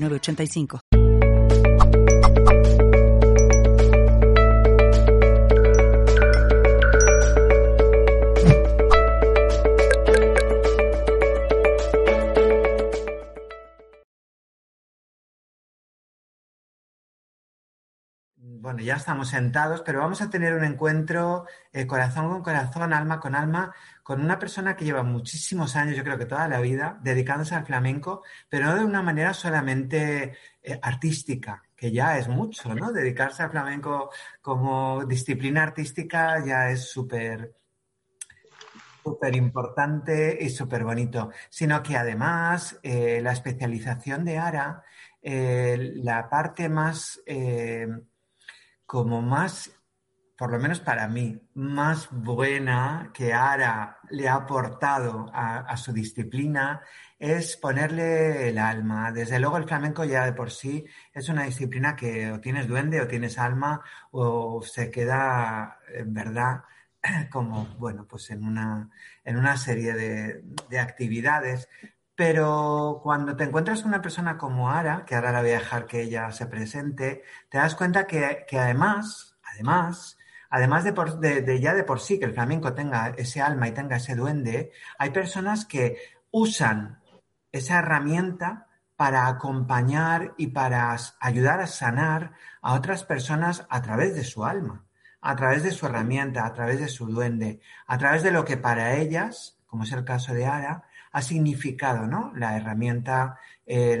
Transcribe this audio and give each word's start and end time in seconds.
85 0.00 0.97
Bueno, 18.60 18.80
ya 18.82 18.96
estamos 18.96 19.28
sentados, 19.28 19.82
pero 19.82 20.00
vamos 20.00 20.20
a 20.20 20.30
tener 20.30 20.52
un 20.52 20.64
encuentro 20.64 21.46
eh, 21.72 21.86
corazón 21.86 22.28
con 22.28 22.42
corazón, 22.42 22.92
alma 22.92 23.20
con 23.20 23.36
alma, 23.36 23.72
con 24.02 24.20
una 24.20 24.36
persona 24.40 24.74
que 24.74 24.84
lleva 24.84 25.04
muchísimos 25.04 25.76
años, 25.76 25.96
yo 25.96 26.02
creo 26.02 26.18
que 26.18 26.26
toda 26.26 26.48
la 26.48 26.60
vida, 26.60 26.98
dedicándose 27.00 27.54
al 27.54 27.64
flamenco, 27.64 28.24
pero 28.48 28.66
no 28.66 28.74
de 28.74 28.84
una 28.84 29.00
manera 29.00 29.32
solamente 29.32 30.36
eh, 30.60 30.78
artística, 30.82 31.62
que 31.76 31.92
ya 31.92 32.18
es 32.18 32.26
mucho, 32.26 32.74
¿no? 32.74 32.90
Dedicarse 32.92 33.44
al 33.44 33.50
flamenco 33.50 34.10
como 34.42 35.04
disciplina 35.04 35.62
artística 35.62 36.44
ya 36.44 36.70
es 36.70 36.90
súper 36.90 37.54
súper 39.04 39.36
importante 39.36 40.36
y 40.40 40.50
súper 40.50 40.82
bonito, 40.82 41.30
sino 41.48 41.80
que 41.82 41.96
además 41.96 42.78
eh, 42.82 43.20
la 43.22 43.32
especialización 43.32 44.24
de 44.24 44.38
Ara, 44.38 44.82
la 45.22 46.28
parte 46.28 46.68
más 46.68 47.20
como 48.88 49.20
más, 49.20 49.70
por 50.34 50.50
lo 50.50 50.58
menos 50.58 50.80
para 50.80 51.08
mí, 51.08 51.38
más 51.52 52.08
buena 52.10 53.10
que 53.12 53.34
Ara 53.34 53.98
le 54.08 54.26
ha 54.26 54.36
aportado 54.36 55.26
a, 55.30 55.76
su 55.76 55.92
disciplina 55.92 56.80
es 57.18 57.58
ponerle 57.58 58.48
el 58.48 58.56
alma. 58.56 59.12
Desde 59.12 59.38
luego 59.40 59.58
el 59.58 59.68
flamenco 59.68 60.06
ya 60.06 60.24
de 60.24 60.32
por 60.32 60.50
sí 60.50 60.86
es 61.12 61.28
una 61.28 61.42
disciplina 61.42 61.94
que 61.94 62.32
o 62.32 62.40
tienes 62.40 62.66
duende 62.66 63.02
o 63.02 63.06
tienes 63.06 63.36
alma 63.38 63.82
o 64.10 64.62
se 64.62 64.90
queda 64.90 65.80
en 65.92 66.14
verdad 66.14 66.62
como, 67.30 67.66
bueno, 67.78 68.06
pues 68.08 68.30
en 68.30 68.42
una, 68.42 68.88
en 69.22 69.36
una 69.36 69.58
serie 69.58 69.92
de, 69.92 70.44
de 70.70 70.78
actividades 70.78 71.68
pero 72.18 72.98
cuando 73.00 73.36
te 73.36 73.44
encuentras 73.44 73.84
una 73.84 74.02
persona 74.02 74.36
como 74.36 74.70
Ara, 74.70 75.04
que 75.06 75.14
ahora 75.14 75.30
la 75.30 75.40
voy 75.40 75.50
a 75.50 75.60
dejar 75.60 75.86
que 75.86 76.02
ella 76.02 76.32
se 76.32 76.46
presente, 76.46 77.22
te 77.48 77.58
das 77.58 77.76
cuenta 77.76 78.08
que, 78.08 78.44
además, 78.58 79.38
además, 79.44 80.18
además 80.50 80.82
de, 80.82 81.60
ya 81.60 81.74
de 81.74 81.84
por 81.84 82.00
sí 82.00 82.18
que 82.18 82.24
el 82.24 82.34
flamenco 82.34 82.74
tenga 82.74 83.14
ese 83.16 83.40
alma 83.40 83.68
y 83.68 83.70
tenga 83.70 83.98
ese 83.98 84.16
duende, 84.16 84.72
hay 84.98 85.10
personas 85.10 85.64
que 85.64 85.96
usan 86.32 86.98
esa 87.52 87.78
herramienta 87.78 88.66
para 88.96 89.28
acompañar 89.28 90.34
y 90.38 90.48
para 90.48 90.96
ayudar 91.20 91.60
a 91.60 91.68
sanar 91.68 92.32
a 92.62 92.74
otras 92.74 93.04
personas 93.04 93.64
a 93.70 93.80
través 93.80 94.16
de 94.16 94.24
su 94.24 94.44
alma, 94.44 94.86
a 95.20 95.36
través 95.36 95.62
de 95.62 95.70
su 95.70 95.86
herramienta, 95.86 96.44
a 96.44 96.52
través 96.52 96.80
de 96.80 96.88
su 96.88 97.06
duende, 97.06 97.60
a 97.86 97.96
través 97.96 98.24
de 98.24 98.32
lo 98.32 98.44
que 98.44 98.56
para 98.56 98.96
ellas, 98.96 99.56
como 99.68 99.84
es 99.84 99.92
el 99.92 100.04
caso 100.04 100.34
de 100.34 100.46
Ara, 100.46 100.87
ha 101.12 101.22
significado, 101.22 102.06
¿no? 102.06 102.32
La 102.36 102.56
herramienta, 102.56 103.38
eh, 103.66 104.00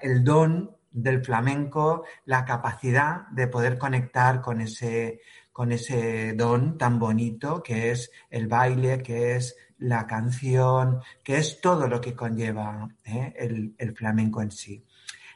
el 0.00 0.24
don 0.24 0.76
del 0.90 1.24
flamenco, 1.24 2.04
la 2.24 2.44
capacidad 2.44 3.28
de 3.28 3.46
poder 3.48 3.78
conectar 3.78 4.40
con 4.40 4.60
ese, 4.60 5.20
con 5.52 5.72
ese 5.72 6.32
don 6.34 6.78
tan 6.78 6.98
bonito 6.98 7.62
que 7.62 7.90
es 7.90 8.10
el 8.30 8.48
baile, 8.48 9.02
que 9.02 9.36
es 9.36 9.56
la 9.78 10.06
canción, 10.06 11.00
que 11.22 11.38
es 11.38 11.60
todo 11.60 11.86
lo 11.86 12.00
que 12.00 12.14
conlleva 12.14 12.88
¿eh? 13.04 13.32
el, 13.36 13.74
el, 13.78 13.94
flamenco 13.94 14.42
en 14.42 14.50
sí. 14.50 14.84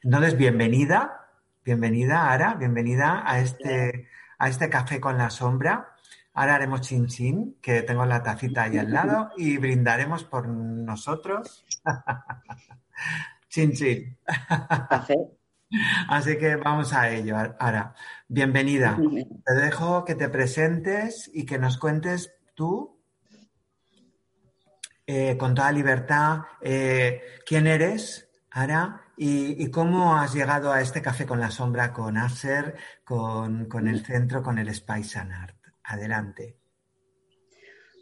Entonces, 0.02 0.36
bienvenida, 0.36 1.28
bienvenida 1.64 2.30
Ara, 2.30 2.54
bienvenida 2.54 3.22
a 3.24 3.38
este, 3.38 4.08
a 4.38 4.48
este 4.48 4.68
café 4.68 5.00
con 5.00 5.16
la 5.16 5.30
sombra. 5.30 5.91
Ahora 6.34 6.54
haremos 6.54 6.80
chin 6.80 7.06
chin, 7.08 7.58
que 7.60 7.82
tengo 7.82 8.06
la 8.06 8.22
tacita 8.22 8.62
ahí 8.62 8.78
al 8.78 8.90
lado, 8.90 9.30
y 9.36 9.58
brindaremos 9.58 10.24
por 10.24 10.48
nosotros. 10.48 11.66
chin 13.48 13.72
chin. 13.72 14.18
Así 16.08 16.38
que 16.38 16.56
vamos 16.56 16.92
a 16.94 17.10
ello, 17.10 17.36
Ara. 17.36 17.94
Bienvenida. 18.28 18.98
Te 19.44 19.54
dejo 19.54 20.04
que 20.06 20.14
te 20.14 20.30
presentes 20.30 21.30
y 21.32 21.44
que 21.44 21.58
nos 21.58 21.76
cuentes 21.76 22.32
tú, 22.54 22.98
eh, 25.06 25.36
con 25.36 25.54
toda 25.54 25.70
libertad, 25.70 26.40
eh, 26.62 27.22
quién 27.46 27.66
eres, 27.66 28.30
Ara, 28.50 29.02
y, 29.16 29.70
cómo 29.70 30.16
has 30.16 30.34
llegado 30.34 30.72
a 30.72 30.80
este 30.80 31.02
café 31.02 31.26
con 31.26 31.40
la 31.40 31.50
sombra 31.50 31.92
con 31.92 32.16
Acer, 32.16 32.76
con, 33.04 33.66
con 33.66 33.86
el 33.86 34.04
centro, 34.04 34.42
con 34.42 34.58
el 34.58 34.74
Spice 34.74 35.18
Art. 35.18 35.61
Adelante. 35.92 36.56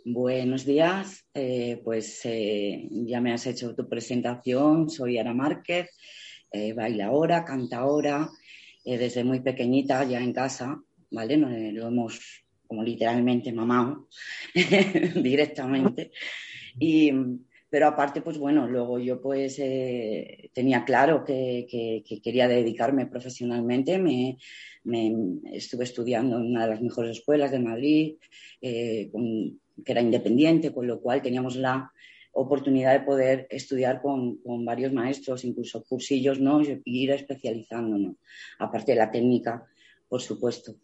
Buenos 0.05 0.65
días, 0.65 1.27
eh, 1.35 1.81
pues 1.83 2.21
eh, 2.25 2.87
ya 2.89 3.21
me 3.21 3.33
has 3.33 3.49
hecho 3.49 3.75
tu 3.75 3.89
presentación, 3.89 4.89
soy 4.89 5.19
Ara 5.19 5.35
Márquez, 5.35 5.91
eh, 6.53 6.73
bailaora, 6.73 7.45
cantaora, 7.45 8.31
desde 8.85 9.25
muy 9.25 9.41
pequeñita 9.41 10.05
ya 10.05 10.21
en 10.21 10.33
casa, 10.33 10.81
¿vale? 11.11 11.37
lo 11.37 11.89
hemos 11.89 12.45
como 12.65 12.85
literalmente 12.85 13.53
mamado 13.53 14.09
directamente. 15.17 16.13
Y, 16.79 17.13
pero 17.71 17.87
aparte, 17.87 18.21
pues 18.21 18.37
bueno, 18.37 18.67
luego 18.67 18.99
yo 18.99 19.21
pues 19.21 19.57
tenía 20.53 20.85
claro 20.85 21.25
que, 21.25 21.67
que, 21.71 22.21
quería 22.21 22.49
dedicarme 22.49 23.07
profesionalmente, 23.07 23.99
me, 23.99 24.37
me 24.85 25.13
estuve 25.53 25.85
estudiando 25.85 26.37
en 26.37 26.47
una 26.47 26.65
de 26.65 26.71
las 26.71 26.83
mejores 26.83 27.19
escuelas 27.19 27.51
de 27.51 27.61
Madrid, 27.61 28.15
eh, 28.61 29.11
que 29.85 29.93
era 29.93 30.01
independiente, 30.01 30.73
con 30.73 30.87
lo 30.87 31.01
cual 31.01 31.23
teníamos 31.23 31.57
la 31.57 31.93
oportunidad 32.33 32.93
de 32.93 33.05
poder 33.05 33.47
estudiar 33.51 34.01
con, 34.01 34.41
varios 34.65 34.93
maestros, 34.93 35.45
incluso 35.45 35.85
cursillos, 35.85 36.41
¿no? 36.41 36.61
Y 36.63 36.81
ir 36.85 37.11
especializándonos, 37.11 38.17
aparte 38.59 38.93
de 38.93 38.99
la 38.99 39.11
técnica, 39.11 39.65
por 40.11 40.21
supuesto. 40.21 40.75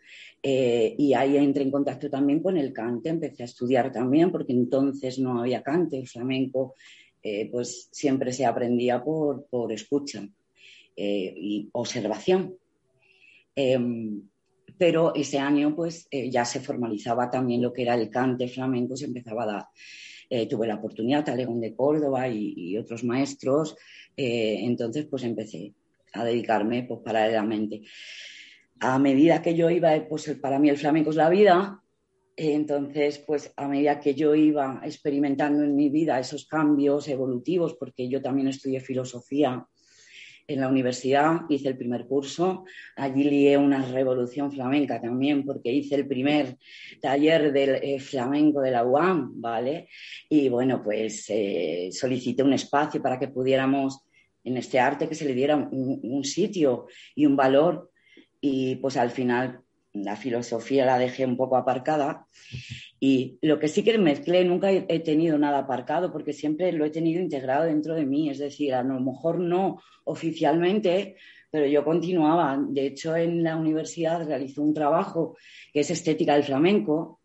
Eh, 0.43 0.95
y 0.97 1.13
ahí 1.13 1.37
entré 1.37 1.65
en 1.65 1.71
contacto 1.71 2.09
también 2.09 2.41
con 2.41 2.57
el 2.57 2.73
cante, 2.73 3.11
empecé 3.11 3.43
a 3.43 3.47
estudiar 3.47 3.93
también, 3.93 4.33
porque 4.33 4.55
entonces 4.55 5.19
no 5.19 5.41
había 5.41 5.63
cante, 5.63 5.99
el 5.99 6.09
flamenco, 6.09 6.77
eh, 7.23 7.51
pues 7.51 7.91
siempre 7.93 8.33
se 8.33 8.47
aprendía 8.47 9.05
por, 9.05 9.47
por 9.51 9.71
escucha 9.73 10.27
y 10.99 11.69
observación. 11.73 12.57
Em, 13.55 14.23
pero 14.79 15.15
ese 15.15 15.39
año 15.39 15.75
pues 15.75 16.07
eh, 16.11 16.31
ya 16.31 16.45
se 16.45 16.61
formalizaba 16.61 17.31
también 17.31 17.63
lo 17.63 17.73
que 17.73 17.83
era 17.83 17.95
el 17.95 18.11
cante 18.11 18.49
flamenco, 18.49 18.97
se 18.97 19.07
empezaba 19.07 19.45
a 19.45 19.47
dar. 19.47 19.65
Eh, 20.29 20.47
tuve 20.47 20.67
la 20.67 20.75
oportunidad, 20.75 21.25
Talegón 21.25 21.61
de 21.61 21.75
Córdoba 21.75 22.29
y, 22.29 22.77
otros 22.77 23.05
maestros, 23.05 23.77
eh, 24.17 24.59
entonces 24.63 25.07
pues 25.07 25.23
empecé 25.23 25.73
a 26.13 26.25
dedicarme 26.25 26.83
pues 26.83 27.01
paralelamente. 27.05 27.83
A 28.81 28.99
medida 28.99 29.43
que 29.43 29.55
yo 29.55 29.71
iba, 29.71 29.91
pues 30.09 30.37
para 30.41 30.59
mí 30.59 30.69
el 30.69 30.77
flamenco 30.77 31.11
es 31.11 31.17
la 31.17 31.31
vida, 31.31 31.83
entonces 32.37 33.19
pues 33.19 33.53
a 33.57 33.67
medida 33.67 33.99
que 34.01 34.15
yo 34.15 34.35
iba 34.35 34.81
experimentando 34.85 35.65
en 35.65 35.75
mi 35.75 35.89
vida 35.89 36.21
esos 36.21 36.47
cambios 36.47 37.09
evolutivos, 37.09 37.75
porque 37.75 38.09
yo 38.09 38.21
también 38.21 38.49
estudié 38.49 38.81
filosofía, 38.81 39.67
en 40.49 40.61
la 40.61 40.69
universidad, 40.69 41.41
hice 41.49 41.69
el 41.69 41.77
primer 41.77 42.07
curso, 42.07 42.65
allí 42.95 43.25
lié 43.25 43.59
una 43.59 43.85
revolución 43.85 44.53
flamenca 44.53 45.01
también, 45.01 45.45
porque 45.45 45.73
hice 45.73 45.97
el 45.97 46.07
primer 46.07 46.57
taller 47.01 47.53
del 47.53 47.77
eh, 47.83 47.99
flamenco 47.99 48.61
de 48.61 48.71
la 48.71 48.85
UAM, 48.85 49.41
¿vale? 49.41 49.89
Y 50.29 50.49
bueno, 50.49 50.83
pues 50.83 51.27
eh, 51.29 51.89
solicité 51.91 52.43
un 52.43 52.53
espacio 52.53 53.03
para 53.03 53.19
que 53.19 53.29
pudiéramos 53.29 54.05
en 54.45 54.57
este 54.57 54.79
arte 54.79 55.09
que 55.09 55.17
se 55.17 55.25
le 55.25 55.35
diera 55.35 55.57
un, 55.57 56.23
sitio 56.23 56.87
y 57.17 57.27
un 57.27 57.35
valor 57.35 57.91
y 58.47 58.77
pues 58.77 58.97
al 58.97 59.11
final 59.11 59.61
la 59.93 60.17
filosofía 60.17 60.85
la 60.85 60.99
dejé 60.99 61.25
un 61.25 61.37
poco 61.37 61.57
aparcada 61.57 62.27
y 63.01 63.39
lo 63.43 63.59
que 63.59 63.69
sí 63.69 63.83
que 63.83 63.99
mezclé, 63.99 64.45
nunca 64.45 64.71
he 64.71 65.01
tenido 65.01 65.37
nada 65.39 65.59
aparcado 65.59 66.13
porque 66.13 66.33
siempre 66.33 66.73
lo 66.73 66.85
he 66.85 66.91
tenido 66.91 67.21
integrado 67.21 67.65
dentro 67.65 67.95
de 67.95 68.07
mí, 68.07 68.31
es 68.31 68.39
decir, 68.39 68.75
a 68.75 68.83
lo 68.83 69.01
mejor 69.01 69.39
no 69.39 69.83
oficialmente, 70.05 71.17
pero 71.51 71.67
yo 71.67 71.85
continuaba. 71.85 72.59
De 72.69 72.87
hecho, 72.87 73.15
en 73.17 73.43
la 73.43 73.57
universidad 73.57 74.27
realizó 74.27 74.63
un 74.63 74.75
trabajo 74.75 75.37
que 75.73 75.81
es 75.81 75.91
estética 75.91 76.35
del 76.35 76.45
flamenco. 76.45 77.16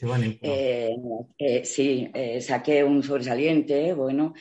Eh, 0.00 0.96
eh, 1.38 1.64
sí, 1.64 2.08
eh, 2.14 2.40
saqué 2.40 2.84
un 2.84 3.02
sobresaliente, 3.02 3.92
bueno, 3.94 4.32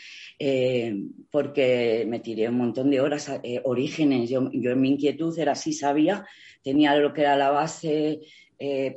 porque 1.31 2.05
me 2.07 2.19
tiré 2.19 2.47
un 2.49 2.57
montón 2.57 2.91
de 2.91 3.01
horas, 3.01 3.31
orígenes. 3.63 4.29
Yo, 4.29 4.51
yo 4.53 4.75
mi 4.75 4.91
inquietud 4.91 5.37
era 5.37 5.53
así, 5.53 5.73
sabía, 5.73 6.25
tenía 6.61 6.95
lo 6.95 7.11
que 7.11 7.21
era 7.21 7.35
la 7.35 7.49
base, 7.49 8.21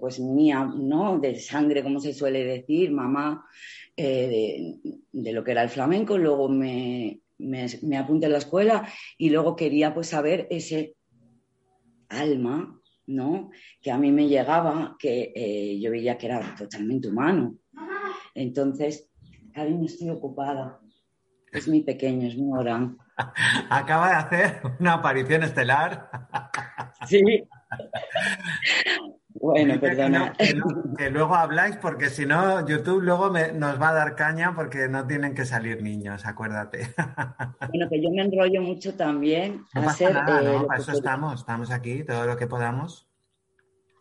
pues 0.00 0.20
mía, 0.20 0.64
¿no? 0.64 1.18
De 1.18 1.38
sangre, 1.38 1.82
como 1.82 1.98
se 1.98 2.12
suele 2.12 2.44
decir, 2.44 2.90
mamá, 2.90 3.46
de, 3.96 4.76
lo 5.12 5.42
que 5.42 5.52
era 5.52 5.62
el 5.62 5.70
flamenco. 5.70 6.18
Luego 6.18 6.50
me, 6.50 7.20
me, 7.38 7.96
apunté 7.96 8.26
a 8.26 8.30
la 8.30 8.38
escuela 8.38 8.86
y 9.16 9.30
luego 9.30 9.56
quería 9.56 9.94
pues 9.94 10.08
saber 10.08 10.46
ese 10.50 10.94
alma, 12.10 12.79
¿no? 13.10 13.50
Que 13.80 13.90
a 13.90 13.98
mí 13.98 14.10
me 14.12 14.28
llegaba, 14.28 14.96
que 14.98 15.32
eh, 15.34 15.80
yo 15.80 15.90
veía 15.90 16.16
que 16.16 16.26
era 16.26 16.54
totalmente 16.54 17.08
humano. 17.08 17.56
Entonces, 18.34 19.10
cariño, 19.52 19.86
estoy 19.86 20.10
ocupada. 20.10 20.80
Es 21.52 21.66
muy 21.66 21.82
pequeño, 21.82 22.28
es 22.28 22.36
muy 22.36 22.58
orán. 22.58 22.96
Acaba 23.70 24.10
de 24.10 24.14
hacer 24.14 24.60
una 24.78 24.94
aparición 24.94 25.42
estelar. 25.42 26.10
Sí. 27.06 27.20
Bueno, 29.34 29.78
perdona. 29.80 30.32
Que, 30.96 31.10
luego 31.10 31.34
habláis 31.34 31.76
porque 31.76 32.08
si 32.08 32.26
no, 32.26 32.66
YouTube 32.66 33.02
luego 33.02 33.30
nos 33.30 33.80
va 33.80 33.90
a 33.90 33.94
dar 33.94 34.16
caña 34.16 34.54
porque 34.54 34.88
no 34.88 35.06
tienen 35.06 35.34
que 35.34 35.44
salir 35.44 35.82
niños, 35.82 36.26
acuérdate. 36.26 36.88
Bueno, 37.70 37.88
que 37.88 38.02
yo 38.02 38.10
me 38.10 38.22
enrollo 38.22 38.62
mucho 38.62 38.94
también. 38.94 39.64
No 39.74 39.84
pasa 39.84 40.10
nada, 40.10 40.42
¿no? 40.42 40.66
Para 40.66 40.80
eso 40.80 40.92
estamos, 40.92 41.40
estamos 41.40 41.70
aquí, 41.70 42.02
todo 42.04 42.26
lo 42.26 42.36
que 42.36 42.48
podamos. 42.48 43.08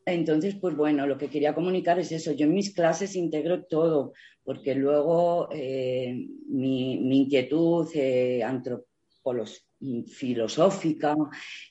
Entonces, 0.06 0.56
pues 0.56 0.76
bueno, 0.76 1.06
lo 1.06 1.18
que 1.18 1.30
quería 1.30 1.54
comunicar 1.54 2.00
es 2.00 2.12
eso. 2.12 2.32
Yo 2.32 2.46
en 2.46 2.54
mis 2.54 2.74
clases 2.74 3.16
integro 3.16 3.66
todo, 3.66 4.14
porque 4.44 4.74
luego 4.74 5.50
eh, 5.52 6.28
mi, 6.48 7.20
inquietud 7.20 7.88
eh, 7.94 8.44
antropológica 8.44 9.69
filosófica 10.08 11.16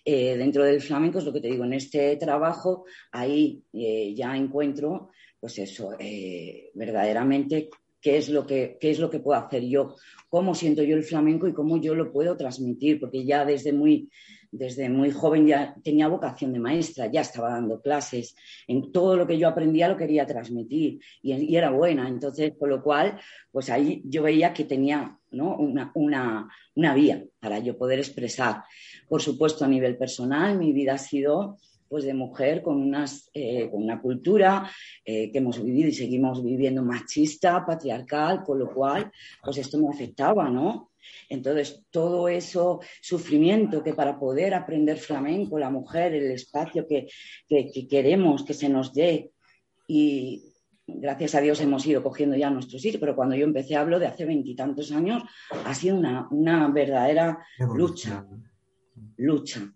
eh, 0.05 0.37
dentro 0.37 0.65
del 0.65 0.81
flamenco, 0.81 1.19
es 1.19 1.25
lo 1.25 1.33
que 1.33 1.41
te 1.41 1.49
digo, 1.49 1.65
en 1.65 1.75
este 1.75 2.17
trabajo 2.17 2.85
ahí 3.13 3.63
eh, 3.73 4.15
ya 4.15 4.37
encuentro, 4.37 5.11
pues 5.39 5.59
eso, 5.59 5.91
eh, 5.99 6.71
verdaderamente 6.75 7.69
qué 8.01 8.17
es, 8.17 8.29
lo 8.29 8.47
que, 8.47 8.79
qué 8.81 8.91
es 8.91 8.99
lo 8.99 9.11
que 9.11 9.21
puedo 9.21 9.39
hacer 9.39 9.65
yo, 9.65 9.97
cómo 10.29 10.55
siento 10.55 10.83
yo 10.83 10.97
el 10.97 11.05
flamenco 11.05 11.49
y 11.49 11.53
cómo 11.53 11.81
yo 11.81 11.95
lo 11.95 12.13
puedo 12.13 12.37
transmitir, 12.37 13.01
porque 13.01 13.25
ya 13.25 13.45
desde 13.45 13.73
muy 13.73 14.11
desde 14.51 14.89
muy 14.89 15.11
joven 15.11 15.47
ya 15.47 15.75
tenía 15.83 16.09
vocación 16.09 16.53
de 16.53 16.61
maestra, 16.61 17.07
ya 17.07 17.21
estaba 17.21 17.51
dando 17.51 17.81
clases, 17.81 18.35
en 18.67 18.93
todo 18.93 19.17
lo 19.17 19.27
que 19.27 19.39
yo 19.39 19.49
aprendía 19.49 19.89
lo 19.89 19.97
quería 19.97 20.27
transmitir 20.27 21.01
y, 21.23 21.57
era 21.57 21.71
buena, 21.71 22.09
entonces, 22.09 22.53
con 22.59 22.71
lo 22.71 22.83
cual, 22.83 23.19
pues 23.51 23.71
ahí 23.71 24.03
yo 24.05 24.23
veía 24.23 24.53
que 24.53 24.65
tenía 24.65 25.19
una, 25.31 25.93
una, 25.95 26.95
vía 26.95 27.25
para 27.41 27.59
yo 27.59 27.77
poder 27.77 27.99
expresar. 27.99 28.63
Por 29.09 29.21
supuesto, 29.21 29.65
a 29.65 29.69
nivel 29.69 29.97
personal, 29.97 30.59
mi 30.59 30.73
vida 30.73 30.95
ha 30.95 30.99
sido 30.99 31.59
pues 31.89 32.05
de 32.05 32.13
mujer 32.13 32.63
con, 32.63 32.77
unas, 32.83 33.31
eh, 33.33 33.71
con 33.71 33.83
una 33.83 34.01
cultura 34.01 34.71
eh, 35.05 35.33
que 35.33 35.39
hemos 35.39 35.63
vivido 35.63 35.89
y 35.89 35.95
seguimos 35.95 36.45
viviendo 36.45 36.83
machista, 36.83 37.65
patriarcal, 37.65 38.43
con 38.45 38.59
lo 38.59 38.73
cual, 38.75 39.11
pues 39.43 39.57
esto 39.57 39.79
me 39.79 39.89
afectaba, 39.89 40.51
¿no? 40.51 40.91
Entonces, 41.29 41.85
todo 41.91 42.29
eso 42.29 42.81
sufrimiento 43.01 43.83
que 43.83 43.95
para 43.95 44.19
poder 44.19 44.55
aprender 44.55 44.99
flamenco, 44.99 45.59
la 45.59 45.71
mujer, 45.71 46.15
el 46.15 46.31
espacio 46.31 46.87
que, 46.87 47.07
queremos 47.89 48.45
que 48.45 48.55
se 48.55 48.69
nos 48.69 48.93
dé, 48.93 49.33
y 49.87 50.55
gracias 50.87 51.35
a 51.35 51.41
Dios 51.41 51.61
hemos 51.61 51.87
ido 51.87 52.03
cogiendo 52.03 52.37
ya 52.37 52.51
nuestro 52.51 52.79
sitio, 52.79 53.01
pero 53.01 53.17
cuando 53.17 53.37
yo 53.37 53.45
empecé, 53.45 53.77
hablo 53.77 53.99
de 53.99 54.07
hace 54.07 54.25
veintitantos 54.25 54.93
años, 54.93 55.23
ha 55.65 55.75
sido 55.75 55.97
una, 55.97 56.29
una 56.31 56.69
verdadera 56.69 57.39
lucha, 57.59 58.27
lucha. 59.17 59.73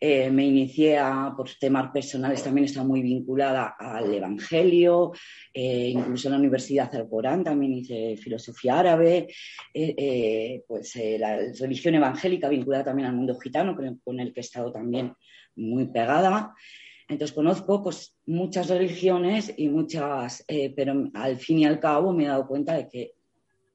Eh, 0.00 0.30
me 0.30 0.46
inicié 0.46 0.98
por 1.36 1.48
temas 1.58 1.90
personales, 1.90 2.42
también 2.42 2.66
está 2.66 2.84
muy 2.84 3.02
vinculada 3.02 3.74
al 3.78 4.12
Evangelio, 4.12 5.12
eh, 5.52 5.90
incluso 5.94 6.28
en 6.28 6.32
la 6.32 6.38
Universidad 6.38 6.90
del 6.90 7.08
Corán 7.08 7.44
también 7.44 7.74
hice 7.74 8.16
filosofía 8.16 8.80
árabe, 8.80 9.28
eh, 9.72 10.62
pues 10.66 10.94
la 11.18 11.38
religión 11.58 11.94
evangélica 11.94 12.48
vinculada 12.48 12.84
también 12.84 13.08
al 13.08 13.16
mundo 13.16 13.38
gitano, 13.38 13.76
con 14.04 14.20
el 14.20 14.32
que 14.32 14.40
he 14.40 14.42
estado 14.42 14.70
también 14.70 15.14
muy 15.56 15.86
pegada. 15.86 16.54
Entonces 17.08 17.34
conozco 17.34 17.82
pues, 17.82 18.16
muchas 18.26 18.68
religiones 18.68 19.52
y 19.56 19.68
muchas, 19.68 20.44
pero 20.74 21.10
al 21.14 21.36
fin 21.36 21.60
y 21.60 21.64
al 21.66 21.80
cabo 21.80 22.12
me 22.12 22.24
he 22.24 22.28
dado 22.28 22.46
cuenta 22.46 22.74
de 22.74 22.88
que 22.88 23.12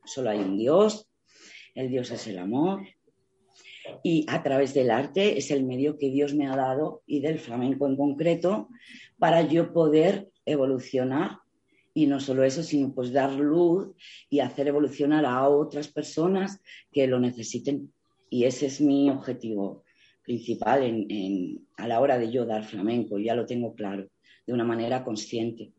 solo 0.03 0.29
hay 0.31 0.39
un 0.39 0.57
Dios, 0.57 1.09
el 1.75 1.89
Dios 1.89 2.11
es 2.11 2.27
el 2.27 2.39
amor, 2.39 2.81
y 4.03 4.25
a 4.27 4.43
través 4.43 4.73
del 4.73 4.91
arte 4.91 5.37
es 5.37 5.51
el 5.51 5.63
medio 5.63 5.97
que 5.97 6.09
Dios 6.09 6.33
me 6.33 6.47
ha 6.47 6.55
dado 6.55 7.01
y 7.05 7.19
del 7.19 7.39
flamenco 7.39 7.87
en 7.87 7.95
concreto 7.95 8.69
para 9.17 9.41
yo 9.41 9.73
poder 9.73 10.29
evolucionar 10.45 11.39
y 11.93 12.07
no 12.07 12.19
solo 12.19 12.43
eso, 12.43 12.63
sino 12.63 12.93
pues 12.93 13.11
dar 13.11 13.33
luz 13.33 13.89
y 14.29 14.39
hacer 14.39 14.67
evolucionar 14.67 15.25
a 15.25 15.47
otras 15.49 15.87
personas 15.87 16.61
que 16.91 17.07
lo 17.07 17.19
necesiten. 17.19 17.91
Y 18.29 18.45
ese 18.45 18.67
es 18.67 18.79
mi 18.79 19.09
objetivo 19.09 19.83
principal 20.23 21.07
a 21.77 21.87
la 21.87 21.99
hora 21.99 22.19
de 22.19 22.31
yo 22.31 22.45
dar 22.45 22.63
flamenco, 22.63 23.17
ya 23.17 23.35
lo 23.35 23.45
tengo 23.45 23.73
claro, 23.73 24.07
de 24.45 24.53
una 24.53 24.63
manera 24.63 25.03
consciente. 25.03 25.73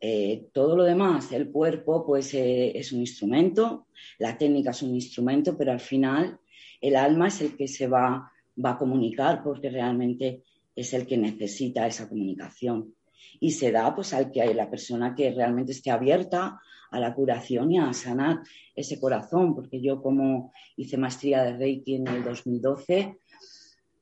Eh, 0.00 0.46
todo 0.52 0.76
lo 0.76 0.84
demás, 0.84 1.32
el 1.32 1.50
cuerpo, 1.50 2.06
pues 2.06 2.32
eh, 2.34 2.78
es 2.78 2.92
un 2.92 3.00
instrumento, 3.00 3.88
la 4.18 4.38
técnica 4.38 4.70
es 4.70 4.82
un 4.82 4.94
instrumento, 4.94 5.58
pero 5.58 5.72
al 5.72 5.80
final 5.80 6.38
el 6.80 6.96
alma 6.96 7.28
es 7.28 7.40
el 7.40 7.56
que 7.56 7.68
se 7.68 7.86
va, 7.86 8.30
va 8.64 8.70
a 8.70 8.78
comunicar 8.78 9.42
porque 9.42 9.70
realmente 9.70 10.42
es 10.74 10.92
el 10.94 11.06
que 11.06 11.16
necesita 11.16 11.86
esa 11.86 12.08
comunicación. 12.08 12.94
Y 13.40 13.50
se 13.52 13.72
da 13.72 13.94
pues 13.94 14.14
al 14.14 14.30
que 14.30 14.42
hay 14.42 14.54
la 14.54 14.70
persona 14.70 15.14
que 15.14 15.30
realmente 15.32 15.72
esté 15.72 15.90
abierta 15.90 16.60
a 16.90 17.00
la 17.00 17.14
curación 17.14 17.72
y 17.72 17.78
a 17.78 17.92
sanar 17.92 18.40
ese 18.74 18.98
corazón, 18.98 19.54
porque 19.54 19.80
yo 19.80 20.00
como 20.00 20.52
hice 20.76 20.96
maestría 20.96 21.42
de 21.42 21.56
Reiki 21.56 21.96
en 21.96 22.06
el 22.06 22.24
2012, 22.24 23.18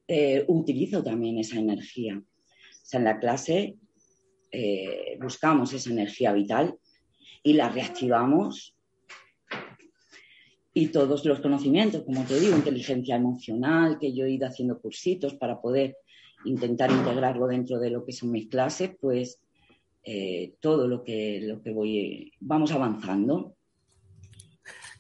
eh, 0.08 0.44
utilizo 0.46 1.02
también 1.02 1.38
esa 1.38 1.58
energía. 1.58 2.16
O 2.16 2.88
sea, 2.88 2.98
en 2.98 3.04
la 3.04 3.18
clase 3.18 3.76
eh, 4.52 5.18
buscamos 5.20 5.72
esa 5.72 5.90
energía 5.90 6.32
vital 6.32 6.78
y 7.42 7.54
la 7.54 7.68
reactivamos 7.68 8.75
y 10.78 10.88
todos 10.88 11.24
los 11.24 11.40
conocimientos, 11.40 12.02
como 12.02 12.22
te 12.24 12.38
digo, 12.38 12.54
inteligencia 12.54 13.16
emocional, 13.16 13.96
que 13.98 14.12
yo 14.12 14.26
he 14.26 14.32
ido 14.32 14.46
haciendo 14.46 14.78
cursitos 14.78 15.32
para 15.32 15.58
poder 15.58 15.96
intentar 16.44 16.90
integrarlo 16.90 17.46
dentro 17.46 17.78
de 17.78 17.88
lo 17.88 18.04
que 18.04 18.12
son 18.12 18.30
mis 18.30 18.46
clases, 18.48 18.90
pues 19.00 19.40
eh, 20.04 20.52
todo 20.60 20.86
lo 20.86 21.02
que, 21.02 21.40
lo 21.42 21.62
que 21.62 21.72
voy, 21.72 22.30
vamos 22.40 22.72
avanzando. 22.72 23.54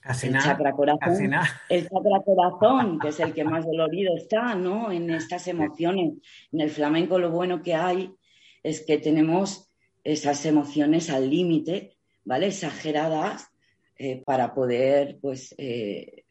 Casi 0.00 0.28
el 0.28 0.32
nada, 0.32 0.46
chakra 0.46 0.72
corazón, 0.72 1.30
el 1.68 1.82
chakra 1.82 2.22
corazón, 2.24 2.98
que 2.98 3.08
es 3.08 3.20
el 3.20 3.34
que 3.34 3.44
más 3.44 3.66
dolorido 3.66 4.16
está, 4.16 4.54
¿no? 4.54 4.90
En 4.90 5.10
estas 5.10 5.46
emociones. 5.46 6.14
En 6.52 6.62
el 6.62 6.70
flamenco 6.70 7.18
lo 7.18 7.30
bueno 7.30 7.60
que 7.60 7.74
hay 7.74 8.14
es 8.62 8.80
que 8.80 8.96
tenemos 8.96 9.70
esas 10.04 10.46
emociones 10.46 11.10
al 11.10 11.28
límite, 11.28 11.98
¿vale? 12.24 12.46
Exageradas, 12.46 13.50
eh, 13.98 14.22
para 14.24 14.54
poder, 14.54 15.18
pues, 15.22 15.54
eh, 15.56 16.24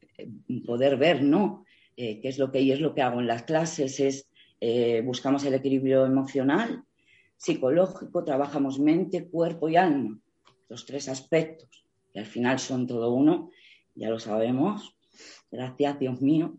poder 0.65 0.98
ver, 0.98 1.24
¿no? 1.24 1.65
Eh, 1.98 2.19
qué 2.22 2.27
es 2.27 2.38
lo 2.38 2.51
que 2.51 2.62
y 2.62 2.72
es 2.72 2.79
lo 2.79 2.93
que 2.93 3.01
hago 3.01 3.19
en 3.19 3.27
las 3.27 3.43
clases, 3.43 4.00
es 4.00 4.29
buscamos 5.03 5.45
el 5.45 5.53
equilibrio 5.53 6.07
emocional, 6.07 6.84
psicológico, 7.38 8.24
trabajamos 8.24 8.79
mente, 8.79 9.27
cuerpo 9.27 9.69
y 9.69 9.75
alma, 9.75 10.17
los 10.69 10.88
tres 10.88 11.07
aspectos, 11.07 11.86
que 12.12 12.19
al 12.19 12.25
final 12.25 12.57
son 12.57 12.88
todo 12.88 13.13
uno, 13.13 13.51
ya 13.93 14.10
lo 14.10 14.17
sabemos, 14.17 14.98
gracias 15.51 16.00
Dios 16.00 16.19
mío, 16.19 16.57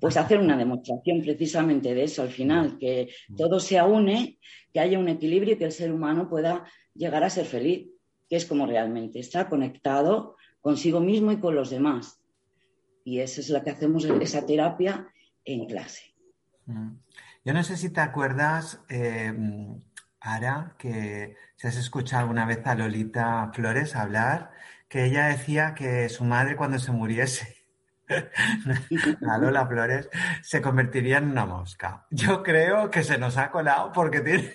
pues 0.00 0.16
hacer 0.16 0.40
una 0.40 0.56
demostración 0.56 1.20
precisamente 1.20 1.94
de 1.94 2.04
eso 2.04 2.22
al 2.22 2.30
final, 2.30 2.76
que 2.76 3.08
todo 3.36 3.60
se 3.60 3.80
une, 3.80 4.38
que 4.72 4.80
haya 4.80 4.98
un 4.98 5.08
equilibrio 5.08 5.54
y 5.54 5.58
que 5.58 5.66
el 5.66 5.72
ser 5.72 5.92
humano 5.92 6.28
pueda 6.28 6.64
llegar 6.94 7.22
a 7.22 7.30
ser 7.30 7.44
feliz 7.44 7.88
que 8.28 8.36
es 8.36 8.46
como 8.46 8.66
realmente 8.66 9.18
está 9.18 9.48
conectado 9.48 10.36
consigo 10.60 11.00
mismo 11.00 11.32
y 11.32 11.38
con 11.38 11.54
los 11.54 11.70
demás. 11.70 12.20
Y 13.04 13.20
eso 13.20 13.40
es 13.40 13.48
lo 13.48 13.62
que 13.62 13.70
hacemos, 13.70 14.04
esa 14.04 14.44
terapia 14.44 15.08
en 15.44 15.66
clase. 15.66 16.14
Mm. 16.66 16.96
Yo 17.44 17.54
no 17.54 17.62
sé 17.62 17.76
si 17.76 17.90
te 17.90 18.00
acuerdas, 18.00 18.82
eh, 18.90 19.32
Ara, 20.20 20.74
que 20.76 21.36
si 21.56 21.66
has 21.66 21.76
escuchado 21.76 22.22
alguna 22.22 22.44
vez 22.44 22.66
a 22.66 22.74
Lolita 22.74 23.50
Flores 23.54 23.96
hablar, 23.96 24.50
que 24.88 25.06
ella 25.06 25.28
decía 25.28 25.74
que 25.74 26.08
su 26.08 26.24
madre 26.24 26.56
cuando 26.56 26.78
se 26.78 26.92
muriese, 26.92 27.56
a 29.28 29.38
Lola 29.38 29.66
Flores, 29.66 30.08
se 30.42 30.60
convertiría 30.60 31.18
en 31.18 31.30
una 31.30 31.46
mosca. 31.46 32.06
Yo 32.10 32.42
creo 32.42 32.90
que 32.90 33.02
se 33.02 33.18
nos 33.18 33.36
ha 33.36 33.50
colado 33.50 33.92
porque 33.92 34.20
tiene... 34.20 34.52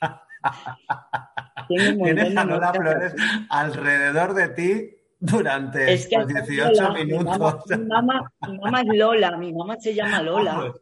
Tienes 1.68 2.36
a 2.36 2.44
Lola 2.44 2.72
Flores 2.72 3.14
alrededor 3.48 4.34
de 4.34 4.48
ti 4.48 4.90
durante 5.24 5.92
es 5.92 6.06
que 6.06 6.24
18 6.24 6.92
minutos. 6.92 7.64
Mi 7.68 7.86
mamá, 7.86 8.30
mi, 8.46 8.58
mamá, 8.58 8.80
es 8.82 8.88
Lola, 8.98 9.36
mi 9.36 9.52
mamá 9.52 9.76
se 9.80 9.94
llama 9.94 10.22
Lola. 10.22 10.72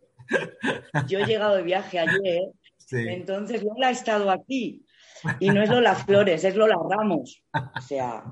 Yo 1.07 1.21
he 1.21 1.25
llegado 1.25 1.57
de 1.57 1.63
viaje 1.63 2.01
ayer, 2.01 2.43
entonces 2.91 3.63
Lola 3.63 3.89
ha 3.89 3.91
estado 3.91 4.31
aquí. 4.31 4.85
Y 5.39 5.51
no 5.51 5.63
es 5.63 5.71
Lola 5.71 5.95
Flores, 5.95 6.43
es 6.43 6.57
Lola 6.57 6.77
Ramos. 6.91 7.45
O 7.53 7.81
sea, 7.81 8.25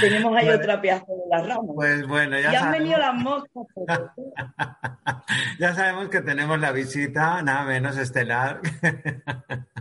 tenemos 0.00 0.36
ahí 0.36 0.48
otra 0.48 0.80
pieza 0.80 1.04
de 1.08 1.36
las 1.36 1.48
Ramos. 1.48 1.74
Pues 1.74 2.06
bueno, 2.06 2.38
ya, 2.38 2.52
ya 2.52 2.66
han 2.66 2.72
venido 2.72 2.98
las 2.98 3.14
moscas. 3.14 3.66
ya 5.58 5.74
sabemos 5.74 6.08
que 6.08 6.20
tenemos 6.20 6.60
la 6.60 6.70
visita, 6.70 7.42
nada 7.42 7.64
menos 7.64 7.96
estelar. 7.96 8.60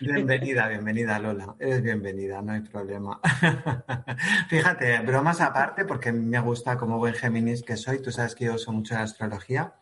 Bienvenida, 0.00 0.68
bienvenida 0.68 1.18
Lola. 1.18 1.54
Eres 1.58 1.82
bienvenida, 1.82 2.42
no 2.42 2.52
hay 2.52 2.60
problema. 2.60 3.20
Fíjate, 4.48 4.98
bromas 5.00 5.40
aparte, 5.40 5.84
porque 5.84 6.12
me 6.12 6.38
gusta 6.40 6.76
como 6.76 6.98
buen 6.98 7.14
Géminis 7.14 7.62
que 7.62 7.76
soy, 7.76 8.00
tú 8.02 8.10
sabes 8.10 8.34
que 8.34 8.46
yo 8.46 8.54
uso 8.54 8.72
mucho 8.72 8.94
la 8.94 9.02
astrología. 9.02 9.74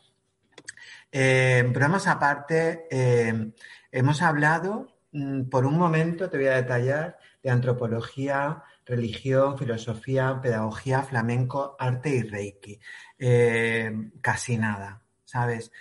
Eh, 1.11 1.65
bromas 1.73 2.07
aparte, 2.07 2.87
eh, 2.91 3.53
hemos 3.91 4.23
hablado, 4.23 4.89
mm, 5.13 5.45
por 5.45 5.67
un 5.67 5.79
momento 5.79 6.31
te 6.31 6.39
voy 6.39 6.47
a 6.47 6.57
detallar, 6.57 7.19
de 7.43 7.51
antropología, 7.51 8.63
religión, 8.87 9.59
filosofía, 9.59 10.41
pedagogía, 10.41 11.03
flamenco, 11.03 11.77
arte 11.79 12.11
y 12.11 12.23
reiki. 12.23 12.81
Eh, 13.19 14.11
casi 14.21 14.57
nada, 14.57 15.03
¿sabes? 15.25 15.73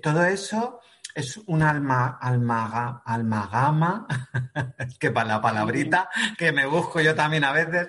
todo 0.00 0.24
eso 0.24 0.80
es 1.16 1.38
un 1.46 1.62
alma, 1.62 2.18
almaga, 2.20 3.00
almagama, 3.02 4.06
es 4.78 4.98
que 4.98 5.10
para 5.10 5.28
la 5.28 5.40
palabrita 5.40 6.10
que 6.36 6.52
me 6.52 6.66
busco 6.66 7.00
yo 7.00 7.14
también 7.14 7.42
a 7.42 7.52
veces, 7.52 7.88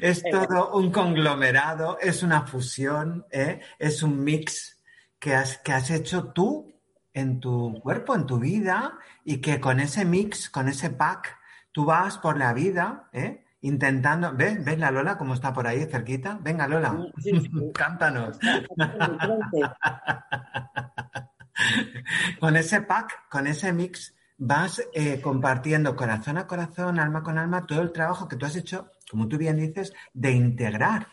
es, 0.00 0.24
todo 0.28 0.72
un 0.72 0.90
conglomerado, 0.90 1.96
es 2.00 2.24
una 2.24 2.42
fusión, 2.42 3.24
¿eh? 3.30 3.60
es 3.78 4.02
un 4.02 4.24
mix 4.24 4.82
que 5.20 5.36
has, 5.36 5.58
que 5.58 5.72
has 5.72 5.90
hecho 5.90 6.32
tú 6.32 6.74
en 7.12 7.38
tu 7.38 7.80
cuerpo, 7.80 8.16
en 8.16 8.26
tu 8.26 8.40
vida, 8.40 8.98
y 9.24 9.36
que 9.36 9.60
con 9.60 9.78
ese 9.78 10.04
mix, 10.04 10.50
con 10.50 10.68
ese 10.68 10.90
pack, 10.90 11.38
tú 11.70 11.84
vas 11.84 12.18
por 12.18 12.36
la 12.36 12.52
vida, 12.52 13.10
¿eh? 13.12 13.44
intentando. 13.60 14.34
¿Ves? 14.34 14.64
¿Ves 14.64 14.80
la 14.80 14.90
Lola 14.90 15.16
cómo 15.16 15.34
está 15.34 15.52
por 15.52 15.68
ahí 15.68 15.86
cerquita? 15.86 16.36
Venga, 16.42 16.66
Lola, 16.66 16.98
cántanos. 17.74 18.40
con 22.40 22.56
ese 22.56 22.82
pack, 22.82 23.28
con 23.28 23.46
ese 23.46 23.72
mix, 23.72 24.14
vas 24.36 24.82
eh, 24.92 25.20
compartiendo 25.20 25.96
corazón 25.96 26.38
a 26.38 26.46
corazón, 26.46 26.98
alma 26.98 27.22
con 27.22 27.38
alma, 27.38 27.66
todo 27.66 27.82
el 27.82 27.92
trabajo 27.92 28.28
que 28.28 28.36
tú 28.36 28.46
has 28.46 28.56
hecho, 28.56 28.90
como 29.10 29.28
tú 29.28 29.38
bien 29.38 29.56
dices, 29.56 29.92
de 30.12 30.32
integrar. 30.32 31.06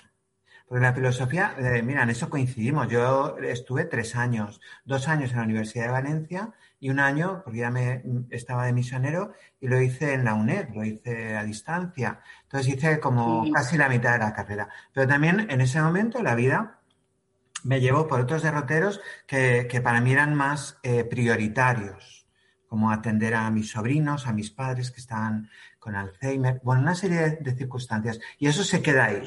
Porque 0.67 0.83
la 0.83 0.93
filosofía, 0.93 1.53
eh, 1.57 1.83
mira, 1.83 2.03
en 2.03 2.12
eso 2.12 2.29
coincidimos. 2.29 2.88
Yo 2.88 3.38
estuve 3.39 3.83
tres 3.86 4.15
años, 4.15 4.62
dos 4.86 5.10
años 5.10 5.31
en 5.31 5.38
la 5.38 5.43
Universidad 5.43 5.86
de 5.88 5.91
Valencia 5.91 6.53
y 6.79 6.89
un 6.89 7.00
año, 7.00 7.41
porque 7.43 7.60
ya 7.60 7.69
me 7.69 8.01
estaba 8.29 8.65
de 8.65 8.71
misionero, 8.71 9.33
y 9.60 9.67
lo 9.67 9.81
hice 9.81 10.13
en 10.13 10.24
la 10.24 10.33
UNED, 10.33 10.69
lo 10.74 10.86
hice 10.86 11.36
a 11.36 11.43
distancia. 11.43 12.21
Entonces 12.43 12.74
hice 12.74 13.00
como 13.01 13.51
casi 13.51 13.77
la 13.77 13.89
mitad 13.89 14.13
de 14.13 14.19
la 14.19 14.33
carrera. 14.33 14.69
Pero 14.93 15.07
también 15.10 15.45
en 15.51 15.60
ese 15.60 15.81
momento 15.81 16.24
la 16.24 16.36
vida 16.36 16.81
me 17.63 17.80
llevo 17.80 18.08
por 18.08 18.22
otros 18.22 18.44
derroteros 18.44 19.01
que, 19.27 19.82
para 19.84 20.01
mí 20.01 20.12
eran 20.12 20.36
más 20.36 20.80
eh, 20.84 21.03
prioritarios, 21.03 22.25
como 22.68 22.91
atender 22.91 23.36
a 23.36 23.50
mis 23.51 23.72
sobrinos, 23.72 24.27
a 24.27 24.34
mis 24.34 24.51
padres 24.51 24.91
que 24.91 25.00
estaban 25.00 25.50
con 25.80 25.96
Alzheimer, 25.96 26.62
bueno, 26.63 26.84
una 26.84 26.96
serie 26.96 27.38
de, 27.41 27.56
circunstancias. 27.56 28.20
Y 28.38 28.48
eso 28.48 28.63
se 28.63 28.82
queda 28.82 29.06
ahí. 29.06 29.24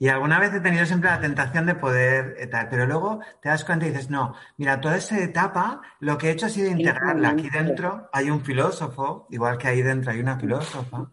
Y 0.00 0.08
alguna 0.08 0.38
vez 0.38 0.54
he 0.54 0.60
tenido 0.60 0.86
siempre 0.86 1.10
la 1.10 1.20
tentación 1.20 1.66
de 1.66 1.74
poder, 1.74 2.36
eh, 2.38 2.46
tal, 2.46 2.68
pero 2.68 2.86
luego 2.86 3.20
te 3.42 3.48
das 3.48 3.64
cuenta 3.64 3.86
y 3.86 3.90
dices, 3.90 4.10
no, 4.10 4.34
mira, 4.56 4.80
toda 4.80 4.96
esa 4.96 5.18
etapa 5.18 5.82
lo 5.98 6.16
que 6.16 6.28
he 6.28 6.30
hecho 6.30 6.46
ha 6.46 6.50
sido 6.50 6.70
integrarla. 6.70 7.30
Aquí 7.30 7.50
dentro 7.50 8.08
hay 8.12 8.30
un 8.30 8.40
filósofo, 8.40 9.26
igual 9.30 9.58
que 9.58 9.68
ahí 9.68 9.82
dentro 9.82 10.12
hay 10.12 10.20
una 10.20 10.38
filósofa, 10.38 11.10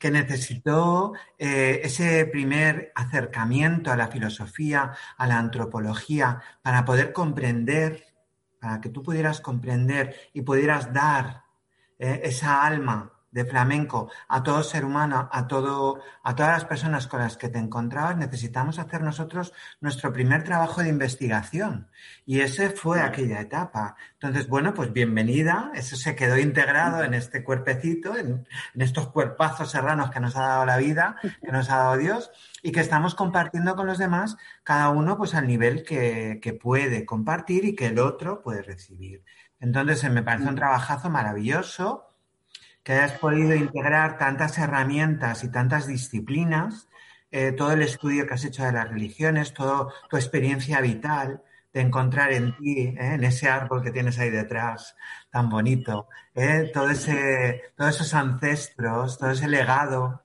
que 0.00 0.10
necesitó 0.10 1.12
eh, 1.38 1.82
ese 1.84 2.24
primer 2.24 2.90
acercamiento 2.94 3.92
a 3.92 3.96
la 3.96 4.08
filosofía, 4.08 4.92
a 5.18 5.26
la 5.26 5.38
antropología, 5.38 6.40
para 6.62 6.86
poder 6.86 7.12
comprender, 7.12 8.06
para 8.58 8.80
que 8.80 8.88
tú 8.88 9.02
pudieras 9.02 9.42
comprender 9.42 10.16
y 10.32 10.40
pudieras 10.40 10.94
dar 10.94 11.44
eh, 11.98 12.22
esa 12.24 12.64
alma 12.64 13.12
de 13.30 13.44
flamenco 13.44 14.10
a 14.28 14.42
todo 14.42 14.62
ser 14.62 14.84
humano, 14.84 15.28
a, 15.32 15.46
todo, 15.46 16.00
a 16.22 16.34
todas 16.34 16.52
las 16.52 16.64
personas 16.64 17.06
con 17.06 17.20
las 17.20 17.36
que 17.36 17.48
te 17.48 17.58
encontrabas, 17.58 18.16
necesitamos 18.16 18.78
hacer 18.78 19.02
nosotros 19.02 19.52
nuestro 19.80 20.12
primer 20.12 20.42
trabajo 20.42 20.82
de 20.82 20.88
investigación. 20.88 21.88
Y 22.26 22.40
ese 22.40 22.70
fue 22.70 23.00
aquella 23.00 23.40
etapa. 23.40 23.96
Entonces, 24.14 24.48
bueno, 24.48 24.74
pues 24.74 24.92
bienvenida. 24.92 25.70
Eso 25.74 25.96
se 25.96 26.16
quedó 26.16 26.38
integrado 26.38 27.04
en 27.04 27.14
este 27.14 27.44
cuerpecito, 27.44 28.16
en, 28.16 28.46
estos 28.74 29.08
cuerpazos 29.08 29.70
serranos 29.70 30.10
que 30.10 30.20
nos 30.20 30.36
ha 30.36 30.42
dado 30.42 30.66
la 30.66 30.76
vida, 30.76 31.16
que 31.42 31.52
nos 31.52 31.70
ha 31.70 31.76
dado 31.76 31.96
Dios, 31.96 32.30
y 32.62 32.72
que 32.72 32.80
estamos 32.80 33.14
compartiendo 33.14 33.76
con 33.76 33.86
los 33.86 33.98
demás, 33.98 34.36
cada 34.64 34.90
uno 34.90 35.16
pues 35.16 35.34
al 35.34 35.46
nivel 35.46 35.84
que, 35.84 36.40
que 36.42 36.52
puede 36.52 37.06
compartir 37.06 37.64
y 37.64 37.76
que 37.76 37.86
el 37.86 37.98
otro 37.98 38.42
puede 38.42 38.62
recibir. 38.62 39.24
Entonces, 39.60 40.10
me 40.10 40.22
parece 40.22 40.48
un 40.48 40.56
trabajazo 40.56 41.10
maravilloso 41.10 42.09
que 42.82 42.92
hayas 42.92 43.12
podido 43.18 43.54
integrar 43.54 44.18
tantas 44.18 44.58
herramientas 44.58 45.44
y 45.44 45.50
tantas 45.50 45.86
disciplinas, 45.86 46.88
eh, 47.30 47.52
todo 47.52 47.72
el 47.72 47.82
estudio 47.82 48.26
que 48.26 48.34
has 48.34 48.44
hecho 48.44 48.64
de 48.64 48.72
las 48.72 48.88
religiones, 48.88 49.54
toda 49.54 49.88
tu 50.08 50.16
experiencia 50.16 50.80
vital, 50.80 51.42
de 51.72 51.80
encontrar 51.80 52.32
en 52.32 52.56
ti, 52.56 52.78
eh, 52.80 52.96
en 52.98 53.24
ese 53.24 53.48
árbol 53.48 53.82
que 53.82 53.92
tienes 53.92 54.18
ahí 54.18 54.30
detrás, 54.30 54.96
tan 55.30 55.48
bonito, 55.48 56.08
eh, 56.34 56.70
todo 56.72 56.90
ese, 56.90 57.62
todos 57.76 57.94
esos 57.96 58.14
ancestros, 58.14 59.18
todo 59.18 59.30
ese 59.30 59.48
legado, 59.48 60.22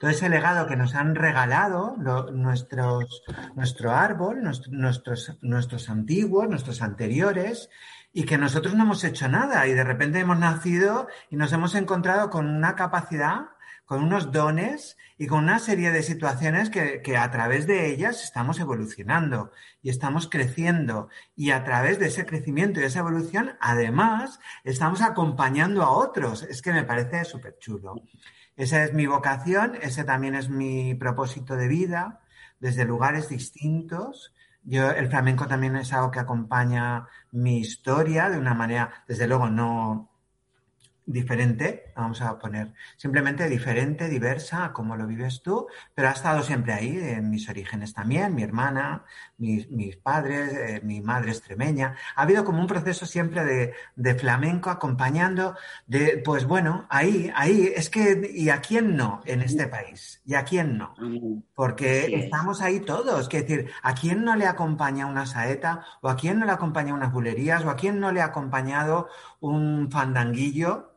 todo 0.00 0.10
ese 0.10 0.28
legado 0.28 0.66
que 0.66 0.76
nos 0.76 0.94
han 0.94 1.14
regalado 1.14 1.96
nuestros, 2.32 3.22
nuestro 3.54 3.92
árbol, 3.92 4.42
nuestros, 4.42 5.38
nuestros 5.40 5.88
antiguos, 5.88 6.48
nuestros 6.48 6.82
anteriores, 6.82 7.70
y 8.16 8.24
que 8.24 8.38
nosotros 8.38 8.72
no 8.72 8.84
hemos 8.84 9.04
hecho 9.04 9.28
nada 9.28 9.66
y 9.66 9.74
de 9.74 9.84
repente 9.84 10.20
hemos 10.20 10.38
nacido 10.38 11.06
y 11.28 11.36
nos 11.36 11.52
hemos 11.52 11.74
encontrado 11.74 12.30
con 12.30 12.48
una 12.48 12.74
capacidad, 12.74 13.50
con 13.84 14.02
unos 14.02 14.32
dones 14.32 14.96
y 15.18 15.26
con 15.26 15.44
una 15.44 15.58
serie 15.58 15.90
de 15.90 16.02
situaciones 16.02 16.70
que, 16.70 17.02
que, 17.02 17.18
a 17.18 17.30
través 17.30 17.66
de 17.66 17.92
ellas 17.92 18.24
estamos 18.24 18.58
evolucionando 18.58 19.52
y 19.82 19.90
estamos 19.90 20.30
creciendo 20.30 21.10
y 21.36 21.50
a 21.50 21.62
través 21.62 21.98
de 21.98 22.06
ese 22.06 22.24
crecimiento 22.24 22.80
y 22.80 22.84
esa 22.84 23.00
evolución 23.00 23.52
además 23.60 24.40
estamos 24.64 25.02
acompañando 25.02 25.82
a 25.82 25.90
otros. 25.90 26.42
Es 26.44 26.62
que 26.62 26.72
me 26.72 26.84
parece 26.84 27.22
súper 27.26 27.58
chulo. 27.58 27.96
Esa 28.56 28.82
es 28.82 28.94
mi 28.94 29.04
vocación, 29.04 29.76
ese 29.82 30.04
también 30.04 30.34
es 30.34 30.48
mi 30.48 30.94
propósito 30.94 31.54
de 31.54 31.68
vida 31.68 32.22
desde 32.60 32.86
lugares 32.86 33.28
distintos 33.28 34.32
yo, 34.66 34.90
el 34.90 35.08
flamenco 35.08 35.46
también 35.46 35.76
es 35.76 35.92
algo 35.92 36.10
que 36.10 36.18
acompaña 36.20 37.06
mi 37.32 37.58
historia 37.58 38.28
de 38.30 38.38
una 38.38 38.54
manera, 38.54 39.04
desde 39.08 39.28
luego, 39.28 39.48
no, 39.48 40.10
diferente, 41.06 41.92
vamos 41.94 42.20
a 42.20 42.38
poner 42.38 42.74
simplemente 42.96 43.48
diferente, 43.48 44.08
diversa, 44.08 44.72
como 44.72 44.96
lo 44.96 45.06
vives 45.06 45.40
tú, 45.42 45.68
pero 45.94 46.08
ha 46.08 46.12
estado 46.12 46.42
siempre 46.42 46.72
ahí, 46.72 46.98
en 46.98 47.30
mis 47.30 47.48
orígenes 47.48 47.94
también, 47.94 48.34
mi 48.34 48.42
hermana, 48.42 49.04
mis, 49.38 49.96
padres, 49.96 50.52
eh, 50.52 50.80
mi 50.82 51.00
madre 51.00 51.30
extremeña. 51.30 51.96
Ha 52.14 52.22
habido 52.22 52.44
como 52.44 52.60
un 52.60 52.66
proceso 52.66 53.06
siempre 53.06 53.44
de, 53.44 53.74
de, 53.94 54.14
flamenco 54.14 54.70
acompañando, 54.70 55.56
de, 55.86 56.22
pues 56.24 56.46
bueno, 56.46 56.86
ahí, 56.88 57.30
ahí, 57.34 57.72
es 57.74 57.90
que, 57.90 58.30
¿y 58.34 58.48
a 58.48 58.60
quién 58.60 58.96
no 58.96 59.22
en 59.26 59.42
este 59.42 59.66
país? 59.66 60.22
¿Y 60.24 60.34
a 60.34 60.44
quién 60.44 60.78
no? 60.78 60.94
Porque 61.54 62.06
estamos 62.14 62.60
ahí 62.60 62.80
todos, 62.80 63.28
que 63.28 63.42
decir, 63.42 63.70
¿a 63.82 63.94
quién 63.94 64.24
no 64.24 64.36
le 64.36 64.46
acompaña 64.46 65.06
una 65.06 65.26
saeta? 65.26 65.84
¿O 66.00 66.08
a 66.08 66.16
quién 66.16 66.38
no 66.38 66.46
le 66.46 66.52
acompaña 66.52 66.94
unas 66.94 67.12
bulerías? 67.12 67.64
¿O 67.64 67.70
a 67.70 67.76
quién 67.76 68.00
no 68.00 68.12
le 68.12 68.20
ha 68.20 68.26
acompañado 68.26 69.08
un 69.40 69.90
fandanguillo? 69.90 70.95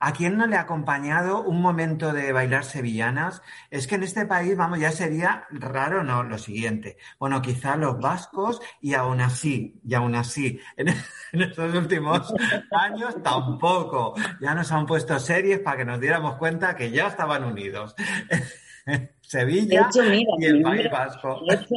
¿A 0.00 0.12
quién 0.12 0.36
no 0.36 0.46
le 0.46 0.56
ha 0.56 0.60
acompañado 0.60 1.42
un 1.42 1.60
momento 1.60 2.12
de 2.12 2.32
bailar 2.32 2.64
sevillanas? 2.64 3.42
Es 3.70 3.88
que 3.88 3.96
en 3.96 4.04
este 4.04 4.26
país, 4.26 4.56
vamos, 4.56 4.78
ya 4.78 4.92
sería 4.92 5.46
raro, 5.50 6.04
no, 6.04 6.22
lo 6.22 6.38
siguiente. 6.38 6.98
Bueno, 7.18 7.42
quizá 7.42 7.76
los 7.76 7.98
vascos 7.98 8.60
y 8.80 8.94
aún 8.94 9.20
así, 9.20 9.80
y 9.84 9.94
aún 9.94 10.14
así, 10.14 10.60
en, 10.76 10.88
estos 11.32 11.74
últimos 11.74 12.32
años 12.70 13.20
tampoco. 13.22 14.14
Ya 14.40 14.54
nos 14.54 14.70
han 14.70 14.86
puesto 14.86 15.18
series 15.18 15.58
para 15.60 15.78
que 15.78 15.84
nos 15.84 16.00
diéramos 16.00 16.36
cuenta 16.36 16.76
que 16.76 16.90
ya 16.90 17.08
estaban 17.08 17.42
unidos. 17.42 17.96
Sevilla 19.20 19.90
y 20.38 20.44
el 20.44 20.62
País 20.62 20.90
Vasco. 20.90 21.40
De 21.46 21.56
hecho, 21.56 21.74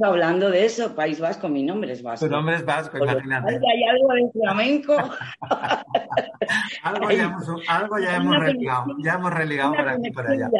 hablando 0.00 0.50
de 0.50 0.64
eso, 0.64 0.94
País 0.94 1.18
Vasco, 1.20 1.48
mi 1.48 1.62
nombre 1.62 1.92
es 1.92 2.02
Vasco. 2.02 2.26
Tu 2.26 2.32
nombre 2.32 2.56
es 2.56 2.64
Vasco, 2.64 2.98
imagínate. 2.98 3.54
Hay 3.54 3.84
algo 3.88 4.14
de 4.14 4.30
flamenco. 4.32 4.96
algo, 6.82 7.10
ya 7.10 7.24
hemos, 7.24 7.48
algo 7.68 7.98
ya 7.98 8.16
hemos 8.16 8.38
religado, 8.38 8.86
ya 9.02 9.14
hemos 9.14 9.34
religado 9.34 9.74
por 9.74 9.88
aquí 9.88 10.10
por 10.10 10.30
allá. 10.30 10.50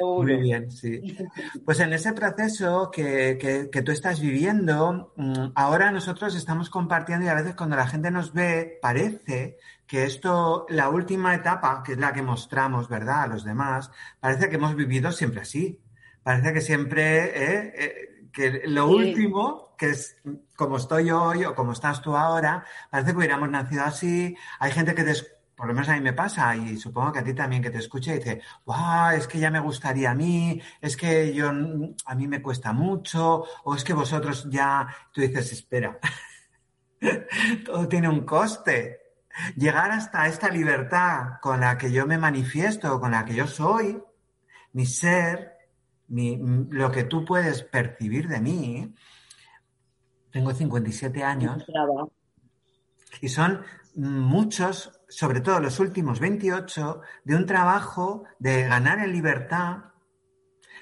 Muy 0.00 0.36
bien, 0.36 0.70
sí. 0.70 1.16
Pues 1.64 1.80
en 1.80 1.92
ese 1.92 2.12
proceso 2.12 2.90
que, 2.90 3.38
que, 3.40 3.68
que, 3.70 3.82
tú 3.82 3.92
estás 3.92 4.20
viviendo, 4.20 5.12
mm, 5.16 5.52
ahora 5.54 5.90
nosotros 5.90 6.34
estamos 6.36 6.70
compartiendo 6.70 7.26
y 7.26 7.28
a 7.28 7.34
veces 7.34 7.54
cuando 7.54 7.76
la 7.76 7.86
gente 7.86 8.10
nos 8.10 8.32
ve, 8.32 8.78
parece 8.80 9.58
que 9.86 10.04
esto, 10.04 10.64
la 10.68 10.88
última 10.88 11.34
etapa, 11.34 11.82
que 11.84 11.92
es 11.92 11.98
la 11.98 12.12
que 12.12 12.22
mostramos, 12.22 12.88
¿verdad?, 12.88 13.24
a 13.24 13.26
los 13.26 13.44
demás, 13.44 13.90
parece 14.20 14.48
que 14.48 14.56
hemos 14.56 14.74
vivido 14.74 15.12
siempre 15.12 15.40
así. 15.40 15.80
Parece 16.22 16.52
que 16.52 16.60
siempre 16.60 17.24
eh, 17.24 17.72
eh 17.76 18.11
que 18.32 18.62
lo 18.66 18.88
último, 18.88 19.74
que 19.76 19.90
es 19.90 20.16
como 20.56 20.76
estoy 20.76 21.06
yo 21.06 21.22
hoy 21.22 21.44
o 21.44 21.54
como 21.54 21.72
estás 21.72 22.00
tú 22.00 22.16
ahora, 22.16 22.64
parece 22.90 23.10
que 23.12 23.18
hubiéramos 23.18 23.50
nacido 23.50 23.84
así. 23.84 24.36
Hay 24.58 24.72
gente 24.72 24.94
que, 24.94 25.04
por 25.54 25.66
lo 25.66 25.74
menos 25.74 25.88
a 25.88 25.94
mí 25.94 26.00
me 26.00 26.12
pasa, 26.12 26.56
y 26.56 26.76
supongo 26.76 27.12
que 27.12 27.18
a 27.20 27.24
ti 27.24 27.34
también, 27.34 27.62
que 27.62 27.70
te 27.70 27.78
escucha 27.78 28.12
y 28.14 28.18
dice, 28.18 28.42
wow, 28.64 29.10
es 29.14 29.26
que 29.28 29.38
ya 29.38 29.50
me 29.50 29.60
gustaría 29.60 30.10
a 30.10 30.14
mí, 30.14 30.60
es 30.80 30.96
que 30.96 31.34
yo, 31.34 31.50
a 31.50 32.14
mí 32.14 32.26
me 32.26 32.42
cuesta 32.42 32.72
mucho, 32.72 33.44
o 33.64 33.74
es 33.74 33.84
que 33.84 33.92
vosotros 33.92 34.46
ya, 34.50 34.88
tú 35.12 35.20
dices, 35.20 35.52
espera, 35.52 35.98
todo 37.64 37.86
tiene 37.88 38.08
un 38.08 38.24
coste. 38.24 38.98
Llegar 39.56 39.90
hasta 39.90 40.26
esta 40.26 40.48
libertad 40.48 41.40
con 41.40 41.60
la 41.60 41.78
que 41.78 41.90
yo 41.90 42.06
me 42.06 42.18
manifiesto, 42.18 43.00
con 43.00 43.12
la 43.12 43.24
que 43.24 43.34
yo 43.34 43.46
soy, 43.46 44.02
mi 44.72 44.86
ser, 44.86 45.51
lo 46.12 46.90
que 46.90 47.04
tú 47.04 47.24
puedes 47.24 47.62
percibir 47.62 48.28
de 48.28 48.40
mí, 48.40 48.94
tengo 50.30 50.52
57 50.52 51.22
años. 51.22 51.64
Y 53.20 53.28
son 53.28 53.62
muchos, 53.94 55.00
sobre 55.08 55.40
todo 55.40 55.60
los 55.60 55.80
últimos 55.80 56.20
28, 56.20 57.00
de 57.24 57.36
un 57.36 57.46
trabajo 57.46 58.24
de 58.38 58.64
ganar 58.64 58.98
en 58.98 59.12
libertad, 59.12 59.84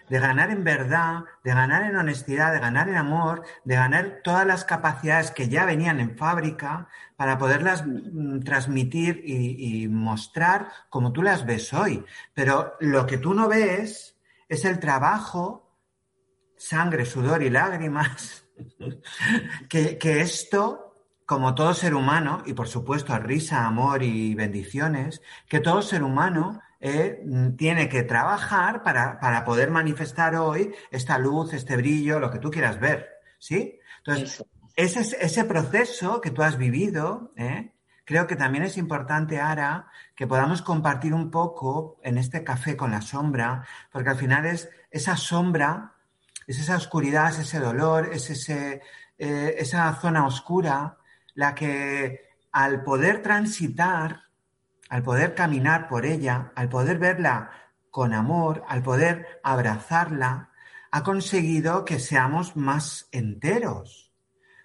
de 0.09 0.19
ganar 0.19 0.51
en 0.51 0.65
verdad, 0.65 1.21
de 1.45 1.55
ganar 1.55 1.85
en 1.85 1.97
honestidad, 1.97 2.53
de 2.53 2.59
ganar 2.59 2.89
en 2.89 2.97
amor, 2.97 3.45
de 3.65 3.77
ganar 3.77 4.21
todas 4.25 4.45
las 4.45 4.65
capacidades 4.65 5.31
que 5.31 5.49
ya 5.49 5.65
venían 5.65 6.01
en 6.01 6.17
fábrica 6.17 6.89
para 7.17 7.39
poderlas 7.39 7.85
mm, 7.87 8.41
transmitir 8.41 9.23
y, 9.25 9.85
y 9.85 9.89
mostrar 9.89 10.69
como 10.89 11.13
tú 11.13 11.23
las 11.23 11.47
ves 11.47 11.73
hoy. 11.73 12.05
Pero 12.35 12.75
lo 12.81 13.07
que 13.07 13.19
tú 13.19 13.35
no 13.35 13.49
ves 13.49 14.17
es 14.51 14.65
el 14.65 14.81
trabajo, 14.81 15.79
sangre, 16.57 17.07
sudor 17.07 17.43
y 17.43 17.51
lágrimas, 17.51 18.45
que, 19.71 20.21
esto, 20.21 21.07
como 21.25 21.55
todo 21.55 21.73
ser 21.73 21.95
humano, 21.95 22.43
y 22.45 22.53
por 22.53 22.67
supuesto 22.67 23.17
risa, 23.19 23.65
amor 23.65 24.03
y 24.03 24.35
bendiciones, 24.35 25.23
que 25.49 25.61
todo 25.61 25.83
ser 25.83 26.03
humano 26.03 26.61
eh, 26.81 27.25
tiene 27.57 27.89
que 27.89 28.03
trabajar 28.03 28.83
para, 28.83 29.21
para, 29.21 29.45
poder 29.45 29.71
manifestar 29.71 30.35
hoy 30.35 30.75
esta 30.91 31.17
luz, 31.17 31.53
este 31.53 31.77
brillo, 31.77 32.19
lo 32.19 32.31
que 32.33 32.41
tú 32.41 32.51
quieras 32.51 32.81
ver, 32.81 33.09
¿sí? 33.39 33.79
Entonces, 33.99 34.45
ese, 34.75 35.17
ese 35.21 35.45
proceso 35.45 36.21
que 36.21 36.33
tú 36.33 36.43
has 36.43 36.59
vivido, 36.59 37.33
¿eh? 37.37 37.73
Creo 38.11 38.27
que 38.27 38.35
también 38.35 38.65
es 38.65 38.77
importante, 38.77 39.39
Ara, 39.41 39.87
que 40.17 40.27
podamos 40.27 40.63
compartir 40.63 41.15
un 41.15 41.31
poco 41.31 42.01
en 42.03 42.19
este 42.19 42.43
café 42.43 42.77
con 42.77 42.91
la 42.91 43.03
sombra, 43.03 43.65
porque 43.93 44.11
al 44.11 44.17
final 44.17 44.47
es 44.47 44.69
esa 44.91 45.17
sombra, 45.17 45.95
es 46.49 46.59
esa 46.59 46.75
oscuridad, 46.75 47.29
es 47.29 47.39
ese 47.39 47.61
dolor, 47.61 48.11
es 48.13 48.29
ese, 48.29 48.83
eh, 49.17 49.55
esa 49.59 49.95
zona 49.95 50.27
oscura, 50.27 50.99
la 51.35 51.55
que 51.55 52.31
al 52.51 52.83
poder 52.83 53.23
transitar, 53.23 54.23
al 54.89 55.05
poder 55.05 55.37
caminar 55.37 55.87
por 55.87 56.05
ella, 56.05 56.51
al 56.57 56.69
poder 56.69 56.99
verla 56.99 57.53
con 57.93 58.13
amor, 58.13 58.65
al 58.67 58.83
poder 58.83 59.41
abrazarla, 59.45 60.51
ha 60.91 61.05
conseguido 61.05 61.85
que 61.85 62.01
seamos 62.01 62.57
más 62.57 63.09
enteros. 63.13 64.13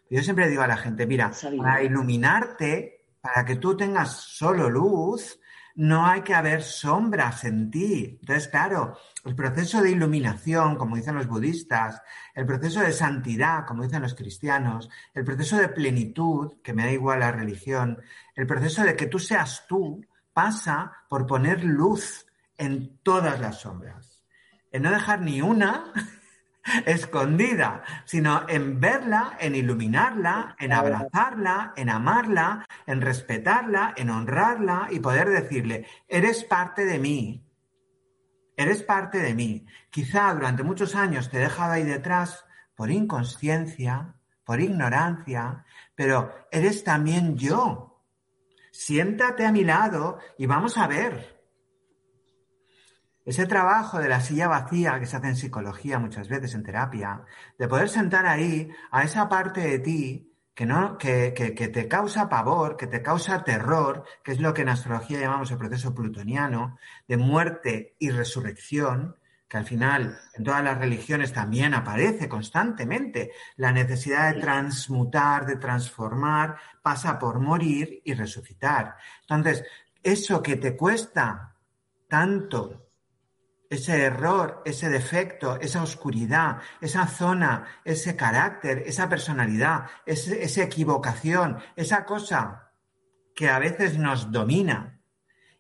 Yo 0.10 0.24
siempre 0.24 0.50
digo 0.50 0.63
a 0.63 0.67
la 0.67 0.78
gente, 0.78 1.06
mira, 1.06 1.32
para 1.60 1.84
iluminarte 1.84 2.94
para 3.26 3.44
que 3.44 3.56
tú 3.56 3.76
tengas 3.76 4.12
solo 4.12 4.70
luz, 4.70 5.40
no 5.74 6.06
hay 6.06 6.22
que 6.22 6.36
haber 6.36 6.62
sombras 6.62 7.44
en 7.44 7.72
ti. 7.72 8.20
Entonces, 8.22 8.50
claro, 8.50 9.00
el 9.24 9.34
proceso 9.34 9.82
de 9.82 9.90
iluminación, 9.90 10.76
como 10.76 10.96
dicen 10.96 11.16
los 11.16 11.26
budistas, 11.26 12.04
el 12.36 12.46
proceso 12.46 12.82
de 12.82 12.94
santidad, 12.94 13.66
como 13.66 13.82
dicen 13.82 14.04
los 14.04 14.14
cristianos, 14.14 14.92
el 15.16 15.24
proceso 15.24 15.58
de 15.58 15.70
plenitud, 15.70 16.62
que 16.62 16.74
me 16.74 16.84
da 16.84 16.92
igual 16.92 17.22
la 17.22 17.32
religión, 17.32 18.00
el 18.36 18.46
proceso 18.46 18.84
de 18.84 18.96
que 18.96 19.08
tú 19.08 19.18
seas 19.18 19.66
tú, 19.68 20.06
pasa 20.32 20.92
por 21.10 21.26
poner 21.26 21.64
luz 21.64 22.28
en 22.60 23.00
todas 23.02 23.40
las 23.40 23.62
sombras. 23.62 24.24
En 24.72 24.84
no 24.84 24.92
dejar 24.92 25.22
ni 25.22 25.42
una 25.42 25.92
escondida, 26.86 27.84
sino 28.06 28.47
en 28.47 28.80
verla, 28.80 29.38
en 29.39 29.56
iluminarla, 29.56 30.56
en 30.60 30.73
abrazarla, 30.73 31.73
en 31.75 31.89
amarla, 31.89 32.65
en 32.86 33.01
respetarla, 33.01 33.93
en 33.95 34.10
honrarla 34.10 34.88
y 34.91 34.99
poder 34.99 35.30
decirle, 35.30 35.88
eres 36.08 36.43
parte 36.43 36.86
de 36.86 36.99
mí, 36.99 37.45
eres 38.58 38.84
parte 38.84 39.19
de 39.19 39.34
mí. 39.34 39.65
Quizá 39.89 40.34
durante 40.34 40.63
muchos 40.63 40.95
años 40.95 41.30
te 41.30 41.38
he 41.38 41.41
dejado 41.41 41.73
ahí 41.73 41.84
detrás 41.84 42.45
por 42.75 42.91
inconsciencia, 42.91 44.15
por 44.43 44.60
ignorancia, 44.60 45.65
pero 45.95 46.32
eres 46.51 46.84
también 46.84 47.38
yo. 47.38 48.04
Siéntate 48.71 49.45
a 49.45 49.51
mi 49.51 49.63
lado 49.63 50.19
y 50.38 50.45
vamos 50.45 50.78
a 50.78 50.88
ver 50.88 51.35
ese 53.26 53.48
trabajo 53.48 54.00
de 54.00 54.08
la 54.08 54.22
silla 54.22 54.48
vacía 54.48 55.00
que 55.00 55.08
se 55.08 55.18
hace 55.18 55.28
en 55.28 55.36
psicología 55.36 55.98
muchas 55.98 56.30
veces, 56.30 56.54
en 56.54 56.64
terapia, 56.64 57.24
de 57.58 57.68
poder 57.68 57.90
sentar 57.90 58.28
ahí 58.28 58.70
a 58.92 59.04
esa 59.04 59.28
parte 59.28 59.62
de 59.62 59.80
ti 59.80 60.32
que, 60.54 60.66
no, 60.66 60.98
que, 60.98 61.34
que, 61.34 61.68
te 61.68 61.88
causa 61.88 62.30
pavor, 62.30 62.78
que 62.78 62.88
te 62.88 63.02
causa 63.02 63.44
terror, 63.44 64.06
que 64.24 64.32
es 64.32 64.40
lo 64.40 64.54
que 64.54 64.62
en 64.62 64.70
astrología 64.70 65.20
llamamos 65.20 65.52
el 65.52 65.58
proceso 65.58 65.94
plutoniano, 65.94 66.78
de 67.08 67.18
muerte 67.18 67.96
y 68.00 68.12
resurrección, 68.12 69.18
que 69.50 69.58
al 69.58 69.66
final 69.66 70.18
en 70.34 70.44
todas 70.44 70.64
las 70.64 70.78
religiones 70.78 71.34
también 71.34 71.74
aparece 71.74 72.30
constantemente. 72.30 73.32
La 73.58 73.72
necesidad 73.72 74.34
de 74.34 74.40
transmutar, 74.40 75.46
de 75.46 75.58
transformar, 75.58 76.56
pasa 76.82 77.20
por 77.20 77.40
morir 77.40 78.02
y 78.06 78.14
resucitar. 78.14 78.96
Entonces, 79.22 79.66
eso 80.02 80.42
que 80.42 80.56
te 80.56 80.78
cuesta 80.78 81.56
tanto 82.08 82.85
ese 83.69 84.04
error, 84.04 84.62
ese 84.65 84.89
defecto, 84.89 85.60
esa 85.60 85.84
oscuridad, 85.84 86.58
esa 86.82 87.08
zona, 87.08 87.65
ese 87.84 88.15
carácter, 88.15 88.84
esa 88.86 89.10
personalidad, 89.10 89.86
esa 90.06 90.63
equivocación, 90.63 91.58
esa 91.75 92.06
cosa 92.06 92.71
que 93.34 93.49
a 93.49 93.60
veces 93.60 93.97
nos 93.97 94.32
domina 94.32 95.01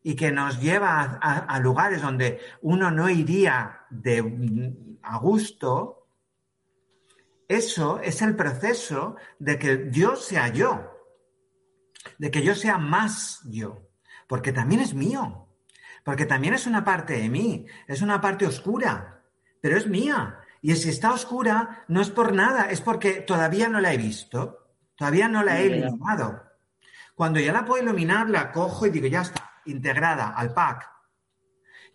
y 0.01 0.15
que 0.15 0.31
nos 0.31 0.61
lleva 0.61 1.01
a, 1.01 1.59
lugares 1.59 2.01
donde 2.01 2.39
uno 2.61 2.91
no 2.91 3.09
iría 3.09 3.85
de, 3.89 4.99
a 5.01 5.17
gusto, 5.17 6.07
eso 7.47 7.99
es 8.01 8.21
el 8.21 8.35
proceso 8.35 9.15
de 9.39 9.57
que 9.57 9.89
yo 9.91 10.15
sea 10.15 10.49
yo, 10.49 10.91
de 12.17 12.29
que 12.29 12.43
yo 12.43 12.55
sea 12.55 12.77
más 12.77 13.41
yo, 13.45 13.89
porque 14.27 14.53
también 14.53 14.81
es 14.81 14.93
mío 14.93 15.44
porque 16.05 16.27
también 16.27 16.53
es 16.53 16.67
una 16.67 16.85
parte 16.85 17.13
de 17.13 17.29
mí, 17.29 17.65
es 17.87 18.03
una 18.03 18.21
parte 18.21 18.45
oscura, 18.45 19.23
pero 19.59 19.75
es 19.75 19.87
mía. 19.87 20.39
Y 20.61 20.75
si 20.75 20.89
está 20.89 21.11
oscura, 21.11 21.83
no 21.87 21.99
es 21.99 22.11
por 22.11 22.31
nada, 22.31 22.69
es 22.69 22.79
porque 22.79 23.21
todavía 23.21 23.69
no 23.69 23.81
la 23.81 23.91
he 23.91 23.97
visto, 23.97 24.75
todavía 24.95 25.27
no 25.27 25.43
la 25.43 25.59
he 25.59 25.65
iluminado. 25.65 26.43
Cuando 27.15 27.39
ya 27.39 27.51
la 27.51 27.65
puedo 27.65 27.81
iluminar, 27.81 28.29
la 28.29 28.51
cojo 28.51 28.85
y 28.85 28.91
digo, 28.91 29.07
ya 29.07 29.21
está, 29.21 29.51
integrada 29.65 30.29
al 30.29 30.53
pack. 30.53 30.87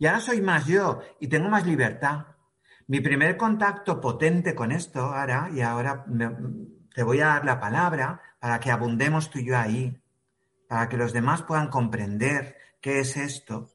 Y 0.01 0.07
ahora 0.07 0.18
soy 0.18 0.40
más 0.40 0.66
yo 0.66 1.01
y 1.20 1.29
tengo 1.29 1.49
más 1.49 1.64
libertad. 1.64 2.27
Mi 2.88 3.01
primer 3.01 3.37
contacto 3.37 4.01
potente 4.01 4.57
con 4.57 4.73
esto, 4.73 5.03
ahora, 5.03 5.51
y 5.55 5.61
ahora 5.61 6.05
te 6.92 7.05
voy 7.05 7.20
a 7.20 7.27
dar 7.27 7.44
la 7.44 7.61
palabra 7.61 8.20
para 8.40 8.59
que 8.59 8.73
abundemos 8.73 9.31
tú 9.31 9.38
y 9.38 9.46
yo 9.46 9.57
ahí, 9.57 10.03
para 10.68 10.88
que 10.88 10.96
los 10.96 11.12
demás 11.12 11.42
puedan 11.42 11.68
comprender 11.68 12.57
qué 12.81 12.99
es 12.99 13.16
esto 13.16 13.70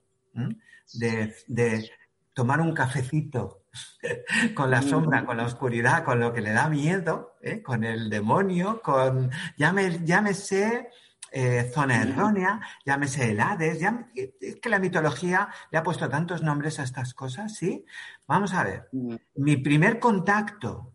de, 0.94 1.92
tomar 2.34 2.60
un 2.60 2.74
cafecito 2.74 3.64
con 4.56 4.70
la 4.70 4.82
sombra, 4.82 5.26
con 5.26 5.38
la 5.38 5.46
oscuridad, 5.46 6.04
con 6.04 6.20
lo 6.20 6.34
que 6.34 6.42
le 6.42 6.52
da 6.52 6.68
miedo, 6.68 7.38
¿eh? 7.42 7.62
con 7.62 7.84
el 7.84 8.10
demonio, 8.10 8.82
con, 8.82 9.32
llámese 9.58 10.90
eh, 11.32 11.70
zona 11.74 12.02
errónea, 12.02 12.62
llámese 12.86 13.32
el 13.32 13.40
Hades, 13.40 13.80
es 14.16 14.56
que 14.58 14.70
la 14.70 14.80
mitología 14.80 15.50
le 15.72 15.78
ha 15.78 15.84
puesto 15.84 16.08
tantos 16.08 16.42
nombres 16.42 16.80
a 16.80 16.84
estas 16.84 17.14
cosas, 17.14 17.56
¿sí? 17.56 17.86
Vamos 18.28 18.54
a 18.54 18.64
ver, 18.64 18.90
mi 19.36 19.58
primer 19.58 20.00
contacto 20.00 20.94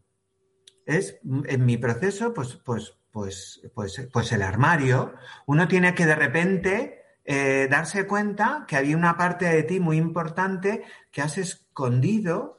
es, 0.86 1.18
en 1.22 1.64
mi 1.66 1.76
proceso, 1.76 2.32
pues, 2.32 2.56
pues, 2.56 2.96
pues, 3.10 3.60
pues, 3.74 4.08
pues 4.12 4.32
el 4.32 4.42
armario, 4.42 5.14
uno 5.46 5.68
tiene 5.68 5.94
que 5.94 6.06
de 6.06 6.14
repente 6.14 6.99
eh, 7.32 7.68
darse 7.70 8.08
cuenta 8.08 8.64
que 8.66 8.74
había 8.74 8.96
una 8.96 9.16
parte 9.16 9.44
de 9.44 9.62
ti 9.62 9.78
muy 9.78 9.98
importante 9.98 10.82
que 11.12 11.22
has 11.22 11.38
escondido, 11.38 12.58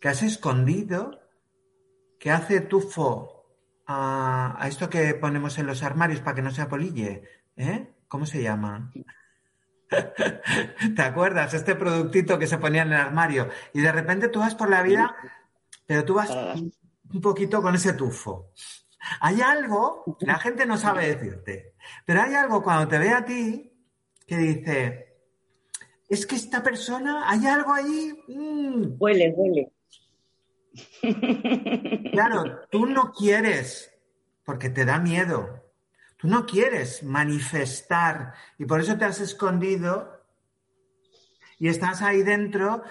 que 0.00 0.08
has 0.08 0.22
escondido, 0.22 1.20
que 2.18 2.30
hace 2.30 2.62
tufo 2.62 3.44
a, 3.86 4.58
esto 4.66 4.88
que 4.88 5.12
ponemos 5.12 5.58
en 5.58 5.66
los 5.66 5.82
armarios 5.82 6.22
para 6.22 6.36
que 6.36 6.40
no 6.40 6.50
se 6.50 6.62
apolille. 6.62 7.24
¿eh? 7.58 7.92
¿Cómo 8.08 8.24
se 8.24 8.42
llama? 8.42 8.90
¿Te 10.96 11.02
acuerdas? 11.02 11.52
Este 11.52 11.74
productito 11.74 12.38
que 12.38 12.46
se 12.46 12.56
ponía 12.56 12.84
en 12.84 12.94
el 12.94 13.00
armario. 13.00 13.50
Y 13.74 13.82
de 13.82 13.92
repente 13.92 14.28
tú 14.28 14.38
vas 14.38 14.54
por 14.54 14.70
la 14.70 14.82
vida, 14.82 15.14
pero 15.84 16.06
tú 16.06 16.14
vas 16.14 16.30
un 16.30 17.20
poquito 17.20 17.60
con 17.60 17.74
ese 17.74 17.92
tufo. 17.92 18.50
Hay 19.20 19.40
algo, 19.40 20.16
la 20.20 20.38
gente 20.38 20.66
no 20.66 20.76
sabe 20.76 21.08
decirte, 21.14 21.74
pero 22.04 22.22
hay 22.22 22.34
algo 22.34 22.62
cuando 22.62 22.88
te 22.88 22.98
ve 22.98 23.10
a 23.10 23.24
ti 23.24 23.72
que 24.26 24.36
dice, 24.36 25.14
es 26.08 26.26
que 26.26 26.36
esta 26.36 26.62
persona, 26.62 27.28
hay 27.28 27.46
algo 27.46 27.72
ahí. 27.72 28.12
Mm". 28.28 28.96
Huele, 28.98 29.34
huele. 29.36 29.72
Claro, 32.12 32.60
tú 32.70 32.86
no 32.86 33.12
quieres, 33.12 33.92
porque 34.44 34.70
te 34.70 34.84
da 34.84 34.98
miedo. 34.98 35.62
Tú 36.16 36.28
no 36.28 36.46
quieres 36.46 37.02
manifestar 37.02 38.32
y 38.58 38.64
por 38.64 38.80
eso 38.80 38.96
te 38.96 39.04
has 39.04 39.20
escondido 39.20 40.22
y 41.58 41.68
estás 41.68 42.02
ahí 42.02 42.22
dentro, 42.22 42.82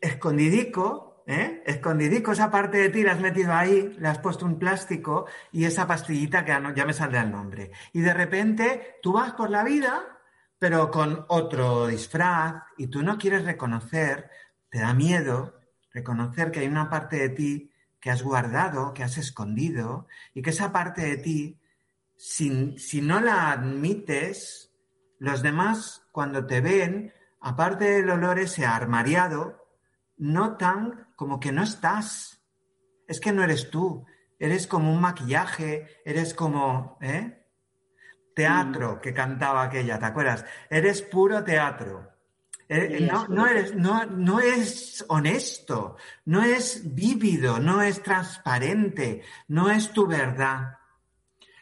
escondidico, 0.00 1.09
¿eh? 1.30 1.62
escondidico, 1.64 2.32
esa 2.32 2.50
parte 2.50 2.78
de 2.78 2.88
ti 2.88 3.02
la 3.02 3.12
has 3.12 3.20
metido 3.20 3.52
ahí, 3.52 3.94
le 3.98 4.08
has 4.08 4.18
puesto 4.18 4.44
un 4.44 4.58
plástico 4.58 5.26
y 5.52 5.64
esa 5.64 5.86
pastillita 5.86 6.44
que 6.44 6.52
ya 6.74 6.84
me 6.84 6.92
saldrá 6.92 7.22
el 7.22 7.30
nombre. 7.30 7.70
Y 7.92 8.00
de 8.00 8.12
repente 8.12 8.98
tú 9.02 9.12
vas 9.12 9.32
por 9.32 9.50
la 9.50 9.62
vida, 9.62 10.18
pero 10.58 10.90
con 10.90 11.24
otro 11.28 11.86
disfraz 11.86 12.62
y 12.76 12.88
tú 12.88 13.02
no 13.02 13.16
quieres 13.16 13.44
reconocer, 13.44 14.30
te 14.68 14.80
da 14.80 14.92
miedo 14.92 15.60
reconocer 15.92 16.50
que 16.50 16.60
hay 16.60 16.68
una 16.68 16.88
parte 16.88 17.16
de 17.16 17.28
ti 17.30 17.72
que 18.00 18.10
has 18.10 18.22
guardado, 18.22 18.94
que 18.94 19.02
has 19.02 19.18
escondido 19.18 20.06
y 20.34 20.42
que 20.42 20.50
esa 20.50 20.72
parte 20.72 21.02
de 21.02 21.16
ti, 21.16 21.60
si, 22.16 22.78
si 22.78 23.02
no 23.02 23.20
la 23.20 23.50
admites, 23.52 24.72
los 25.18 25.42
demás 25.42 26.06
cuando 26.12 26.46
te 26.46 26.60
ven, 26.60 27.12
aparte 27.40 27.84
del 27.84 28.10
olor 28.10 28.38
ese 28.38 28.64
armariado, 28.64 29.60
notan 30.16 31.08
como 31.20 31.38
que 31.38 31.52
no 31.52 31.62
estás. 31.62 32.40
Es 33.06 33.20
que 33.20 33.30
no 33.30 33.44
eres 33.44 33.68
tú. 33.68 34.06
Eres 34.38 34.66
como 34.66 34.90
un 34.90 35.02
maquillaje, 35.02 36.00
eres 36.02 36.32
como, 36.32 36.96
¿eh? 37.02 37.44
Teatro 38.34 38.96
mm. 38.96 39.00
que 39.02 39.12
cantaba 39.12 39.64
aquella, 39.64 39.98
¿te 39.98 40.06
acuerdas? 40.06 40.46
Eres 40.70 41.02
puro 41.02 41.44
teatro. 41.44 42.10
Eh, 42.70 43.06
no, 43.12 43.28
no, 43.28 43.46
eres, 43.46 43.74
no, 43.74 44.06
no 44.06 44.40
es 44.40 45.04
honesto, 45.08 45.98
no 46.24 46.42
es 46.42 46.94
vívido, 46.94 47.58
no 47.58 47.82
es 47.82 48.02
transparente, 48.02 49.20
no 49.48 49.70
es 49.70 49.92
tu 49.92 50.06
verdad. 50.06 50.78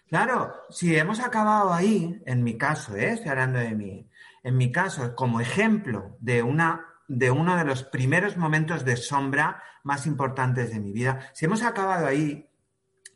Claro, 0.06 0.54
si 0.70 0.96
hemos 0.96 1.18
acabado 1.18 1.74
ahí, 1.74 2.22
en 2.26 2.44
mi 2.44 2.56
caso, 2.56 2.94
¿eh? 2.94 3.14
estoy 3.14 3.30
hablando 3.30 3.58
de 3.58 3.74
mí, 3.74 4.08
en 4.44 4.56
mi 4.56 4.70
caso, 4.70 5.16
como 5.16 5.40
ejemplo 5.40 6.16
de 6.20 6.44
una 6.44 6.87
de 7.08 7.30
uno 7.30 7.56
de 7.56 7.64
los 7.64 7.82
primeros 7.82 8.36
momentos 8.36 8.84
de 8.84 8.96
sombra 8.96 9.62
más 9.82 10.06
importantes 10.06 10.70
de 10.70 10.78
mi 10.78 10.92
vida. 10.92 11.30
Si 11.32 11.46
hemos 11.46 11.62
acabado 11.62 12.06
ahí, 12.06 12.48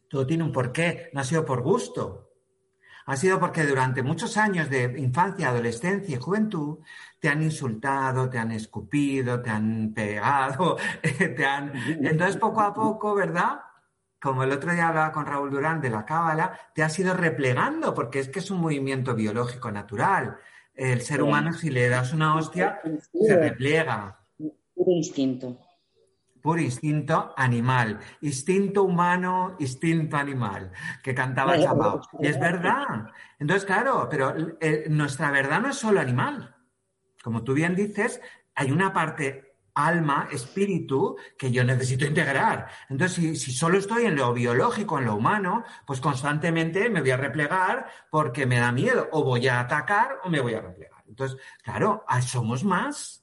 todo 0.08 0.26
tiene 0.26 0.44
un 0.44 0.52
porqué, 0.52 1.10
no 1.12 1.20
ha 1.20 1.24
sido 1.24 1.44
por 1.44 1.62
gusto. 1.62 2.30
Ha 3.06 3.16
sido 3.16 3.40
porque 3.40 3.66
durante 3.66 4.02
muchos 4.02 4.36
años 4.36 4.70
de 4.70 4.94
infancia, 4.98 5.48
adolescencia 5.48 6.16
y 6.16 6.20
juventud 6.20 6.78
te 7.18 7.28
han 7.28 7.42
insultado, 7.42 8.30
te 8.30 8.38
han 8.38 8.52
escupido, 8.52 9.42
te 9.42 9.50
han 9.50 9.92
pegado, 9.94 10.76
te 11.02 11.44
han... 11.44 11.72
Entonces, 12.04 12.36
poco 12.36 12.60
a 12.60 12.72
poco, 12.72 13.14
¿verdad? 13.14 13.60
Como 14.20 14.44
el 14.44 14.52
otro 14.52 14.72
día 14.72 14.88
hablaba 14.88 15.12
con 15.12 15.26
Raúl 15.26 15.50
Durán 15.50 15.80
de 15.80 15.90
la 15.90 16.04
Cábala, 16.04 16.58
te 16.74 16.82
has 16.82 16.96
ido 16.98 17.12
replegando, 17.12 17.92
porque 17.92 18.20
es 18.20 18.28
que 18.28 18.38
es 18.38 18.50
un 18.52 18.60
movimiento 18.60 19.14
biológico 19.16 19.72
natural. 19.72 20.38
El 20.82 21.00
ser 21.02 21.22
humano, 21.22 21.52
si 21.52 21.70
le 21.70 21.88
das 21.88 22.12
una 22.12 22.34
hostia, 22.34 22.80
se 23.12 23.36
repliega. 23.36 24.18
Puro 24.36 24.90
instinto. 24.90 25.56
Puro 26.40 26.60
instinto 26.60 27.32
animal. 27.36 28.00
Instinto 28.20 28.82
humano, 28.82 29.54
instinto 29.60 30.16
animal, 30.16 30.72
que 31.00 31.14
cantaba 31.14 31.56
Chapao. 31.56 32.00
Y 32.18 32.26
es 32.26 32.40
verdad. 32.40 33.06
Entonces, 33.38 33.64
claro, 33.64 34.08
pero 34.10 34.34
eh, 34.60 34.86
nuestra 34.90 35.30
verdad 35.30 35.60
no 35.60 35.68
es 35.70 35.76
solo 35.76 36.00
animal. 36.00 36.52
Como 37.22 37.44
tú 37.44 37.54
bien 37.54 37.76
dices, 37.76 38.20
hay 38.56 38.72
una 38.72 38.92
parte 38.92 39.51
alma, 39.74 40.28
espíritu, 40.30 41.16
que 41.38 41.50
yo 41.50 41.64
necesito 41.64 42.04
integrar. 42.04 42.68
Entonces, 42.88 43.40
si, 43.40 43.52
solo 43.52 43.78
estoy 43.78 44.04
en 44.04 44.16
lo 44.16 44.32
biológico, 44.32 44.98
en 44.98 45.06
lo 45.06 45.16
humano, 45.16 45.64
pues 45.86 46.00
constantemente 46.00 46.88
me 46.90 47.00
voy 47.00 47.10
a 47.10 47.16
replegar 47.16 47.86
porque 48.10 48.46
me 48.46 48.58
da 48.58 48.72
miedo, 48.72 49.08
o 49.12 49.24
voy 49.24 49.48
a 49.48 49.60
atacar 49.60 50.18
o 50.24 50.30
me 50.30 50.40
voy 50.40 50.54
a 50.54 50.60
replegar. 50.60 51.02
Entonces, 51.06 51.38
claro, 51.62 52.04
ah, 52.08 52.22
somos 52.22 52.64
más. 52.64 53.18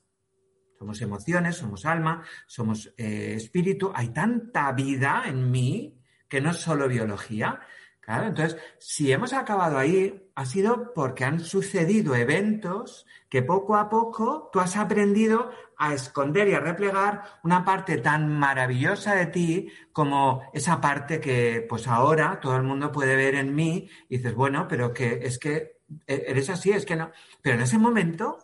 Somos 0.78 1.02
emociones, 1.02 1.58
somos 1.58 1.86
alma, 1.86 2.24
somos 2.48 2.94
eh, 2.96 3.34
espíritu. 3.36 3.92
Hay 3.94 4.14
tanta 4.14 4.72
vida 4.72 5.24
en 5.26 5.52
mí 5.52 6.00
que 6.30 6.40
no 6.40 6.52
es 6.52 6.58
solo 6.58 6.88
biología. 6.88 7.60
Claro, 8.00 8.28
entonces, 8.28 8.60
si 8.78 9.12
hemos 9.12 9.34
acabado 9.34 9.78
ahí, 9.78 10.29
ha 10.40 10.46
sido 10.46 10.94
porque 10.94 11.26
han 11.26 11.42
sucedido 11.42 12.16
eventos 12.16 13.06
que 13.28 13.44
poco 13.44 13.76
a 13.76 13.90
poco 13.90 14.50
tú 14.54 14.62
has 14.62 14.78
aprendido 14.78 15.52
a 15.78 15.94
esconder 15.94 16.48
y 16.48 16.54
a 16.54 16.62
replegar 16.62 17.24
una 17.44 17.66
parte 17.66 17.98
tan 17.98 18.40
maravillosa 18.40 19.16
de 19.16 19.26
ti 19.26 19.70
como 19.92 20.50
esa 20.54 20.80
parte 20.80 21.20
que 21.20 21.66
pues 21.68 21.90
ahora 21.90 22.40
todo 22.40 22.56
el 22.56 22.64
mundo 22.64 22.90
puede 22.90 23.18
ver 23.18 23.36
en 23.36 23.54
mí 23.54 23.90
y 24.08 24.16
dices, 24.16 24.34
bueno, 24.34 24.66
pero 24.70 24.94
que 24.94 25.20
es 25.24 25.40
que 25.40 25.82
e, 26.08 26.24
eres 26.28 26.50
así, 26.50 26.72
es 26.72 26.86
que 26.86 26.96
no. 26.96 27.12
Pero 27.42 27.58
en 27.58 27.64
ese 27.64 27.78
momento, 27.78 28.38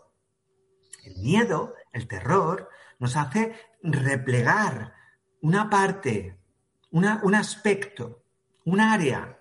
el 1.06 1.16
miedo, 1.22 1.76
el 1.94 2.10
terror, 2.10 2.68
nos 3.00 3.16
hace 3.16 3.56
replegar 3.82 4.94
una 5.40 5.70
parte, 5.70 6.38
un 6.92 7.36
aspecto, 7.36 8.22
un 8.66 8.82
área. 8.82 9.40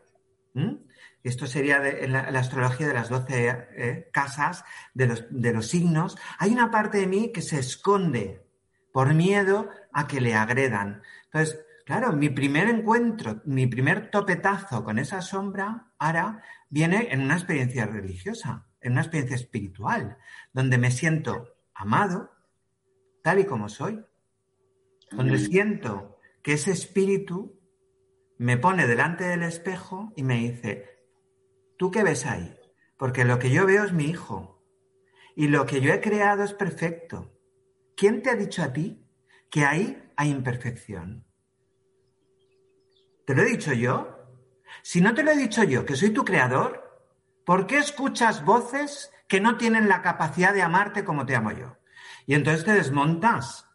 Esto 1.24 1.46
sería 1.46 1.80
de, 1.80 2.06
la, 2.06 2.20
astrología 2.20 2.87
de 2.87 2.94
las 2.94 3.08
doce 3.08 3.48
eh, 3.48 4.10
casas, 4.12 4.64
de 4.92 5.06
los, 5.06 5.24
de 5.30 5.54
los 5.54 5.68
signos. 5.68 6.18
Hay 6.38 6.52
una 6.52 6.70
parte 6.70 6.98
de 6.98 7.06
mí 7.06 7.32
que 7.32 7.40
se 7.40 7.58
esconde 7.58 8.46
por 8.92 9.14
miedo 9.14 9.70
a 9.92 10.06
que 10.06 10.20
le 10.20 10.34
agredan. 10.34 11.02
Entonces, 11.24 11.64
claro, 11.87 12.12
mi 12.12 12.28
primer 12.28 12.68
encuentro, 12.68 13.40
mi 13.46 13.66
primer 13.66 14.10
topetazo 14.10 14.84
con 14.84 14.98
esa 14.98 15.22
sombra, 15.22 15.92
ahora, 15.98 16.42
viene 16.68 17.08
en 17.10 17.22
una 17.22 17.34
experiencia 17.34 17.87
religiosa, 17.87 18.68
en 18.82 18.92
una 18.92 19.00
experiencia 19.00 19.37
espiritual, 19.37 20.18
donde 20.52 20.76
me 20.76 20.90
siento 20.90 21.56
amado, 21.74 22.32
tal 23.22 23.40
y 23.40 23.46
como 23.46 23.70
soy, 23.70 24.04
donde 25.10 25.38
siento 25.38 26.18
que 26.42 26.52
ese 26.52 26.72
espíritu 26.72 27.58
me 28.37 28.58
pone 28.58 28.87
delante 28.87 29.24
del 29.24 29.42
espejo 29.42 30.12
y 30.16 30.22
me 30.22 30.37
dice, 30.37 30.93
¿Tú 31.76 31.90
qué 31.90 32.02
ves 32.02 32.26
ahí? 32.26 32.56
Porque 32.96 33.24
lo 33.24 33.38
que 33.38 33.50
yo 33.50 33.66
veo 33.66 33.84
es 33.84 33.92
mi 33.92 34.04
hijo. 34.04 34.62
Y 35.37 35.48
lo 35.48 35.66
que 35.66 35.80
yo 35.80 35.92
he 35.92 36.00
creado 36.00 36.44
es 36.44 36.52
perfecto. 36.52 37.32
¿Quién 37.96 38.22
te 38.22 38.30
ha 38.30 38.37
dicho 38.37 38.62
a 38.62 38.72
ti 38.72 39.04
que 39.50 39.64
ahí 39.64 40.10
hay 40.16 40.30
imperfección? 40.30 41.26
¿Te 43.26 43.34
lo 43.34 43.42
he 43.42 43.46
dicho 43.46 43.72
yo? 43.72 44.10
Si 44.82 45.00
no 45.00 45.14
te 45.14 45.22
lo 45.22 45.32
he 45.32 45.37
dicho 45.37 45.64
yo, 45.64 45.84
que 45.84 45.96
soy 45.96 46.10
tu 46.10 46.24
creador, 46.24 47.08
¿por 47.44 47.66
qué 47.66 47.78
escuchas 47.78 48.44
voces 48.44 49.10
que 49.28 49.40
no 49.40 49.56
tienen 49.56 49.88
la 49.88 50.02
capacidad 50.02 50.52
de 50.52 50.62
amarte 50.62 51.04
como 51.04 51.26
te 51.26 51.34
amo 51.34 51.52
yo? 51.52 51.76
Y 52.26 52.34
entonces 52.34 52.64
te 52.64 52.72
desmontas. 52.72 53.68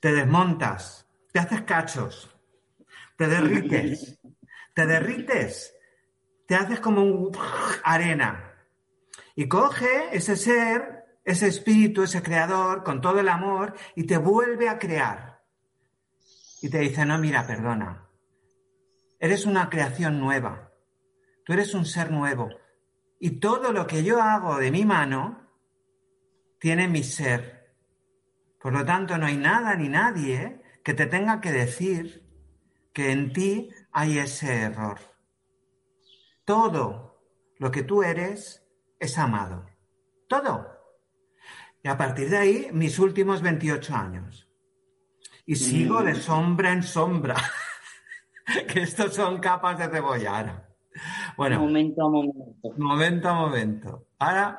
Te 0.00 0.12
desmontas. 0.12 1.08
Te 1.32 1.38
haces 1.38 1.62
cachos. 1.62 2.36
Te 3.16 3.28
derrites. 3.28 4.18
Te 4.74 4.86
derrites 4.86 5.74
te 6.52 6.56
haces 6.56 6.80
como 6.80 7.02
un 7.02 7.32
arena. 7.82 8.52
Y 9.34 9.48
coge 9.48 10.14
ese 10.14 10.36
ser, 10.36 11.16
ese 11.24 11.46
espíritu, 11.46 12.02
ese 12.02 12.22
creador, 12.22 12.84
con 12.84 13.00
todo 13.00 13.20
el 13.20 13.30
amor, 13.30 13.72
y 13.96 14.04
te 14.04 14.18
vuelve 14.18 14.68
a 14.68 14.78
crear. 14.78 15.40
Y 16.60 16.68
te 16.68 16.80
dice, 16.80 17.06
no, 17.06 17.16
mira, 17.16 17.46
perdona. 17.46 18.06
Eres 19.18 19.46
una 19.46 19.70
creación 19.70 20.20
nueva. 20.20 20.74
Tú 21.46 21.54
eres 21.54 21.72
un 21.72 21.86
ser 21.86 22.10
nuevo. 22.10 22.50
Y 23.18 23.40
todo 23.40 23.72
lo 23.72 23.86
que 23.86 24.04
yo 24.04 24.20
hago 24.20 24.58
de 24.58 24.70
mi 24.70 24.84
mano 24.84 25.48
tiene 26.60 26.86
mi 26.86 27.02
ser. 27.02 27.74
Por 28.60 28.74
lo 28.74 28.84
tanto, 28.84 29.16
no 29.16 29.24
hay 29.24 29.38
nada 29.38 29.74
ni 29.74 29.88
nadie 29.88 30.60
que 30.84 30.92
te 30.92 31.06
tenga 31.06 31.40
que 31.40 31.50
decir 31.50 32.28
que 32.92 33.10
en 33.10 33.32
ti 33.32 33.70
hay 33.90 34.18
ese 34.18 34.64
error. 34.64 35.11
Todo 36.52 37.18
lo 37.60 37.70
que 37.70 37.82
tú 37.82 38.02
eres 38.02 38.62
es 39.00 39.16
amado. 39.16 39.64
Todo. 40.28 40.68
Y 41.82 41.88
a 41.88 41.96
partir 41.96 42.28
de 42.28 42.36
ahí, 42.36 42.68
mis 42.74 42.98
últimos 42.98 43.40
28 43.40 43.96
años. 43.96 44.50
Y 45.46 45.56
sigo 45.56 46.02
de 46.02 46.14
sombra 46.14 46.72
en 46.72 46.82
sombra. 46.82 47.36
que 48.68 48.82
estos 48.82 49.14
son 49.14 49.38
capas 49.38 49.78
de 49.78 49.88
cebollar. 49.88 50.68
Bueno. 51.38 51.60
Momento 51.60 52.04
a 52.04 52.10
momento. 52.10 52.74
Momento 52.76 53.28
a 53.30 53.34
momento. 53.34 54.08
Ahora 54.18 54.54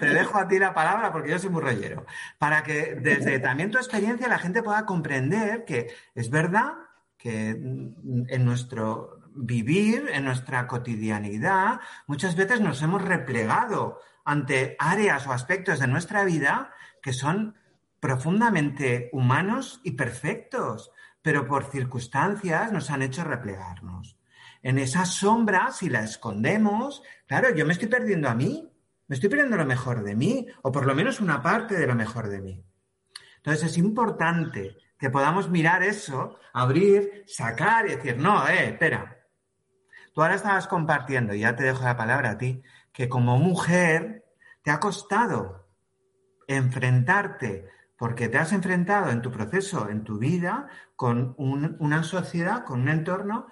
te, 0.00 0.06
dejo 0.06 0.38
a 0.38 0.48
ti 0.48 0.58
la 0.58 0.72
palabra 0.72 1.12
porque 1.12 1.32
yo 1.32 1.38
soy 1.38 1.50
muy 1.50 1.60
reyero. 1.60 2.06
Para 2.38 2.62
que 2.62 2.94
desde 2.94 3.38
también 3.40 3.70
tu 3.70 3.76
experiencia 3.76 4.28
la 4.28 4.38
gente 4.38 4.62
pueda 4.62 4.86
comprender 4.86 5.66
que 5.66 5.88
es 6.14 6.30
verdad 6.30 6.72
que 7.18 7.50
en 7.50 8.44
nuestro 8.46 9.15
vivir, 9.36 10.08
en 10.12 10.24
nuestra 10.24 10.66
cotidianidad, 10.66 11.80
muchas 12.06 12.36
veces 12.36 12.60
nos 12.60 12.82
hemos 12.82 13.02
replegado 13.02 14.00
ante 14.24 14.76
áreas 14.78 15.26
o 15.26 15.32
aspectos 15.32 15.78
de 15.78 15.86
nuestra 15.86 16.24
vida 16.24 16.72
que 17.02 17.12
son 17.12 17.56
profundamente 18.00 19.10
humanos 19.12 19.80
y 19.84 19.92
perfectos, 19.92 20.90
pero 21.22 21.46
por 21.46 21.70
circunstancias 21.70 22.72
nos 22.72 22.90
han 22.90 23.02
hecho 23.02 23.24
replegarnos 23.24 24.16
en 24.66 24.78
esa 24.78 25.04
sombra, 25.04 25.70
si 25.70 25.88
la 25.88 26.02
escondemos, 26.02 27.00
claro, 27.28 27.54
yo 27.54 27.64
me 27.64 27.72
estoy 27.72 27.86
perdiendo 27.86 28.28
a 28.28 28.34
mí, 28.34 28.68
me 29.06 29.14
estoy 29.14 29.30
perdiendo 29.30 29.56
lo 29.56 29.64
mejor 29.64 30.02
de 30.02 30.16
mí, 30.16 30.44
o 30.62 30.72
por 30.72 30.86
lo 30.86 30.94
menos 30.96 31.20
una 31.20 31.40
parte 31.40 31.76
de 31.76 31.86
lo 31.86 31.94
mejor 31.94 32.28
de 32.28 32.40
mí. 32.40 32.64
Entonces 33.36 33.70
es 33.70 33.78
importante 33.78 34.76
que 34.98 35.08
podamos 35.08 35.48
mirar 35.50 35.84
eso, 35.84 36.40
abrir, 36.52 37.22
sacar 37.28 37.86
y 37.86 37.94
decir, 37.94 38.18
no, 38.18 38.48
eh, 38.48 38.70
espera. 38.70 39.15
Tú 40.16 40.22
ahora 40.22 40.36
estabas 40.36 40.66
compartiendo, 40.66 41.34
y 41.34 41.40
ya 41.40 41.56
te 41.56 41.64
dejo 41.64 41.84
la 41.84 41.94
palabra 41.94 42.30
a 42.30 42.38
ti, 42.38 42.62
que 42.90 43.06
como 43.06 43.36
mujer 43.36 44.24
te 44.62 44.70
ha 44.70 44.80
costado 44.80 45.68
enfrentarte 46.48 47.68
porque 47.98 48.30
te 48.30 48.38
has 48.38 48.54
enfrentado 48.54 49.10
en 49.10 49.20
tu 49.20 49.30
proceso, 49.30 49.90
en 49.90 50.04
tu 50.04 50.18
vida, 50.18 50.68
con 50.96 51.34
una 51.36 52.02
sociedad, 52.02 52.64
con 52.64 52.80
un 52.80 52.88
entorno, 52.88 53.48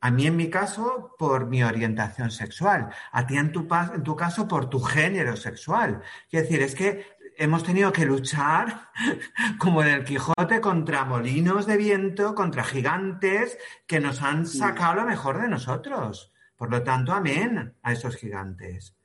a 0.00 0.10
mí 0.10 0.26
en 0.26 0.34
mi 0.34 0.50
caso, 0.50 1.14
por 1.20 1.46
mi 1.46 1.62
orientación 1.62 2.32
sexual, 2.32 2.88
a 3.12 3.24
ti 3.24 3.36
en 3.36 3.52
tu, 3.52 3.68
caso, 3.68 4.48
por 4.48 4.68
tu 4.68 4.80
género 4.80 5.36
sexual. 5.36 6.02
Es 6.32 6.42
decir, 6.42 6.62
es 6.62 6.74
que 6.74 7.06
hemos 7.38 7.62
tenido 7.64 7.92
que 7.92 8.04
luchar, 8.04 8.90
como 9.58 9.82
en 9.82 9.88
el 9.88 10.04
Quijote, 10.04 10.60
contra 10.60 11.04
molinos 11.04 11.66
de 11.66 11.76
viento, 11.76 12.34
contra 12.34 12.64
gigantes 12.64 13.56
que 13.86 14.00
nos 14.00 14.22
han 14.22 14.46
sacado 14.46 14.96
lo 14.96 15.06
mejor 15.06 15.40
de 15.40 15.48
nosotros. 15.48 16.32
Por 16.56 16.70
lo 16.70 16.82
tanto, 16.82 17.12
amén 17.12 17.74
a 17.82 17.92
esos 17.92 18.16
gigantes. 18.16 18.96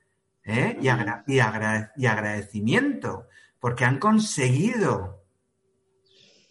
¿eh? 0.42 0.76
Y, 0.80 0.88
y 1.32 1.40
agradecimiento 2.06 3.28
porque 3.60 3.84
han 3.84 3.98
conseguido 3.98 5.24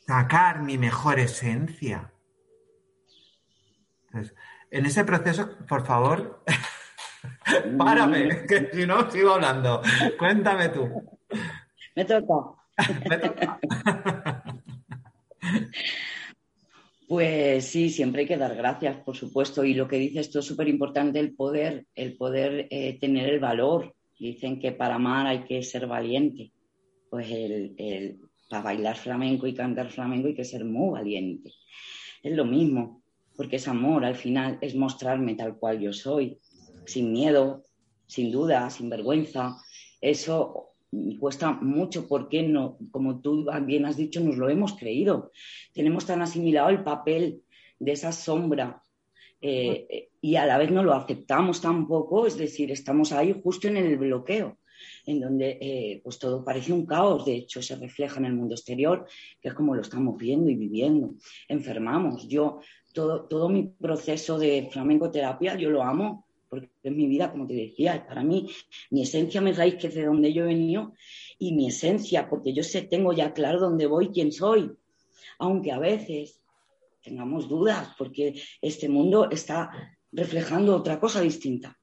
sacar 0.08 0.62
mi 0.63 0.78
mejor 0.78 1.19
esencia. 1.19 2.12
Entonces, 4.08 4.36
en 4.72 4.86
ese 4.86 5.06
proceso, 5.06 5.58
por 5.67 5.86
favor, 5.86 6.43
párame, 7.78 8.46
que 8.48 8.72
si 8.74 8.88
no 8.88 9.12
sigo 9.12 9.36
hablando. 9.36 9.82
Cuéntame 10.17 10.69
tú. 10.69 11.12
Me 11.95 12.06
toca. 12.06 12.36
Me 13.10 13.17
toca. 13.17 13.60
Pues 17.06 17.65
sí, 17.65 17.91
siempre 17.91 18.21
hay 18.21 18.27
que 18.27 18.38
dar 18.38 18.56
gracias, 18.56 18.95
por 19.03 19.15
supuesto. 19.15 19.63
Y 19.63 19.75
lo 19.75 19.88
que 19.88 19.97
dice 19.97 20.21
esto 20.21 20.39
es 20.39 20.45
súper 20.45 20.67
importante, 20.67 21.19
el 21.19 21.36
poder, 21.36 21.86
el 21.93 22.17
poder 22.17 22.67
eh, 22.71 22.97
tener 22.99 23.29
el 23.29 23.39
valor. 23.39 23.93
Dicen 24.17 24.60
que 24.60 24.71
para 24.71 24.95
amar 24.95 25.27
hay 25.27 25.43
que 25.43 25.62
ser 25.62 25.86
valiente 25.86 26.53
pues 27.13 27.29
el, 27.29 28.19
para 28.49 28.63
bailar 28.63 28.97
flamenco 28.97 29.45
y 29.45 29.53
cantar 29.53 29.91
flamenco 29.91 30.29
hay 30.29 30.34
que 30.34 30.43
ser 30.43 30.65
muy 30.65 30.93
valiente. 30.93 31.51
Es 32.23 32.36
lo 32.36 32.43
mismo, 32.43 33.03
porque 33.38 33.58
es 33.58 33.67
amor, 33.67 34.03
al 34.03 34.15
final 34.15 34.58
es 34.62 34.73
mostrarme 34.73 35.36
tal 35.36 35.60
cual 35.60 35.79
yo 35.79 35.93
soy, 35.93 36.39
sin 36.88 37.13
miedo, 37.13 37.65
sin 38.08 38.32
duda, 38.32 38.67
sin 38.71 38.89
vergüenza. 38.89 39.58
Eso 40.01 40.72
cuesta 41.19 41.51
mucho 41.51 42.08
porque 42.08 42.43
no, 42.43 42.77
como 42.91 43.21
tú 43.21 43.45
bien 43.63 43.86
has 43.86 43.97
dicho, 43.97 44.19
nos 44.19 44.38
lo 44.38 44.49
hemos 44.49 44.73
creído. 44.73 45.32
Tenemos 45.73 46.06
tan 46.06 46.21
asimilado 46.21 46.69
el 46.69 46.84
papel 46.84 47.41
de 47.79 47.91
esa 47.91 48.12
sombra 48.12 48.82
eh, 49.41 50.10
y 50.21 50.36
a 50.36 50.45
la 50.45 50.58
vez 50.58 50.71
no 50.71 50.84
lo 50.84 50.93
aceptamos 50.93 51.62
tampoco, 51.62 52.25
es 52.25 52.38
decir, 52.38 52.71
estamos 52.71 53.12
ahí 53.12 53.39
justo 53.43 53.67
en 53.67 53.77
el 53.77 53.97
bloqueo 53.97 54.58
en 55.06 55.19
donde 55.19 55.58
eh, 55.62 56.01
pues 56.03 56.19
todo 56.19 56.43
parece 56.43 56.73
un 56.73 56.86
caos, 56.86 57.25
de 57.25 57.36
hecho 57.36 57.62
se 57.62 57.75
refleja 57.75 58.19
en 58.19 58.25
el 58.25 58.34
mundo 58.34 58.56
exterior, 58.56 59.06
que 59.41 59.49
es 59.49 59.53
como 59.53 59.75
lo 59.75 59.82
estamos 59.82 60.17
viendo 60.17 60.49
y 60.49 60.56
viviendo. 60.56 61.15
Enfermamos. 61.47 62.27
Yo, 62.27 62.60
todo, 62.93 63.25
todo 63.25 63.49
mi 63.49 63.63
proceso 63.63 64.38
de 64.38 64.69
flamenco 64.71 65.12
terapia, 65.12 65.56
yo 65.56 65.69
lo 65.69 65.84
amo, 65.84 66.22
porque 66.61 66.89
es 66.89 66.91
mi 66.93 67.07
vida, 67.07 67.31
como 67.31 67.47
te 67.47 67.53
decía, 67.53 68.05
para 68.07 68.23
mí. 68.23 68.49
Mi 68.91 69.01
esencia, 69.03 69.41
me 69.41 69.53
raíz, 69.53 69.75
que 69.75 69.87
es 69.87 69.95
de 69.95 70.05
donde 70.05 70.33
yo 70.33 70.43
he 70.43 70.47
venido, 70.47 70.93
y 71.39 71.53
mi 71.53 71.67
esencia, 71.67 72.29
porque 72.29 72.53
yo 72.53 72.63
sé, 72.63 72.83
tengo 72.83 73.13
ya 73.13 73.33
claro 73.33 73.59
dónde 73.59 73.87
voy, 73.87 74.09
quién 74.09 74.31
soy, 74.31 74.71
aunque 75.39 75.71
a 75.71 75.79
veces 75.79 76.39
tengamos 77.01 77.49
dudas, 77.49 77.89
porque 77.97 78.41
este 78.61 78.87
mundo 78.87 79.29
está 79.29 79.97
reflejando 80.11 80.75
otra 80.75 80.99
cosa 80.99 81.21
distinta. 81.21 81.77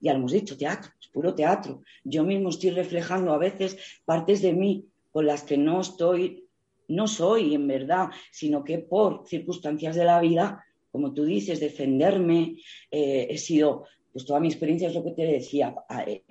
Ya 0.00 0.12
lo 0.12 0.20
hemos 0.20 0.32
dicho, 0.32 0.56
teatro, 0.56 0.90
es 1.00 1.08
puro 1.08 1.34
teatro. 1.34 1.82
Yo 2.04 2.24
mismo 2.24 2.48
estoy 2.48 2.70
reflejando 2.70 3.32
a 3.32 3.38
veces 3.38 3.76
partes 4.04 4.40
de 4.40 4.54
mí 4.54 4.86
con 5.12 5.26
las 5.26 5.42
que 5.42 5.58
no 5.58 5.82
estoy, 5.82 6.48
no 6.88 7.06
soy 7.06 7.54
en 7.54 7.66
verdad, 7.66 8.08
sino 8.32 8.64
que 8.64 8.78
por 8.78 9.26
circunstancias 9.26 9.94
de 9.94 10.04
la 10.04 10.20
vida, 10.20 10.64
como 10.90 11.12
tú 11.12 11.24
dices, 11.24 11.60
defenderme, 11.60 12.56
eh, 12.90 13.28
he 13.30 13.38
sido, 13.38 13.84
pues 14.12 14.24
toda 14.24 14.40
mi 14.40 14.48
experiencia 14.48 14.88
es 14.88 14.94
lo 14.94 15.04
que 15.04 15.12
te 15.12 15.24
decía, 15.24 15.74
eh, 16.06 16.22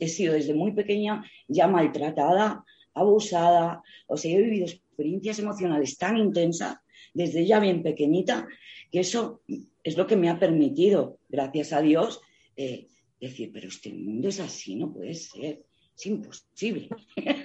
he 0.00 0.08
sido 0.08 0.34
desde 0.34 0.54
muy 0.54 0.72
pequeña 0.72 1.24
ya 1.48 1.68
maltratada, 1.68 2.64
abusada, 2.94 3.82
o 4.06 4.16
sea, 4.16 4.36
he 4.36 4.42
vivido 4.42 4.66
experiencias 4.66 5.38
emocionales 5.38 5.96
tan 5.98 6.16
intensas 6.16 6.76
desde 7.12 7.46
ya 7.46 7.60
bien 7.60 7.82
pequeñita, 7.82 8.48
que 8.90 9.00
eso 9.00 9.42
es 9.82 9.96
lo 9.96 10.06
que 10.06 10.16
me 10.16 10.28
ha 10.28 10.38
permitido, 10.38 11.18
gracias 11.28 11.72
a 11.72 11.80
Dios, 11.80 12.20
eh, 12.56 12.88
decir, 13.20 13.50
pero 13.52 13.68
este 13.68 13.92
mundo 13.92 14.28
es 14.28 14.40
así, 14.40 14.76
no 14.76 14.92
puede 14.92 15.14
ser, 15.14 15.62
es 15.96 16.06
imposible. 16.06 16.88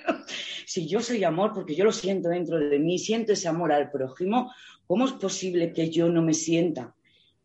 si 0.70 0.86
yo 0.86 1.02
soy 1.02 1.24
amor, 1.24 1.54
porque 1.54 1.74
yo 1.74 1.84
lo 1.84 1.92
siento 1.92 2.30
dentro 2.30 2.60
de 2.60 2.78
mí, 2.78 3.00
siento 3.00 3.34
ese 3.34 3.48
amor 3.48 3.72
al 3.72 3.90
prójimo, 3.90 4.52
¿cómo 4.86 5.06
es 5.06 5.14
posible 5.14 5.74
que 5.74 5.90
yo 5.90 6.10
no 6.10 6.22
me 6.22 6.36
sienta? 6.36 6.94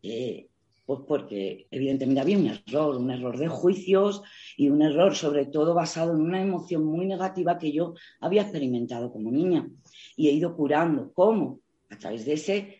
Eh, 0.03 0.45
pues 0.85 0.99
porque 1.07 1.65
evidentemente 1.71 2.21
había 2.21 2.37
un 2.37 2.45
error, 2.45 2.95
un 2.97 3.09
error 3.09 3.39
de 3.39 3.47
juicios 3.47 4.21
y 4.55 4.69
un 4.69 4.83
error 4.83 5.15
sobre 5.15 5.47
todo 5.47 5.73
basado 5.73 6.13
en 6.13 6.21
una 6.21 6.39
emoción 6.39 6.85
muy 6.85 7.07
negativa 7.07 7.57
que 7.57 7.71
yo 7.71 7.95
había 8.19 8.43
experimentado 8.43 9.11
como 9.11 9.31
niña 9.31 9.67
y 10.15 10.27
he 10.27 10.31
ido 10.31 10.55
curando. 10.55 11.11
¿Cómo? 11.11 11.61
A 11.89 11.97
través 11.97 12.25
de 12.25 12.33
ese 12.33 12.77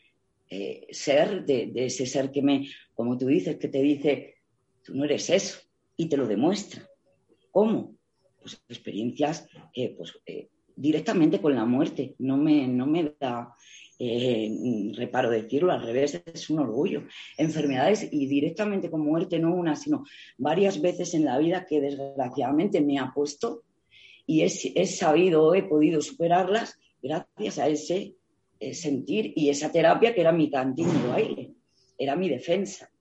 eh, 0.48 0.86
ser, 0.92 1.44
de, 1.44 1.72
ese 1.74 2.06
ser 2.06 2.30
que 2.30 2.44
me, 2.44 2.68
como 2.94 3.18
tú 3.18 3.26
dices, 3.26 3.58
que 3.58 3.70
te 3.70 3.82
dice, 3.82 4.36
Tú 4.84 4.94
no 4.94 5.04
eres 5.06 5.32
eso 5.32 5.58
y 5.98 6.08
te 6.08 6.16
lo 6.16 6.28
demuestra. 6.28 6.88
¿Cómo? 7.50 7.96
Pues 8.46 8.62
experiencias 8.70 9.48
pues, 9.98 10.14
eh, 10.28 10.50
directamente 10.76 11.42
con 11.42 11.56
la 11.56 11.66
muerte. 11.66 12.14
No 12.20 12.38
me, 12.38 12.68
no 12.68 12.86
me 12.86 13.16
da 13.20 13.56
eh, 13.98 14.92
reparo 14.94 15.32
decirlo, 15.32 15.72
al 15.72 15.82
revés, 15.82 16.22
es 16.26 16.50
un 16.52 16.60
orgullo. 16.60 17.04
Enfermedades 17.38 18.08
y 18.12 18.28
directamente 18.28 18.92
con 18.92 19.02
muerte, 19.02 19.40
no 19.40 19.56
una, 19.56 19.76
sino 19.76 20.04
varias 20.38 20.80
veces 20.80 21.16
en 21.16 21.26
la 21.26 21.40
vida 21.40 21.66
que 21.66 21.82
desgraciadamente 21.82 22.82
me 22.82 23.00
ha 23.00 23.12
puesto 23.16 23.64
y 24.28 24.42
he, 24.42 24.52
he 24.76 24.86
sabido, 24.86 25.56
he 25.56 25.64
podido 25.64 26.02
superarlas 26.02 26.78
gracias 27.02 27.58
a 27.58 27.68
ese 27.68 28.16
eh, 28.60 28.74
sentir 28.76 29.34
y 29.36 29.50
esa 29.50 29.72
terapia 29.72 30.14
que 30.14 30.22
era 30.22 30.32
mi 30.32 30.52
cantín 30.52 30.88
de 30.88 31.08
baile, 31.08 31.54
era 31.98 32.16
mi 32.16 32.30
defensa. 32.30 32.92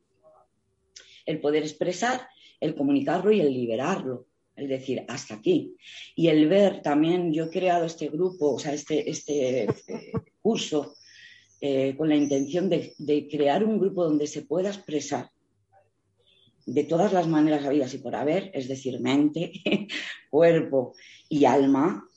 el 1.26 1.40
poder 1.40 1.64
expresar, 1.64 2.28
el 2.60 2.74
comunicarlo 2.74 3.32
y 3.32 3.40
el 3.40 3.52
liberarlo. 3.52 4.26
Es 4.56 4.68
decir, 4.68 5.04
hasta 5.08 5.34
aquí. 5.34 5.74
Y 6.14 6.28
el 6.28 6.48
ver 6.48 6.80
también, 6.82 7.32
yo 7.32 7.44
he 7.44 7.50
creado 7.50 7.86
este 7.86 8.08
grupo, 8.08 8.54
o 8.54 8.58
sea, 8.58 8.72
este, 8.72 9.10
este 9.10 9.64
eh, 9.64 10.12
curso, 10.40 10.94
eh, 11.60 11.94
con 11.96 12.08
la 12.08 12.16
intención 12.16 12.68
de, 12.68 12.94
crear 13.30 13.64
un 13.64 13.78
grupo 13.78 14.04
donde 14.04 14.26
se 14.26 14.42
pueda 14.42 14.68
expresar 14.68 15.30
de 16.66 16.84
todas 16.84 17.12
las 17.12 17.26
maneras 17.26 17.64
habidas 17.64 17.94
y 17.94 17.98
por 17.98 18.14
haber, 18.14 18.50
es 18.52 18.68
decir, 18.68 19.00
mente, 19.00 19.50
cuerpo 20.30 20.94
y 21.28 21.46
alma, 21.46 22.08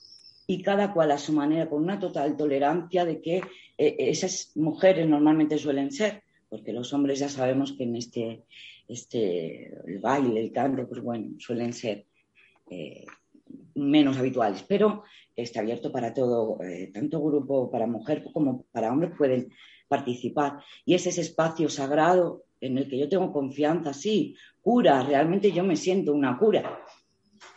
y 0.46 0.62
cada 0.62 0.92
cual 0.92 1.12
a 1.12 1.18
su 1.18 1.32
manera, 1.32 1.68
con 1.68 1.82
una 1.82 1.98
total 1.98 2.36
tolerancia 2.36 3.04
de 3.04 3.20
que 3.20 3.36
eh, 3.78 3.96
esas 3.98 4.52
mujeres 4.54 5.08
normalmente 5.08 5.58
suelen 5.58 5.92
ser, 5.92 6.22
porque 6.48 6.72
los 6.72 6.92
hombres 6.92 7.18
ya 7.18 7.28
sabemos 7.28 7.72
que 7.72 7.84
en 7.84 7.96
este, 7.96 8.44
este 8.86 9.72
el 9.86 9.98
baile, 9.98 10.40
el 10.40 10.52
canto, 10.52 10.88
pues 10.88 11.02
bueno, 11.02 11.36
suelen 11.38 11.72
ser 11.72 12.07
eh, 12.70 13.04
menos 13.74 14.18
habituales, 14.18 14.64
pero 14.66 15.04
está 15.34 15.60
abierto 15.60 15.92
para 15.92 16.12
todo, 16.12 16.62
eh, 16.62 16.90
tanto 16.92 17.22
grupo 17.22 17.70
para 17.70 17.86
mujer 17.86 18.24
como 18.32 18.64
para 18.72 18.92
hombres 18.92 19.12
pueden 19.16 19.52
participar. 19.86 20.62
Y 20.84 20.94
es 20.94 21.06
ese 21.06 21.20
espacio 21.20 21.68
sagrado 21.68 22.44
en 22.60 22.76
el 22.76 22.88
que 22.88 22.98
yo 22.98 23.08
tengo 23.08 23.32
confianza, 23.32 23.92
sí, 23.94 24.36
cura, 24.60 25.02
realmente 25.02 25.52
yo 25.52 25.64
me 25.64 25.76
siento 25.76 26.12
una 26.12 26.36
cura, 26.38 26.80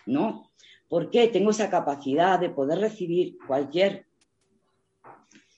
¿no? 0.06 0.52
Porque 0.88 1.28
tengo 1.28 1.50
esa 1.52 1.70
capacidad 1.70 2.40
de 2.40 2.50
poder 2.50 2.80
recibir 2.80 3.38
cualquier 3.48 4.06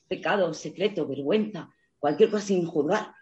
pecado, 0.07 0.53
secreto, 0.53 1.07
vergüenza, 1.07 1.69
cualquier 1.99 2.29
cosa 2.29 2.45
sin 2.45 2.65
juzgar, 2.65 3.13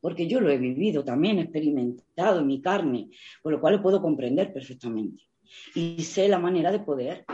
porque 0.00 0.26
yo 0.26 0.40
lo 0.40 0.50
he 0.50 0.58
vivido 0.58 1.04
también, 1.04 1.38
experimentado 1.38 2.40
en 2.40 2.46
mi 2.46 2.60
carne, 2.60 3.10
con 3.42 3.52
lo 3.52 3.60
cual 3.60 3.76
lo 3.76 3.82
puedo 3.82 4.00
comprender 4.00 4.52
perfectamente. 4.52 5.29
Y 5.74 6.02
sé 6.02 6.28
la 6.28 6.38
manera 6.38 6.70
de 6.70 6.80
poder, 6.80 7.24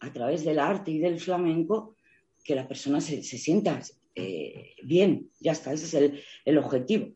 a 0.00 0.12
través 0.12 0.44
del 0.44 0.58
arte 0.58 0.90
y 0.90 0.98
del 0.98 1.20
flamenco, 1.20 1.96
que 2.44 2.54
la 2.54 2.68
persona 2.68 3.00
se, 3.00 3.22
sienta 3.22 3.80
eh, 4.14 4.74
bien, 4.84 5.30
ya 5.40 5.52
está, 5.52 5.72
ese 5.72 5.84
es 5.84 6.22
el, 6.44 6.58
objetivo. 6.58 7.08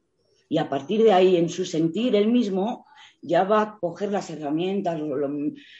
Y 0.48 0.58
a 0.58 0.68
partir 0.68 1.02
de 1.02 1.12
ahí, 1.12 1.36
en 1.36 1.48
su 1.48 1.64
sentir, 1.64 2.16
él 2.16 2.28
mismo 2.28 2.86
ya 3.22 3.44
va 3.44 3.62
a 3.62 3.78
coger 3.78 4.10
las 4.10 4.30
herramientas, 4.30 5.00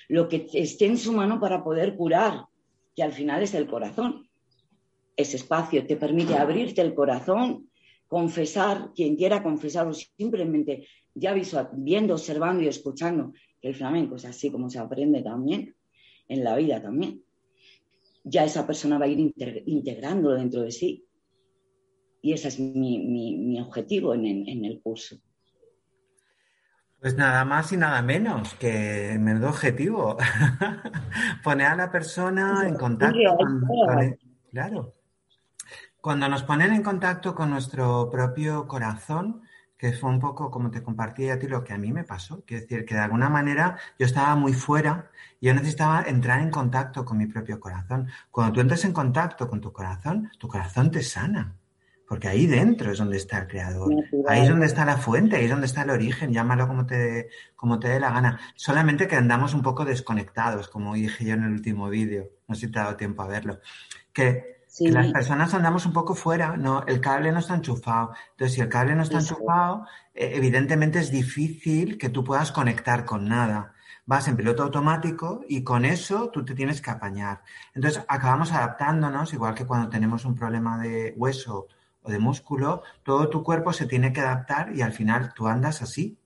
lo, 0.08 0.28
que 0.28 0.46
esté 0.54 0.86
en 0.86 0.98
su 0.98 1.12
mano 1.12 1.40
para 1.40 1.64
poder 1.64 1.96
curar, 1.96 2.44
que 2.94 3.02
al 3.02 3.12
final 3.12 3.42
es 3.42 3.54
el 3.54 3.66
corazón. 3.66 4.28
Ese 5.16 5.36
espacio 5.36 5.86
te 5.86 5.96
permite 5.96 6.34
abrirte 6.34 6.80
el 6.80 6.94
corazón, 6.94 7.68
confesar, 8.06 8.92
quien 8.94 9.16
quiera 9.16 9.42
confesarlo, 9.42 9.92
simplemente 9.92 10.86
ya 11.14 11.34
viendo, 11.72 12.14
observando 12.14 12.62
y 12.62 12.68
escuchando 12.68 13.32
que 13.60 13.68
el 13.68 13.74
flamenco 13.74 14.16
es 14.16 14.24
así 14.24 14.50
como 14.50 14.70
se 14.70 14.78
aprende 14.78 15.22
también, 15.22 15.76
en 16.28 16.44
la 16.44 16.56
vida 16.56 16.80
también. 16.80 17.22
Ya 18.24 18.44
esa 18.44 18.66
persona 18.66 18.98
va 18.98 19.06
a 19.06 19.08
ir 19.08 19.32
integrándolo 19.66 20.36
dentro 20.36 20.62
de 20.62 20.70
sí. 20.70 21.06
Y 22.22 22.32
ese 22.32 22.48
es 22.48 22.60
mi, 22.60 23.58
objetivo 23.60 24.14
en, 24.14 24.26
en 24.26 24.64
el 24.64 24.80
curso. 24.82 25.16
Pues 27.00 27.16
nada 27.16 27.46
más 27.46 27.72
y 27.72 27.78
nada 27.78 28.02
menos 28.02 28.52
que 28.54 29.16
menudo 29.18 29.48
objetivo. 29.48 30.18
Poner 31.42 31.68
a 31.68 31.76
la 31.76 31.90
persona 31.90 32.68
en 32.68 32.74
contacto 32.74 33.36
con, 33.38 34.18
Claro. 34.50 34.94
Cuando 36.00 36.28
nos 36.28 36.42
ponen 36.42 36.74
en 36.74 36.82
contacto 36.82 37.34
con 37.34 37.50
nuestro 37.50 38.10
propio 38.10 38.66
corazón, 38.66 39.42
que 39.80 39.94
fue 39.94 40.10
un 40.10 40.20
poco 40.20 40.50
como 40.50 40.70
te 40.70 40.82
compartí 40.82 41.30
a 41.30 41.38
ti 41.38 41.46
lo 41.46 41.64
que 41.64 41.72
a 41.72 41.78
mí 41.78 41.90
me 41.90 42.04
pasó. 42.04 42.44
Quiero 42.46 42.60
decir 42.60 42.84
que 42.84 42.94
de 42.94 43.00
alguna 43.00 43.30
manera 43.30 43.78
yo 43.98 44.04
estaba 44.04 44.36
muy 44.36 44.52
fuera 44.52 45.10
y 45.40 45.46
yo 45.46 45.54
necesitaba 45.54 46.02
entrar 46.02 46.40
en 46.40 46.50
contacto 46.50 47.06
con 47.06 47.16
mi 47.16 47.24
propio 47.24 47.58
corazón. 47.58 48.06
Cuando 48.30 48.52
tú 48.52 48.60
entras 48.60 48.84
en 48.84 48.92
contacto 48.92 49.48
con 49.48 49.62
tu 49.62 49.72
corazón, 49.72 50.30
tu 50.38 50.48
corazón 50.48 50.90
te 50.90 51.02
sana. 51.02 51.56
Porque 52.06 52.28
ahí 52.28 52.46
dentro 52.46 52.92
es 52.92 52.98
donde 52.98 53.16
está 53.16 53.38
el 53.38 53.48
creador. 53.48 53.90
Ahí 54.28 54.42
es 54.42 54.50
donde 54.50 54.66
está 54.66 54.84
la 54.84 54.98
fuente, 54.98 55.36
ahí 55.36 55.44
es 55.44 55.50
donde 55.50 55.66
está 55.66 55.80
el 55.80 55.90
origen, 55.90 56.30
llámalo 56.30 56.68
como 56.68 56.84
te, 56.84 57.30
como 57.56 57.78
te 57.78 57.88
dé 57.88 58.00
la 58.00 58.10
gana. 58.10 58.38
Solamente 58.56 59.08
que 59.08 59.16
andamos 59.16 59.54
un 59.54 59.62
poco 59.62 59.86
desconectados, 59.86 60.68
como 60.68 60.92
dije 60.92 61.24
yo 61.24 61.32
en 61.32 61.44
el 61.44 61.52
último 61.52 61.88
vídeo. 61.88 62.28
No 62.48 62.54
sé 62.54 62.66
si 62.66 62.70
te 62.70 62.80
ha 62.80 62.82
dado 62.82 62.96
tiempo 62.96 63.22
a 63.22 63.28
verlo. 63.28 63.60
Que, 64.12 64.59
las 64.78 65.12
personas 65.12 65.52
andamos 65.54 65.86
un 65.86 65.92
poco 65.92 66.14
fuera, 66.14 66.56
no, 66.56 66.84
el 66.86 67.00
cable 67.00 67.32
no 67.32 67.40
está 67.40 67.54
enchufado. 67.54 68.12
Entonces, 68.32 68.54
si 68.54 68.60
el 68.60 68.68
cable 68.68 68.94
no 68.94 69.02
está 69.02 69.18
enchufado, 69.18 69.86
eh, 70.14 70.32
evidentemente 70.34 70.98
es 71.00 71.10
difícil 71.10 71.98
que 71.98 72.08
tú 72.08 72.22
puedas 72.24 72.52
conectar 72.52 73.04
con 73.04 73.28
nada 73.28 73.74
vas 74.10 74.26
en 74.26 74.36
piloto 74.36 74.64
automático 74.64 75.44
y 75.48 75.62
con 75.62 75.84
eso 75.84 76.30
tú 76.30 76.44
te 76.44 76.56
tienes 76.56 76.82
que 76.82 76.90
apañar. 76.90 77.42
Entonces 77.74 78.02
acabamos 78.08 78.50
adaptándonos, 78.50 79.32
igual 79.32 79.54
que 79.54 79.64
cuando 79.64 79.88
tenemos 79.88 80.24
un 80.24 80.34
problema 80.34 80.78
de 80.78 81.14
hueso 81.16 81.68
o 82.02 82.10
de 82.10 82.18
músculo, 82.18 82.82
todo 83.04 83.30
tu 83.30 83.44
cuerpo 83.44 83.72
se 83.72 83.86
tiene 83.86 84.12
que 84.12 84.20
adaptar 84.20 84.74
y 84.74 84.82
al 84.82 84.92
final 84.92 85.32
tú 85.32 85.46
andas 85.46 85.80
así 85.80 86.18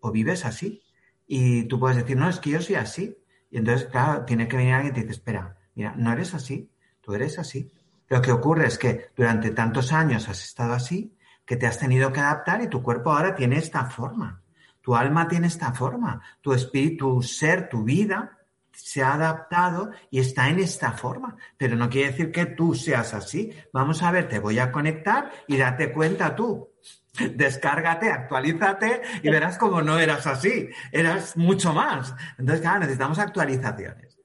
o 0.00 0.10
vives 0.10 0.44
así. 0.44 0.82
Y 1.28 1.62
tú 1.68 1.78
puedes 1.78 1.98
decir, 1.98 2.16
no, 2.16 2.28
es 2.28 2.40
que 2.40 2.50
yo 2.50 2.60
soy 2.60 2.74
así. 2.74 3.16
Y 3.52 3.58
entonces, 3.58 3.88
claro, 3.88 4.24
tiene 4.24 4.48
que 4.48 4.56
venir 4.56 4.74
alguien 4.74 4.92
y 4.92 4.94
te 4.94 5.02
dice, 5.02 5.12
espera, 5.12 5.58
mira, 5.76 5.94
no 5.96 6.12
eres 6.12 6.34
así, 6.34 6.72
tú 7.00 7.14
eres 7.14 7.38
así. 7.38 7.70
Lo 8.08 8.22
que 8.22 8.32
ocurre 8.32 8.66
es 8.66 8.78
que 8.78 9.10
durante 9.16 9.50
tantos 9.50 9.92
años 9.92 10.28
has 10.28 10.42
estado 10.42 10.72
así, 10.72 11.14
que 11.44 11.56
te 11.56 11.66
has 11.66 11.78
tenido 11.78 12.12
que 12.12 12.20
adaptar 12.20 12.62
y 12.62 12.68
tu 12.68 12.82
cuerpo 12.82 13.12
ahora 13.12 13.34
tiene 13.34 13.58
esta 13.58 13.86
forma. 13.86 14.42
Tu 14.80 14.94
alma 14.94 15.28
tiene 15.28 15.46
esta 15.46 15.72
forma. 15.72 16.22
Tu 16.40 16.52
espíritu, 16.52 17.16
tu 17.16 17.22
ser, 17.22 17.68
tu 17.68 17.84
vida 17.84 18.38
se 18.72 19.02
ha 19.02 19.14
adaptado 19.14 19.90
y 20.10 20.20
está 20.20 20.48
en 20.48 20.60
esta 20.60 20.92
forma. 20.92 21.36
Pero 21.56 21.76
no 21.76 21.90
quiere 21.90 22.12
decir 22.12 22.30
que 22.30 22.46
tú 22.46 22.74
seas 22.74 23.12
así. 23.12 23.52
Vamos 23.72 24.02
a 24.02 24.10
ver, 24.12 24.28
te 24.28 24.38
voy 24.38 24.58
a 24.58 24.70
conectar 24.70 25.30
y 25.46 25.56
date 25.56 25.92
cuenta 25.92 26.34
tú. 26.34 26.70
Descárgate, 27.34 28.10
actualízate 28.10 29.02
y 29.22 29.28
verás 29.28 29.58
como 29.58 29.82
no 29.82 29.98
eras 29.98 30.26
así, 30.26 30.68
eras 30.92 31.36
mucho 31.36 31.72
más. 31.72 32.14
Entonces, 32.38 32.60
claro, 32.60 32.80
necesitamos 32.80 33.18
actualizaciones. 33.18 34.18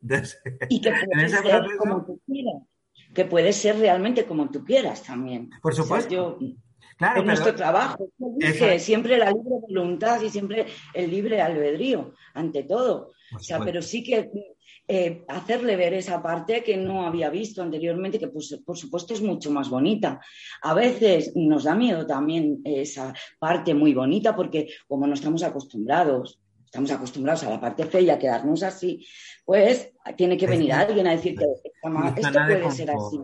y 0.69 0.79
que 0.79 0.91
puede 1.11 1.29
ser 1.29 1.43
como 1.77 2.05
tú 2.05 2.21
quieras. 2.25 2.61
Que 3.13 3.25
puede 3.25 3.53
ser 3.53 3.77
realmente 3.77 4.25
como 4.25 4.49
tú 4.49 4.63
quieras 4.63 5.03
también. 5.03 5.49
Por 5.61 5.73
supuesto. 5.73 6.39
claro, 6.97 7.21
en 7.21 7.27
nuestro 7.27 7.53
trabajo. 7.55 8.07
siempre 8.79 9.17
la 9.17 9.31
libre 9.31 9.55
voluntad 9.67 10.21
y 10.21 10.29
siempre 10.29 10.65
el 10.93 11.11
libre 11.11 11.41
albedrío, 11.41 12.13
ante 12.33 12.63
todo. 12.63 13.13
O 13.35 13.39
sea, 13.39 13.59
pero 13.59 13.81
sí 13.81 14.03
que 14.03 14.29
eh, 14.85 15.23
hacerle 15.29 15.77
ver 15.77 15.93
esa 15.93 16.21
parte 16.21 16.61
que 16.61 16.75
no 16.75 17.05
había 17.05 17.29
visto 17.29 17.61
anteriormente, 17.61 18.19
que 18.19 18.27
pues, 18.27 18.59
por 18.65 18.77
supuesto 18.77 19.13
es 19.13 19.21
mucho 19.21 19.49
más 19.49 19.69
bonita. 19.69 20.19
A 20.61 20.73
veces 20.73 21.31
nos 21.35 21.63
da 21.63 21.73
miedo 21.73 22.05
también 22.05 22.61
esa 22.65 23.13
parte 23.39 23.73
muy 23.73 23.93
bonita 23.93 24.35
porque 24.35 24.67
como 24.87 25.07
no 25.07 25.13
estamos 25.13 25.41
acostumbrados, 25.43 26.42
estamos 26.73 26.89
acostumbrados 26.89 27.43
a 27.43 27.51
la 27.51 27.61
parte 27.61 27.85
fea, 27.85 28.15
a 28.15 28.17
quedarnos 28.17 28.63
así, 28.63 29.05
pues 29.45 29.93
tiene 30.17 30.35
que 30.35 30.47
venir 30.47 30.73
alguien 30.73 31.05
a 31.05 31.11
decir 31.11 31.37
que 31.37 31.45
esto 31.45 32.39
puede 32.47 32.71
ser 32.71 32.89
así. 32.89 33.19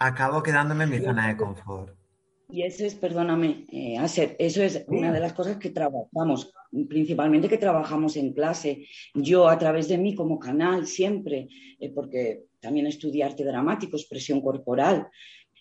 Acabo 0.00 0.42
quedándome 0.42 0.82
en 0.82 0.90
mi 0.90 0.98
zona 0.98 1.28
de 1.28 1.36
confort. 1.36 1.96
Y 2.50 2.62
eso 2.62 2.84
es, 2.84 2.96
perdóname, 2.96 3.66
eh, 3.70 3.98
eso 4.38 4.62
es 4.62 4.84
una 4.88 5.12
de 5.12 5.20
las 5.20 5.32
cosas 5.32 5.58
que 5.58 5.70
trabajamos, 5.70 6.52
principalmente 6.88 7.48
que 7.48 7.58
trabajamos 7.58 8.16
en 8.16 8.32
clase. 8.32 8.86
Yo 9.14 9.48
a 9.48 9.58
través 9.58 9.86
de 9.86 9.98
mí 9.98 10.16
como 10.16 10.40
canal 10.40 10.84
siempre, 10.84 11.46
eh, 11.78 11.92
porque 11.94 12.46
también 12.58 12.88
estudié 12.88 13.22
arte 13.22 13.44
dramático, 13.44 13.96
expresión 13.96 14.40
corporal 14.40 15.06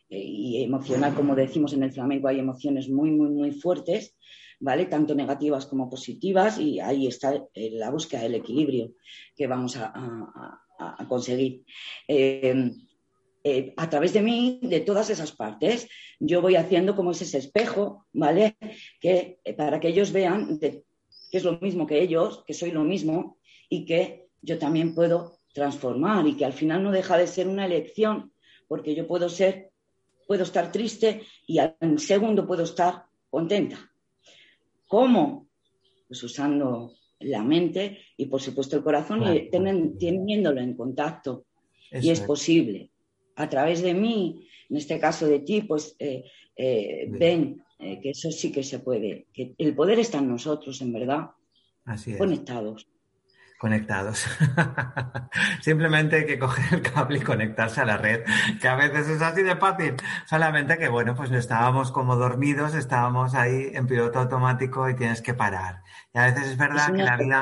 eh, 0.10 0.18
y 0.18 0.64
emocional, 0.64 1.14
como 1.14 1.36
decimos 1.36 1.72
en 1.74 1.84
el 1.84 1.92
flamenco, 1.92 2.30
hay 2.30 2.40
emociones 2.40 2.90
muy, 2.90 3.12
muy, 3.12 3.30
muy 3.30 3.52
fuertes, 3.52 4.16
¿vale? 4.60 4.86
Tanto 4.86 5.16
negativas 5.16 5.66
como 5.66 5.90
positivas 5.90 6.60
y 6.60 6.80
ahí 6.80 7.08
está 7.08 7.46
la 7.54 7.90
búsqueda 7.90 8.22
del 8.22 8.36
equilibrio 8.36 8.92
que 9.36 9.48
vamos 9.48 9.78
a, 9.78 10.62
conseguir. 11.08 11.64
Eh, 12.08 13.74
a 13.78 13.90
través 13.90 14.12
de 14.12 14.22
mí, 14.22 14.60
de 14.62 14.82
todas 14.82 15.10
esas 15.10 15.32
partes, 15.32 15.88
yo 16.20 16.42
voy 16.42 16.56
haciendo 16.56 16.96
como 16.98 17.12
ese 17.12 17.38
espejo, 17.38 18.06
¿vale? 18.12 18.58
Que 19.00 19.40
eh, 19.44 19.54
para 19.54 19.80
que 19.80 19.88
ellos 19.88 20.12
vean 20.12 20.60
que 20.60 20.84
es 21.32 21.44
lo 21.44 21.58
mismo 21.60 21.88
que 21.88 22.02
ellos, 22.02 22.44
que 22.46 22.54
soy 22.54 22.72
lo 22.72 22.84
mismo 22.84 23.38
y 23.70 23.86
que 23.86 24.28
yo 24.42 24.58
también 24.58 24.94
puedo 24.94 25.40
transformar 25.54 26.28
y 26.28 26.36
que 26.36 26.46
al 26.46 26.54
final 26.54 26.84
no 26.84 26.92
deja 26.92 27.18
de 27.18 27.28
ser 27.28 27.48
una 27.48 27.66
elección, 27.66 28.32
porque 28.68 28.96
yo 28.96 29.08
puedo 29.08 29.30
ser, 29.30 29.72
puedo 30.28 30.44
estar 30.44 30.72
triste 30.72 31.24
y 31.46 31.60
al 31.60 32.00
segundo 32.00 32.46
puedo 32.46 32.64
estar 32.64 33.06
contenta. 33.30 33.78
¿Cómo? 34.88 35.48
Pues 36.08 36.24
usando 36.24 36.94
la 37.20 37.44
mente 37.44 38.00
y 38.16 38.28
por 38.28 38.42
supuesto 38.42 38.78
el 38.78 38.84
corazón 38.84 39.24
y 39.36 39.50
teniéndolo 39.50 40.62
en 40.62 40.76
contacto. 40.76 41.46
y 41.92 42.10
es 42.10 42.22
posible 42.22 42.92
a 43.38 43.48
través 43.48 43.82
de 43.82 43.94
mí, 43.94 44.48
en 44.70 44.78
este 44.78 45.00
caso 45.00 45.28
de 45.28 45.40
ti, 45.40 45.62
pues 45.62 45.96
eh, 46.00 46.26
eh, 46.56 47.08
ven 47.08 47.64
eh, 47.80 48.00
que 48.02 48.10
eso 48.10 48.32
sí 48.32 48.52
que 48.52 48.64
se 48.64 48.80
puede, 48.80 49.28
que 49.32 49.54
el 49.58 49.76
poder 49.76 50.00
está 50.00 50.18
en 50.18 50.28
nosotros, 50.28 50.82
en 50.82 50.92
verdad, 50.92 51.30
Así 51.86 52.12
es. 52.12 52.18
conectados. 52.18 52.88
Conectados. 53.58 54.26
Simplemente 55.62 56.18
hay 56.18 56.26
que 56.26 56.38
coger 56.38 56.66
el 56.76 56.82
cable 56.82 57.18
y 57.18 57.22
conectarse 57.22 57.82
a 57.82 57.86
la 57.86 57.98
red, 57.98 58.24
que 58.62 58.68
a 58.68 58.76
veces 58.76 59.08
es 59.08 59.22
así 59.22 59.42
de 59.42 59.56
fácil. 59.56 59.96
Solamente 60.28 60.78
que, 60.78 60.88
bueno, 60.88 61.16
pues 61.16 61.32
estábamos 61.32 61.92
como 61.92 62.16
dormidos, 62.16 62.76
estábamos 62.76 63.34
ahí 63.34 63.72
en 63.74 63.88
piloto 63.88 64.20
automático 64.20 64.88
y 64.90 64.96
tienes 64.96 65.22
que 65.22 65.34
parar. 65.34 65.82
Y 66.14 66.20
a 66.20 66.28
veces 66.28 66.50
es 66.50 66.58
verdad 66.58 66.94
que 66.94 67.04
la 67.04 67.18
vida... 67.18 67.42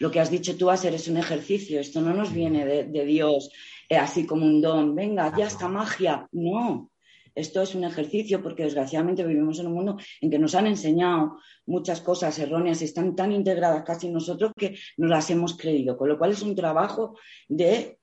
Lo 0.00 0.10
que 0.10 0.20
has 0.20 0.30
dicho 0.30 0.56
tú, 0.56 0.70
hacer 0.70 0.94
es 0.94 1.08
un 1.08 1.16
ejercicio. 1.16 1.80
Esto 1.80 2.02
no 2.02 2.12
nos 2.12 2.32
viene 2.32 2.66
de, 2.66 2.84
de 2.84 3.04
Dios 3.04 3.50
eh, 3.88 3.96
así 3.96 4.26
como 4.26 4.44
un 4.44 4.60
don. 4.60 4.94
Venga, 4.94 5.32
ya 5.36 5.46
está 5.46 5.68
magia. 5.68 6.28
No. 6.32 6.90
Esto 7.34 7.62
es 7.62 7.74
un 7.74 7.84
ejercicio 7.84 8.42
porque 8.42 8.64
desgraciadamente 8.64 9.24
vivimos 9.24 9.58
en 9.58 9.66
un 9.66 9.74
mundo 9.74 9.96
en 10.20 10.30
que 10.30 10.38
nos 10.38 10.54
han 10.54 10.66
enseñado 10.66 11.38
muchas 11.66 12.00
cosas 12.00 12.38
erróneas 12.38 12.80
y 12.80 12.84
están 12.84 13.16
tan 13.16 13.32
integradas 13.32 13.82
casi 13.84 14.06
en 14.06 14.12
nosotros 14.12 14.52
que 14.56 14.76
nos 14.96 15.10
las 15.10 15.28
hemos 15.30 15.56
creído. 15.56 15.96
Con 15.96 16.08
lo 16.08 16.18
cual 16.18 16.30
es 16.30 16.42
un 16.42 16.54
trabajo 16.54 17.18
de 17.48 17.98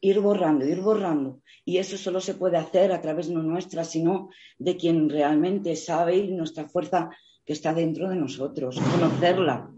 ir 0.00 0.20
borrando, 0.20 0.66
ir 0.66 0.80
borrando. 0.80 1.40
Y 1.64 1.78
eso 1.78 1.96
solo 1.96 2.20
se 2.20 2.34
puede 2.34 2.56
hacer 2.56 2.92
a 2.92 3.00
través 3.00 3.28
no 3.30 3.42
nuestra, 3.42 3.84
sino 3.84 4.30
de 4.58 4.76
quien 4.76 5.08
realmente 5.08 5.74
sabe 5.76 6.16
y 6.16 6.32
nuestra 6.32 6.68
fuerza 6.68 7.10
que 7.44 7.52
está 7.54 7.72
dentro 7.72 8.08
de 8.08 8.16
nosotros, 8.16 8.78
conocerla, 8.78 9.70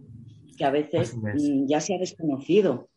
que 0.57 0.65
a 0.65 0.71
veces 0.71 1.17
mm, 1.17 1.67
ya 1.67 1.81
se 1.81 1.95
ha 1.95 1.99
desconocido. 1.99 2.90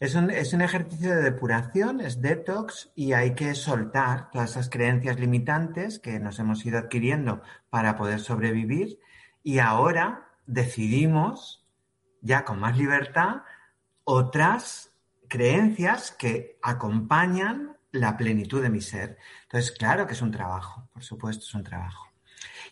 Es 0.00 0.14
un, 0.14 0.30
es 0.30 0.54
un, 0.54 0.62
ejercicio 0.62 1.14
de 1.14 1.22
depuración, 1.22 2.00
es 2.00 2.22
detox 2.22 2.90
y 2.94 3.12
hay 3.12 3.34
que 3.34 3.54
soltar 3.54 4.30
todas 4.30 4.52
esas 4.52 4.70
creencias 4.70 5.20
limitantes 5.20 5.98
que 5.98 6.18
nos 6.18 6.38
hemos 6.38 6.64
ido 6.64 6.78
adquiriendo 6.78 7.42
para 7.68 7.96
poder 7.96 8.18
sobrevivir 8.18 8.98
y 9.42 9.58
ahora 9.58 10.26
decidimos 10.46 11.66
ya 12.22 12.46
con 12.46 12.60
más 12.60 12.78
libertad 12.78 13.42
otras 14.04 14.90
creencias 15.28 16.12
que 16.12 16.58
acompañan 16.62 17.76
la 17.92 18.16
plenitud 18.16 18.62
de 18.62 18.70
mi 18.70 18.80
ser. 18.80 19.18
Entonces, 19.42 19.70
claro 19.70 20.06
que 20.06 20.14
es 20.14 20.22
un 20.22 20.30
trabajo, 20.30 20.88
por 20.94 21.04
supuesto, 21.04 21.44
es 21.44 21.54
un 21.54 21.64
trabajo. 21.64 22.08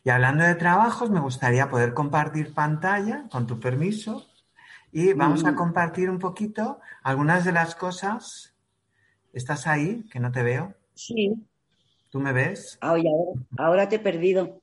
Y 0.03 0.09
hablando 0.09 0.45
de 0.45 0.55
trabajos, 0.55 1.11
me 1.11 1.20
gustaría 1.20 1.68
poder 1.68 1.93
compartir 1.93 2.55
pantalla, 2.55 3.24
con 3.31 3.47
tu 3.47 3.61
permiso, 3.61 4.26
y 4.93 5.12
vamos 5.12 5.45
a 5.45 5.55
compartir 5.55 6.09
un 6.09 6.18
poquito 6.18 6.81
algunas 7.09 7.42
de 7.46 7.52
las 7.52 7.74
cosas. 7.74 8.54
¿Estás 9.32 9.66
ahí? 9.66 10.04
Que 10.12 10.20
no 10.20 10.30
te 10.30 10.42
veo. 10.42 10.74
Sí. 10.94 11.34
¿Tú 12.11 12.20
me 12.20 12.34
ves? 12.34 12.76
ahora, 12.82 13.11
ahora 13.56 13.88
te 13.88 13.96
he 13.96 13.98
perdido. 13.98 14.61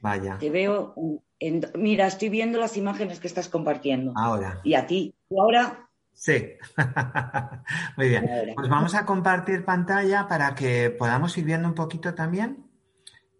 Vaya. 0.00 0.36
Te 0.38 0.50
veo. 0.50 0.94
En, 1.38 1.62
mira, 1.74 2.06
estoy 2.06 2.28
viendo 2.28 2.58
las 2.58 2.76
imágenes 2.76 3.18
que 3.18 3.26
estás 3.26 3.48
compartiendo. 3.48 4.12
Ahora. 4.14 4.60
Y 4.62 4.74
a 4.74 4.86
ti. 4.86 5.14
¿Tú 5.28 5.40
ahora? 5.40 5.88
Sí. 6.12 6.52
Muy 7.96 8.08
bien. 8.10 8.28
Pues 8.54 8.68
vamos 8.68 8.94
a 8.94 9.06
compartir 9.06 9.64
pantalla 9.64 10.28
para 10.28 10.54
que 10.54 10.90
podamos 10.90 11.36
ir 11.38 11.46
viendo 11.46 11.66
un 11.66 11.74
poquito 11.74 12.14
también 12.14 12.66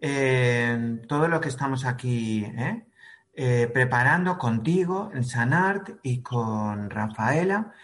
eh, 0.00 1.02
todo 1.06 1.28
lo 1.28 1.42
que 1.42 1.48
estamos 1.48 1.84
aquí. 1.84 2.42
¿eh? 2.44 2.86
Eh, 3.34 3.70
preparando 3.70 4.38
contigo 4.38 5.10
en 5.12 5.24
Sanart 5.24 5.90
y 6.02 6.22
con 6.22 6.88
Rafaela 6.88 7.74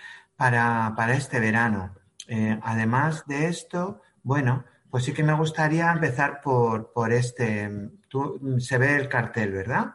para, 0.50 1.14
este 1.14 1.38
verano. 1.38 1.94
Eh, 2.26 2.58
además 2.62 3.24
de 3.26 3.46
esto, 3.46 4.02
bueno, 4.22 4.64
pues 4.90 5.04
sí 5.04 5.12
que 5.12 5.22
me 5.22 5.34
gustaría 5.34 5.92
empezar 5.92 6.40
por, 6.40 6.92
por 6.92 7.12
este. 7.12 7.70
Tú, 8.08 8.58
se 8.58 8.78
ve 8.78 8.96
el 8.96 9.08
cartel, 9.08 9.52
¿verdad? 9.52 9.94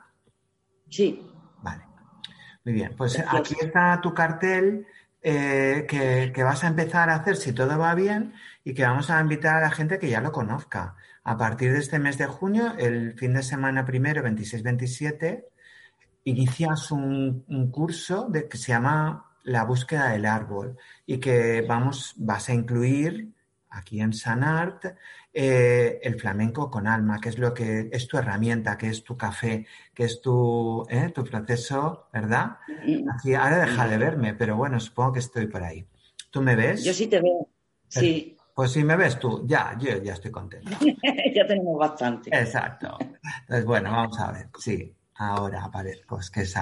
Sí. 0.90 1.30
Vale. 1.62 1.84
Muy 2.64 2.74
bien. 2.74 2.96
Pues 2.98 3.22
aquí 3.28 3.56
está 3.60 4.00
tu 4.02 4.14
cartel 4.14 4.88
eh, 5.22 5.86
que, 5.88 6.32
que, 6.34 6.44
vas 6.44 6.64
a 6.64 6.68
empezar 6.68 7.10
a 7.10 7.16
hacer 7.16 7.36
si 7.36 7.52
todo 7.52 7.78
va 7.78 7.94
bien 7.94 8.34
y 8.64 8.74
que 8.74 8.84
vamos 8.84 9.10
a 9.10 9.20
invitar 9.20 9.58
a 9.58 9.62
la 9.62 9.72
gente 9.72 10.00
que 10.00 10.10
ya 10.10 10.22
lo 10.22 10.32
conozca. 10.32 10.96
A 11.24 11.38
partir 11.38 11.74
de 11.74 11.80
este 11.80 12.00
mes 12.00 12.18
de 12.18 12.28
junio, 12.28 12.74
el 12.78 13.16
fin 13.16 13.34
de 13.34 13.44
semana 13.44 13.86
primero, 13.86 14.24
26-27, 14.24 15.44
inicias 16.24 16.92
un, 16.92 17.70
curso 17.70 18.28
de, 18.30 18.48
que 18.48 18.58
se 18.58 18.72
llama 18.72 19.28
La 19.48 19.64
búsqueda 19.64 20.10
del 20.10 20.26
árbol 20.26 20.78
y 21.06 21.20
que 21.20 21.62
vamos, 21.62 22.14
vas 22.18 22.50
a 22.50 22.54
incluir 22.54 23.32
aquí 23.70 24.02
en 24.02 24.12
Sanart 24.12 24.86
eh, 25.34 26.00
el 26.02 26.20
flamenco 26.20 26.70
con 26.70 26.88
alma, 26.88 27.20
que 27.22 27.30
es 27.30 27.38
lo 27.38 27.54
que 27.54 27.90
es 27.92 28.08
tu 28.08 28.18
herramienta, 28.18 28.78
que 28.78 28.90
es 28.90 29.04
tu 29.04 29.16
café, 29.16 29.66
que 29.94 30.06
es 30.06 30.22
tu, 30.22 30.86
eh, 30.90 31.12
tu 31.14 31.24
proceso, 31.24 32.08
¿verdad? 32.12 32.58
Aquí, 33.16 33.36
ahora 33.36 33.66
deja 33.66 33.88
de 33.88 33.98
verme, 33.98 34.34
pero 34.34 34.58
bueno, 34.58 34.80
supongo 34.80 35.14
que 35.14 35.20
estoy 35.20 35.48
por 35.48 35.64
ahí. 35.64 35.86
¿Tú 36.30 36.42
me 36.42 36.56
ves? 36.56 36.84
Yo 36.84 36.94
sí 36.94 37.08
te 37.08 37.22
veo. 37.22 37.48
Sí. 37.88 38.36
Pues 38.54 38.72
si 38.72 38.84
me 38.84 38.96
ves 38.98 39.20
tú, 39.20 39.46
ya, 39.48 39.78
yo 39.80 40.02
ya 40.02 40.14
estoy 40.14 40.32
contento. 40.32 40.72
ya 41.36 41.46
tenemos 41.46 41.78
bastante. 41.78 42.32
Exacto. 42.34 42.98
Entonces, 43.42 43.66
bueno, 43.66 43.92
vamos 43.92 44.20
a 44.20 44.32
ver. 44.32 44.50
Sí, 44.58 44.97
ahora 45.18 45.64
aparezco, 45.64 46.20
es 46.20 46.30
que 46.30 46.46
se, 46.46 46.60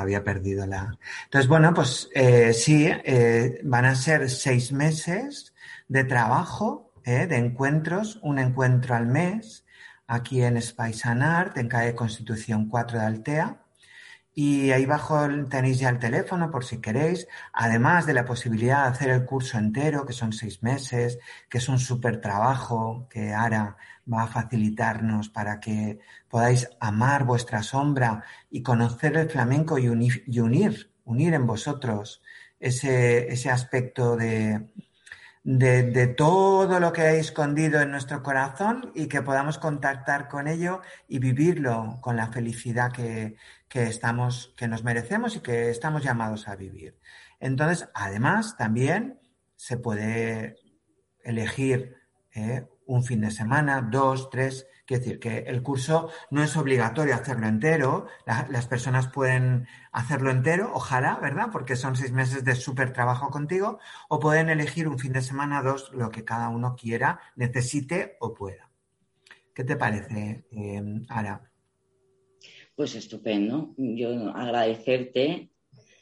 había 0.00 0.24
perdido 0.24 0.66
la... 0.66 0.98
Entonces, 1.24 1.48
bueno, 1.48 1.74
pues 1.74 2.08
eh, 2.14 2.52
sí, 2.52 2.88
eh, 2.88 3.60
van 3.64 3.84
a 3.84 3.94
ser 3.94 4.30
seis 4.30 4.72
meses 4.72 5.54
de 5.88 6.04
trabajo, 6.04 6.92
eh, 7.04 7.26
de 7.26 7.36
encuentros, 7.36 8.18
un 8.22 8.38
encuentro 8.38 8.94
al 8.94 9.06
mes, 9.06 9.64
aquí 10.06 10.42
en 10.42 10.60
Spice 10.60 11.08
Art, 11.08 11.56
en 11.58 11.68
calle 11.68 11.94
Constitución 11.94 12.68
4 12.68 12.98
de 12.98 13.06
Altea. 13.06 13.60
Y 14.32 14.70
ahí 14.70 14.84
abajo 14.84 15.28
tenéis 15.50 15.80
ya 15.80 15.90
el 15.90 15.98
teléfono 15.98 16.50
por 16.50 16.64
si 16.64 16.80
queréis, 16.80 17.26
además 17.52 18.06
de 18.06 18.14
la 18.14 18.24
posibilidad 18.24 18.84
de 18.84 18.90
hacer 18.90 19.10
el 19.10 19.24
curso 19.24 19.58
entero, 19.58 20.06
que 20.06 20.12
son 20.12 20.32
seis 20.32 20.62
meses, 20.62 21.18
que 21.48 21.58
es 21.58 21.68
un 21.68 21.78
súper 21.78 22.20
trabajo 22.20 23.08
que 23.10 23.34
Ara 23.34 23.76
va 24.12 24.24
a 24.24 24.28
facilitarnos 24.28 25.28
para 25.28 25.60
que 25.60 26.00
podáis 26.28 26.68
amar 26.80 27.24
vuestra 27.24 27.62
sombra 27.62 28.24
y 28.50 28.62
conocer 28.62 29.16
el 29.16 29.28
flamenco 29.28 29.78
y 29.78 29.88
unir, 29.88 30.24
unir, 30.26 30.92
unir 31.04 31.34
en 31.34 31.46
vosotros 31.46 32.22
ese, 32.58 33.32
ese 33.32 33.50
aspecto 33.50 34.16
de, 34.16 34.68
de, 35.42 36.06
todo 36.08 36.80
lo 36.80 36.92
que 36.92 37.02
hay 37.02 37.18
escondido 37.18 37.80
en 37.80 37.90
nuestro 37.90 38.22
corazón 38.22 38.92
y 38.94 39.06
que 39.06 39.22
podamos 39.22 39.58
contactar 39.58 40.28
con 40.28 40.46
ello 40.46 40.80
y 41.08 41.18
vivirlo 41.18 41.98
con 42.00 42.16
la 42.16 42.28
felicidad 42.28 42.92
que, 42.92 43.36
estamos, 43.72 44.52
que 44.56 44.68
nos 44.68 44.84
merecemos 44.84 45.36
y 45.36 45.40
que 45.40 45.70
estamos 45.70 46.04
llamados 46.04 46.48
a 46.48 46.56
vivir. 46.56 46.98
Entonces, 47.38 47.88
además, 47.94 48.56
también 48.56 49.18
se 49.56 49.76
puede 49.76 50.56
elegir 51.24 51.96
eh, 52.34 52.66
un 52.90 53.04
fin 53.04 53.20
de 53.20 53.30
semana, 53.30 53.88
dos, 53.90 54.30
tres, 54.30 54.66
Quiero 54.90 55.04
decir 55.04 55.20
que 55.20 55.38
el 55.46 55.62
curso 55.62 56.10
no 56.32 56.42
es 56.42 56.56
obligatorio 56.56 57.14
hacerlo 57.14 57.46
entero, 57.46 58.08
las 58.26 58.66
personas 58.66 59.06
pueden 59.06 59.68
hacerlo 59.92 60.32
entero, 60.32 60.72
ojalá, 60.74 61.16
¿verdad? 61.22 61.50
Porque 61.52 61.76
son 61.76 61.94
seis 61.94 62.10
meses 62.10 62.44
de 62.44 62.56
súper 62.56 62.92
trabajo 62.92 63.30
contigo, 63.30 63.78
o 64.08 64.18
pueden 64.18 64.48
elegir 64.48 64.88
un 64.88 64.98
fin 64.98 65.12
de 65.12 65.22
semana, 65.22 65.62
dos, 65.62 65.92
lo 65.92 66.10
que 66.10 66.24
cada 66.24 66.48
uno 66.48 66.74
quiera, 66.74 67.20
necesite 67.36 68.16
o 68.18 68.34
pueda. 68.34 68.68
¿Qué 69.54 69.62
te 69.62 69.76
parece, 69.76 70.44
eh, 70.50 70.82
Ara? 71.08 71.48
Pues 72.74 72.96
estupendo. 72.96 73.72
Yo 73.76 74.30
agradecerte 74.34 75.49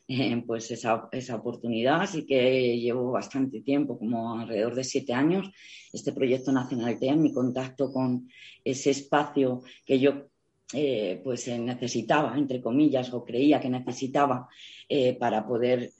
pues 0.47 0.71
esa, 0.71 1.09
esa, 1.13 1.37
oportunidad. 1.37 2.03
Así 2.03 2.25
que 2.25 2.79
llevo 2.79 3.13
bastante 3.13 3.61
tiempo, 3.61 3.99
como 3.99 4.39
alrededor 4.39 4.75
de 4.75 4.85
siete 4.85 5.13
años, 5.13 5.51
este 5.93 6.13
proyecto 6.13 6.51
Nacional 6.51 6.99
TEA, 6.99 7.17
mi 7.17 7.33
contacto 7.33 7.93
con 7.93 8.29
ese 8.65 8.91
espacio 8.91 9.63
que 9.85 9.99
yo 9.99 10.29
eh, 10.73 11.21
pues 11.25 11.49
eh, 11.49 11.59
necesitaba, 11.59 12.37
entre 12.37 12.61
comillas, 12.61 13.13
o 13.13 13.25
creía 13.25 13.61
que 13.61 13.71
necesitaba 13.71 14.49
eh, 14.89 15.15
para 15.15 15.47
poder 15.47 15.93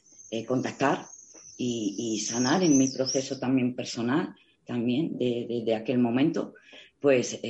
contactar 0.47 1.07
y, 1.57 2.21
sanar 2.21 2.63
en 2.63 2.77
mi 2.77 2.89
proceso 2.89 3.39
también 3.39 3.75
personal, 3.75 4.35
también 4.67 5.17
de, 5.17 5.63
de 5.65 5.75
aquel 5.75 5.99
momento, 5.99 6.53
pues 7.01 7.41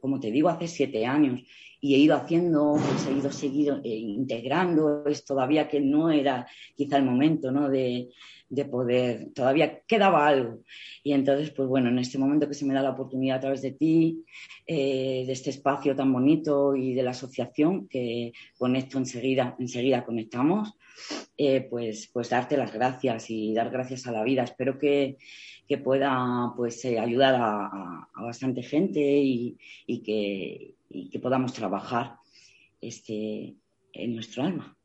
como 0.00 0.18
te 0.18 0.30
digo, 0.30 0.48
hace 0.48 0.68
siete 0.68 1.04
años 1.04 1.42
y 1.86 1.94
he 1.94 1.98
ido 1.98 2.16
haciendo, 2.16 2.72
pues 2.72 3.06
he 3.06 3.12
ido 3.12 3.30
seguido, 3.30 3.80
eh, 3.84 3.94
integrando, 3.94 5.06
es 5.06 5.24
todavía 5.24 5.68
que 5.68 5.80
no 5.80 6.10
era 6.10 6.44
quizá 6.74 6.96
el 6.96 7.04
momento 7.04 7.52
¿no? 7.52 7.68
de, 7.68 8.08
de, 8.48 8.64
poder, 8.64 9.28
todavía 9.32 9.82
quedaba 9.86 10.26
algo. 10.26 10.62
Y 11.04 11.12
entonces, 11.12 11.52
pues 11.52 11.68
bueno, 11.68 11.88
en 11.88 12.00
este 12.00 12.18
momento 12.18 12.48
que 12.48 12.54
se 12.54 12.64
me 12.64 12.74
da 12.74 12.82
la 12.82 12.90
oportunidad 12.90 13.36
a 13.36 13.40
través 13.40 13.62
de 13.62 13.70
ti, 13.70 14.24
eh, 14.66 15.22
de 15.26 15.32
este 15.32 15.50
espacio 15.50 15.94
tan 15.94 16.12
bonito 16.12 16.74
y 16.74 16.92
de 16.92 17.04
la 17.04 17.12
asociación 17.12 17.86
que 17.86 18.32
conecto 18.58 18.98
enseguida, 18.98 19.54
enseguida 19.60 20.04
conectamos, 20.04 20.74
eh, 21.36 21.68
pues, 21.70 22.10
pues 22.12 22.30
darte 22.30 22.56
las 22.56 22.72
gracias 22.72 23.30
y 23.30 23.54
dar 23.54 23.70
gracias 23.70 24.08
a 24.08 24.12
la 24.12 24.24
vida. 24.24 24.42
Espero 24.42 24.76
que, 24.76 25.18
que 25.68 25.78
pueda 25.78 26.52
pues 26.56 26.84
ayudar 26.84 27.34
a, 27.38 28.08
bastante 28.14 28.62
gente 28.62 29.00
y, 29.00 29.56
que, 30.04 30.75
que, 30.90 31.18
podamos 31.18 31.52
trabajar 31.52 32.16
este, 32.80 33.56
en 33.92 34.14
nuestro 34.14 34.44
alma 34.44 34.76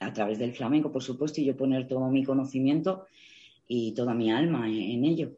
a 0.00 0.12
través 0.12 0.38
del 0.38 0.54
flamenco, 0.54 0.90
por 0.90 1.02
supuesto, 1.02 1.40
y 1.40 1.44
yo 1.44 1.56
poner 1.56 1.86
todo 1.86 2.08
mi 2.08 2.24
conocimiento 2.24 3.06
y 3.66 3.92
toda 3.92 4.14
mi 4.14 4.32
alma 4.32 4.66
en 4.68 5.04
ello. 5.04 5.32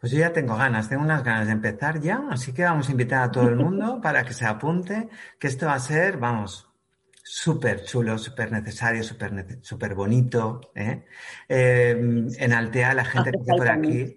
Pues 0.00 0.12
yo 0.12 0.18
ya 0.18 0.32
tengo 0.32 0.56
ganas, 0.56 0.88
tengo 0.88 1.02
unas 1.02 1.24
ganas 1.24 1.46
de 1.46 1.52
empezar 1.52 2.00
ya, 2.00 2.26
así 2.30 2.52
que 2.52 2.62
vamos 2.62 2.88
a 2.88 2.92
invitar 2.92 3.22
a 3.22 3.30
todo 3.30 3.48
el 3.48 3.56
mundo 3.56 4.00
para 4.02 4.24
que 4.24 4.34
se 4.34 4.44
apunte, 4.44 5.08
que 5.38 5.46
esto 5.46 5.66
va 5.66 5.74
a 5.74 5.80
ser, 5.80 6.18
vamos, 6.18 6.68
súper 7.22 7.82
chulo, 7.84 8.16
súper 8.18 8.52
necesario, 8.52 9.02
súper 9.02 9.58
super 9.62 9.94
bonito. 9.94 10.60
¿eh? 10.74 11.04
Em, 11.48 12.28
en 12.38 12.52
Altea, 12.52 12.94
la 12.94 13.04
gente 13.04 13.32
que 13.32 13.38
está 13.38 13.56
por 13.56 13.68
aquí. 13.68 14.14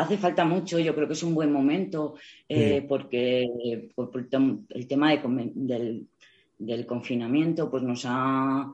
Hace 0.00 0.16
falta 0.16 0.46
mucho, 0.46 0.78
yo 0.78 0.94
creo 0.94 1.06
que 1.06 1.12
es 1.12 1.22
un 1.22 1.34
buen 1.34 1.52
momento, 1.52 2.14
eh, 2.48 2.84
porque 2.88 3.90
por, 3.94 4.10
el 4.70 4.86
tema 4.88 5.10
del, 5.14 6.06
del, 6.58 6.86
confinamiento 6.86 7.70
pues 7.70 7.82
nos 7.82 8.04
ha 8.06 8.72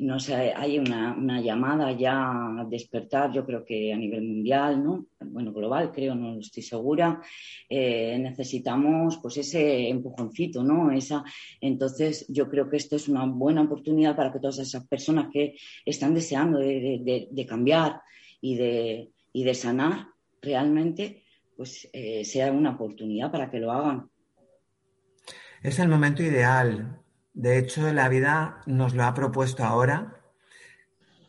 no 0.00 0.20
sé, 0.20 0.52
hay 0.54 0.78
una, 0.78 1.40
llamada 1.40 1.90
ya 1.92 2.60
a 2.60 2.66
despertar, 2.68 3.32
yo 3.32 3.44
creo 3.44 3.64
que 3.64 3.92
a 3.92 3.96
nivel 3.96 4.22
mundial, 4.22 4.82
¿no? 4.84 5.06
Bueno, 5.18 5.52
global, 5.52 5.90
creo, 5.90 6.14
no 6.14 6.38
estoy 6.38 6.62
segura. 6.62 7.20
Eh, 7.68 8.16
necesitamos 8.20 9.18
pues 9.20 9.38
ese 9.38 9.88
empujoncito, 9.88 10.62
¿no? 10.62 10.92
Esa, 10.92 11.24
entonces, 11.60 12.26
yo 12.28 12.48
creo 12.48 12.68
que 12.68 12.76
esto 12.76 12.94
es 12.94 13.08
una 13.08 13.24
buena 13.24 13.62
oportunidad 13.62 14.14
para 14.14 14.32
que 14.32 14.38
todas 14.38 14.60
esas 14.60 14.86
personas 14.86 15.30
que 15.32 15.56
están 15.84 16.14
deseando 16.14 16.58
de, 16.58 17.46
cambiar 17.48 18.00
y 18.40 18.54
de, 18.54 19.10
y 19.32 19.42
de 19.42 19.54
sanar 19.54 20.06
realmente, 20.42 21.24
pues 21.56 21.88
eh, 21.92 22.24
sea 22.24 22.52
una 22.52 22.70
oportunidad 22.70 23.30
para 23.30 23.50
que 23.50 23.60
lo 23.60 23.72
hagan. 23.72 24.10
Es 25.62 25.78
el 25.78 25.88
momento 25.88 26.22
ideal 26.22 26.98
de 27.38 27.56
hecho, 27.56 27.92
la 27.92 28.08
vida 28.08 28.62
nos 28.66 28.94
lo 28.94 29.04
ha 29.04 29.14
propuesto 29.14 29.62
ahora. 29.62 30.16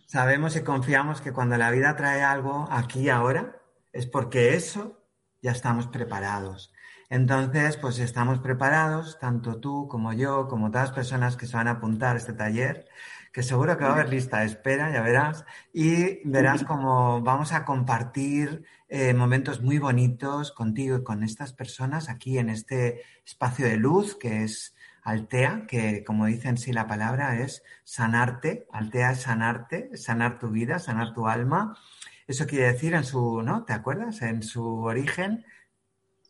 Sabemos 0.07 0.55
y 0.55 0.63
confiamos 0.63 1.21
que 1.21 1.31
cuando 1.31 1.55
la 1.55 1.69
vida 1.69 1.95
trae 1.95 2.23
algo 2.23 2.67
aquí 2.71 3.01
y 3.01 3.09
ahora, 3.09 3.61
es 3.93 4.07
porque 4.07 4.55
eso 4.55 5.03
ya 5.43 5.51
estamos 5.51 5.85
preparados. 5.85 6.73
Entonces, 7.11 7.77
pues 7.77 7.99
estamos 7.99 8.39
preparados, 8.39 9.19
tanto 9.19 9.59
tú 9.59 9.87
como 9.87 10.11
yo, 10.11 10.47
como 10.47 10.71
todas 10.71 10.87
las 10.87 10.95
personas 10.95 11.37
que 11.37 11.45
se 11.45 11.55
van 11.55 11.67
a 11.67 11.73
apuntar 11.73 12.15
a 12.15 12.17
este 12.17 12.33
taller, 12.33 12.87
que 13.31 13.43
seguro 13.43 13.77
que 13.77 13.83
va 13.83 13.91
a 13.91 13.93
haber 13.93 14.09
lista 14.09 14.39
de 14.39 14.47
espera, 14.47 14.91
ya 14.91 15.03
verás, 15.03 15.45
y 15.71 16.27
verás 16.27 16.63
cómo 16.63 17.21
vamos 17.21 17.53
a 17.53 17.65
compartir 17.65 18.65
eh, 18.89 19.13
momentos 19.13 19.61
muy 19.61 19.77
bonitos 19.77 20.51
contigo 20.51 20.97
y 20.97 21.03
con 21.03 21.23
estas 21.23 21.53
personas 21.53 22.09
aquí 22.09 22.39
en 22.39 22.49
este 22.49 23.03
espacio 23.23 23.67
de 23.67 23.77
luz 23.77 24.15
que 24.15 24.43
es 24.43 24.75
Altea, 25.03 25.65
que 25.67 26.03
como 26.03 26.25
dicen 26.25 26.57
sí 26.57 26.73
la 26.73 26.87
palabra 26.87 27.39
es 27.39 27.63
sanarte, 27.83 28.65
Altea 28.71 29.11
es 29.11 29.21
sanarte, 29.21 29.95
sanar 29.95 30.39
tu 30.39 30.49
vida, 30.49 30.79
sanar 30.79 31.13
tu 31.13 31.27
alma. 31.27 31.77
Eso 32.27 32.45
quiere 32.47 32.71
decir 32.71 32.93
en 32.93 33.03
su, 33.03 33.41
¿no? 33.41 33.63
¿Te 33.63 33.73
acuerdas? 33.73 34.21
En 34.21 34.43
su 34.43 34.63
origen. 34.83 35.45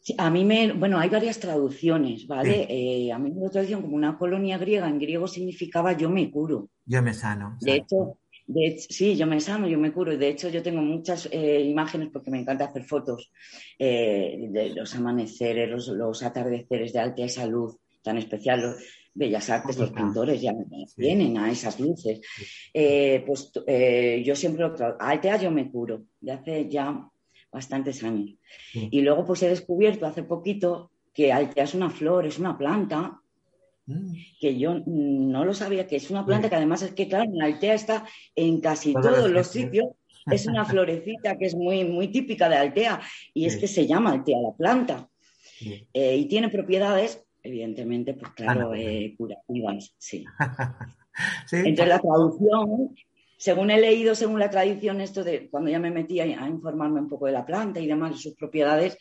Sí, 0.02 0.16
a 0.18 0.30
mí 0.30 0.46
me, 0.46 0.72
bueno, 0.74 0.98
hay 1.00 1.10
varias 1.10 1.40
traducciones, 1.40 2.26
¿vale? 2.28 2.68
Eh, 2.70 3.12
a 3.12 3.20
mí 3.20 3.32
me 3.32 3.42
lo 3.42 3.50
traducción 3.50 3.82
como 3.82 3.96
una 3.96 4.18
colonia 4.18 4.58
griega, 4.58 4.88
en 4.88 5.00
griego 5.00 5.28
significaba 5.28 5.94
yo 5.94 6.10
me 6.10 6.32
curo. 6.32 6.70
Yo 6.86 7.02
me 7.02 7.14
sano. 7.14 7.58
De 7.60 7.76
hecho, 7.76 8.18
de 8.50 8.80
sí, 8.80 9.16
yo 9.16 9.28
me 9.28 9.40
sano, 9.40 9.68
yo 9.68 9.78
me 9.78 9.94
curo. 9.94 10.12
Y 10.12 10.18
de 10.18 10.30
hecho, 10.30 10.50
yo 10.50 10.64
tengo 10.64 10.82
muchas 10.82 11.30
eh, 11.32 11.62
imágenes 11.62 12.10
porque 12.12 12.32
me 12.32 12.40
encanta 12.40 12.66
hacer 12.66 12.84
fotos 12.84 13.32
eh, 13.78 14.48
de 14.50 14.72
los 14.72 14.96
amaneceres, 14.96 15.70
los, 15.70 15.88
los, 15.90 16.24
atardeceres 16.24 16.92
de 16.92 17.00
alta 17.00 17.30
salud 17.30 17.76
tan 18.02 18.18
especial. 18.18 18.62
Los 18.62 18.78
Bellas 19.14 19.52
Artes, 19.52 19.78
los 19.78 19.92
pintores 19.92 20.42
ya 20.42 20.54
vienen 20.98 21.38
a 21.38 21.52
esas 21.52 21.80
luces. 21.80 22.22
Eh, 22.74 23.24
pues 23.26 23.52
yo 23.54 24.36
siempre 24.36 24.68
lo 24.68 24.76
Altea 25.00 25.38
yo 25.38 25.52
me 25.52 25.70
curo, 25.70 26.06
de 26.20 26.32
hace 26.32 26.68
ya 26.68 27.08
bastantes 27.52 28.04
años. 28.04 28.36
Y 28.74 29.02
luego 29.02 29.26
pues 29.26 29.44
he 29.44 29.50
descubierto 29.50 30.08
hace 30.08 30.24
poquito 30.24 30.92
que 31.14 31.32
Altea 31.32 31.66
es 31.66 31.76
una 31.76 31.92
flor, 31.92 32.26
es 32.26 32.40
una 32.40 32.58
planta. 32.58 33.22
Que 34.40 34.58
yo 34.58 34.82
no 34.86 35.46
lo 35.46 35.54
sabía, 35.54 35.88
que 35.88 35.96
es 35.96 36.10
una 36.10 36.26
planta 36.26 36.50
que 36.50 36.56
además 36.56 36.82
es 36.82 36.92
que, 36.94 37.08
claro, 37.08 37.26
en 37.26 37.42
Altea 37.42 37.74
está 37.74 38.06
en 38.36 38.62
casi 38.62 38.94
todos 38.94 39.30
los 39.30 39.48
sitios. 39.48 39.88
Es 40.32 40.46
una 40.46 40.66
florecita 40.66 41.38
que 41.38 41.46
es 41.46 41.56
muy, 41.56 41.84
muy 41.86 42.10
típica 42.10 42.50
de 42.50 42.56
Altea 42.58 43.02
y 43.34 43.46
es 43.46 43.58
que 43.58 43.68
se 43.68 43.88
llama 43.88 44.12
Altea 44.12 44.38
la 44.42 44.52
planta. 44.52 45.10
Eh, 45.94 46.16
y 46.16 46.26
tiene 46.28 46.50
propiedades 46.50 47.26
evidentemente, 47.44 48.14
pues 48.14 48.32
claro, 48.34 48.74
eh, 48.74 49.16
curativas, 49.18 49.94
sí. 49.98 50.26
Entonces 51.52 51.88
la 51.88 52.00
traducción, 52.00 52.96
según 53.38 53.72
he 53.72 53.80
leído, 53.80 54.16
según 54.16 54.40
la 54.40 54.50
tradición, 54.50 55.02
esto 55.02 55.24
de 55.24 55.50
cuando 55.50 55.70
ya 55.70 55.80
me 55.80 55.92
metí 55.92 56.20
a, 56.20 56.26
informarme 56.48 57.00
un 57.00 57.10
poco 57.10 57.26
de 57.26 57.34
la 57.34 57.46
planta 57.46 57.80
y 57.80 57.88
demás, 57.88 58.12
de 58.12 58.18
sus 58.18 58.36
propiedades, 58.36 58.98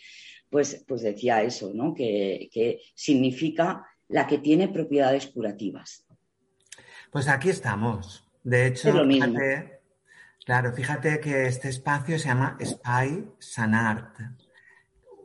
pues, 0.50 0.84
pues 0.86 1.02
decía 1.02 1.42
eso, 1.42 1.72
¿no? 1.74 1.94
Que, 1.94 2.80
significa 2.94 3.84
la 4.08 4.26
que 4.26 4.38
tiene 4.38 4.68
propiedades 4.68 5.26
curativas. 5.26 6.06
Pues 7.10 7.28
aquí 7.28 7.50
estamos. 7.50 8.28
De 8.42 8.66
hecho, 8.66 9.04
fíjate, 9.06 9.80
claro, 10.44 10.72
fíjate 10.72 11.20
que 11.20 11.46
este 11.46 11.68
espacio 11.68 12.18
se 12.18 12.28
llama 12.28 12.56
Spy 12.62 13.28
Sanart 13.38 14.18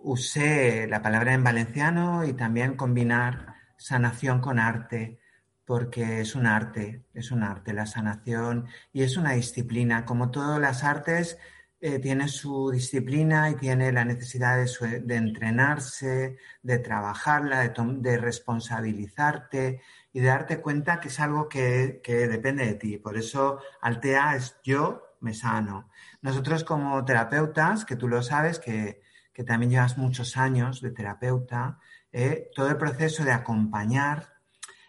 usé 0.03 0.85
la 0.87 1.01
palabra 1.01 1.33
en 1.33 1.43
valenciano 1.43 2.25
y 2.25 2.33
también 2.33 2.75
combinar 2.75 3.55
sanación 3.77 4.41
con 4.41 4.59
arte, 4.59 5.19
porque 5.65 6.19
es 6.19 6.35
un 6.35 6.45
arte, 6.45 7.05
es 7.13 7.31
un 7.31 7.41
arte 7.41 7.73
la 7.73 7.85
sanación 7.85 8.67
y 8.91 9.03
es 9.03 9.17
una 9.17 9.33
disciplina. 9.33 10.05
Como 10.05 10.29
todas 10.29 10.59
las 10.59 10.83
artes, 10.83 11.37
eh, 11.85 11.99
tiene 11.99 12.27
su 12.29 12.71
disciplina 12.71 13.49
y 13.49 13.55
tiene 13.55 13.91
la 13.91 14.05
necesidad 14.05 14.57
de, 14.57 15.15
entrenarse, 15.15 16.37
de 16.61 16.79
trabajarla, 16.79 17.67
de, 17.67 18.17
responsabilizarte 18.17 19.81
y 20.13 20.19
de 20.21 20.27
darte 20.27 20.61
cuenta 20.61 20.99
que 20.99 21.09
es 21.09 21.19
algo 21.19 21.49
que, 21.49 22.01
depende 22.05 22.65
de 22.65 22.75
ti. 22.75 22.97
Por 22.97 23.17
eso 23.17 23.59
Altea 23.81 24.35
es 24.37 24.55
yo 24.63 25.17
me 25.19 25.33
sano. 25.33 25.89
Nosotros 26.21 26.63
como 26.63 27.03
terapeutas, 27.03 27.85
que 27.85 27.97
tú 27.97 28.07
lo 28.07 28.23
sabes, 28.23 28.59
que 28.59 29.01
que 29.33 29.43
también 29.43 29.71
llevas 29.71 29.97
muchos 29.97 30.37
años 30.37 30.79
de 30.79 30.91
terapeuta, 30.91 31.79
eh, 32.11 32.51
todo 32.55 32.69
el 32.69 32.77
proceso 32.77 33.25
de 33.25 33.31
acompañar 33.31 34.33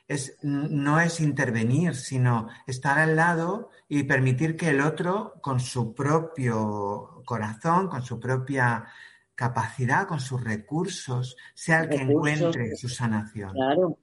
es, 0.09 0.39
no 0.43 1.01
es 1.01 1.21
intervenir, 1.21 1.95
sino 1.95 2.49
estar 2.67 2.99
al 2.99 3.17
lado 3.17 3.71
y 3.89 4.03
permitir 4.05 4.57
que 4.57 4.71
el 4.71 4.81
otro, 4.81 5.35
con 5.41 5.61
su 5.61 5.95
propio 5.95 7.23
corazón, 7.25 7.89
con 7.89 8.03
su 8.03 8.21
propia 8.21 8.87
capacidad, 9.35 10.07
con 10.07 10.21
sus 10.21 10.43
recursos, 10.43 11.37
sea 11.55 11.83
el 11.83 11.89
que 11.89 11.97
encuentre 11.97 12.77
su 12.77 12.89
sanación. 12.89 13.53
Claro. 13.53 13.99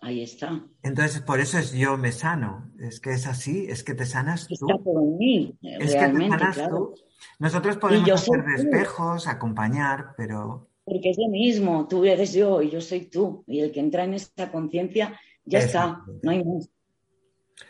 Ahí 0.00 0.22
está. 0.22 0.64
Entonces, 0.82 1.22
por 1.22 1.40
eso 1.40 1.58
es 1.58 1.72
yo 1.72 1.96
me 1.96 2.12
sano. 2.12 2.70
Es 2.78 3.00
que 3.00 3.12
es 3.12 3.26
así, 3.26 3.66
es 3.68 3.82
que 3.82 3.94
te 3.94 4.06
sanas 4.06 4.46
tú. 4.46 4.54
Está 4.54 4.82
por 4.82 5.02
mí, 5.18 5.58
es 5.60 5.94
que 5.94 6.08
te 6.08 6.28
sanas 6.28 6.68
tú. 6.68 6.94
Nosotros 7.40 7.76
podemos 7.78 8.10
hacer 8.10 8.44
espejos, 8.56 9.26
acompañar, 9.26 10.14
pero... 10.16 10.68
Porque 10.88 11.10
es 11.10 11.18
lo 11.18 11.28
mismo, 11.28 11.86
tú 11.88 12.04
eres 12.04 12.32
yo 12.32 12.62
y 12.62 12.70
yo 12.70 12.80
soy 12.80 13.06
tú. 13.06 13.44
Y 13.46 13.60
el 13.60 13.72
que 13.72 13.80
entra 13.80 14.04
en 14.04 14.14
esta 14.14 14.50
conciencia 14.50 15.18
ya 15.44 15.60
está, 15.60 16.02
no 16.22 16.30
hay 16.30 16.44
más. 16.44 16.70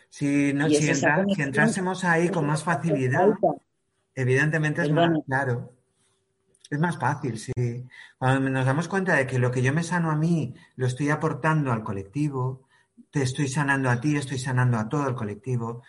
Si, 0.09 0.53
no, 0.53 0.67
si, 0.69 0.89
entrásemos 1.41 2.03
ahí 2.03 2.29
con 2.29 2.45
más 2.45 2.63
facilidad, 2.63 3.29
evidentemente 4.15 4.81
es 4.81 4.91
más 4.91 5.11
claro. 5.25 5.73
Es 6.69 6.79
más 6.79 6.99
fácil, 6.99 7.39
sí. 7.39 7.87
Cuando 8.17 8.49
nos 8.49 8.65
damos 8.65 8.87
cuenta 8.87 9.15
de 9.15 9.25
que 9.25 9.39
lo 9.39 9.51
que 9.51 9.61
yo 9.61 9.73
me 9.73 9.83
sano 9.83 10.11
a 10.11 10.15
mí 10.15 10.53
lo 10.75 10.85
estoy 10.85 11.09
aportando 11.09 11.71
al 11.71 11.83
colectivo, 11.83 12.67
te 13.11 13.23
estoy 13.23 13.47
sanando 13.47 13.89
a 13.89 13.99
ti, 13.99 14.15
estoy 14.15 14.37
sanando 14.37 14.77
a 14.77 14.87
todo 14.87 15.07
el 15.07 15.15
colectivo, 15.15 15.81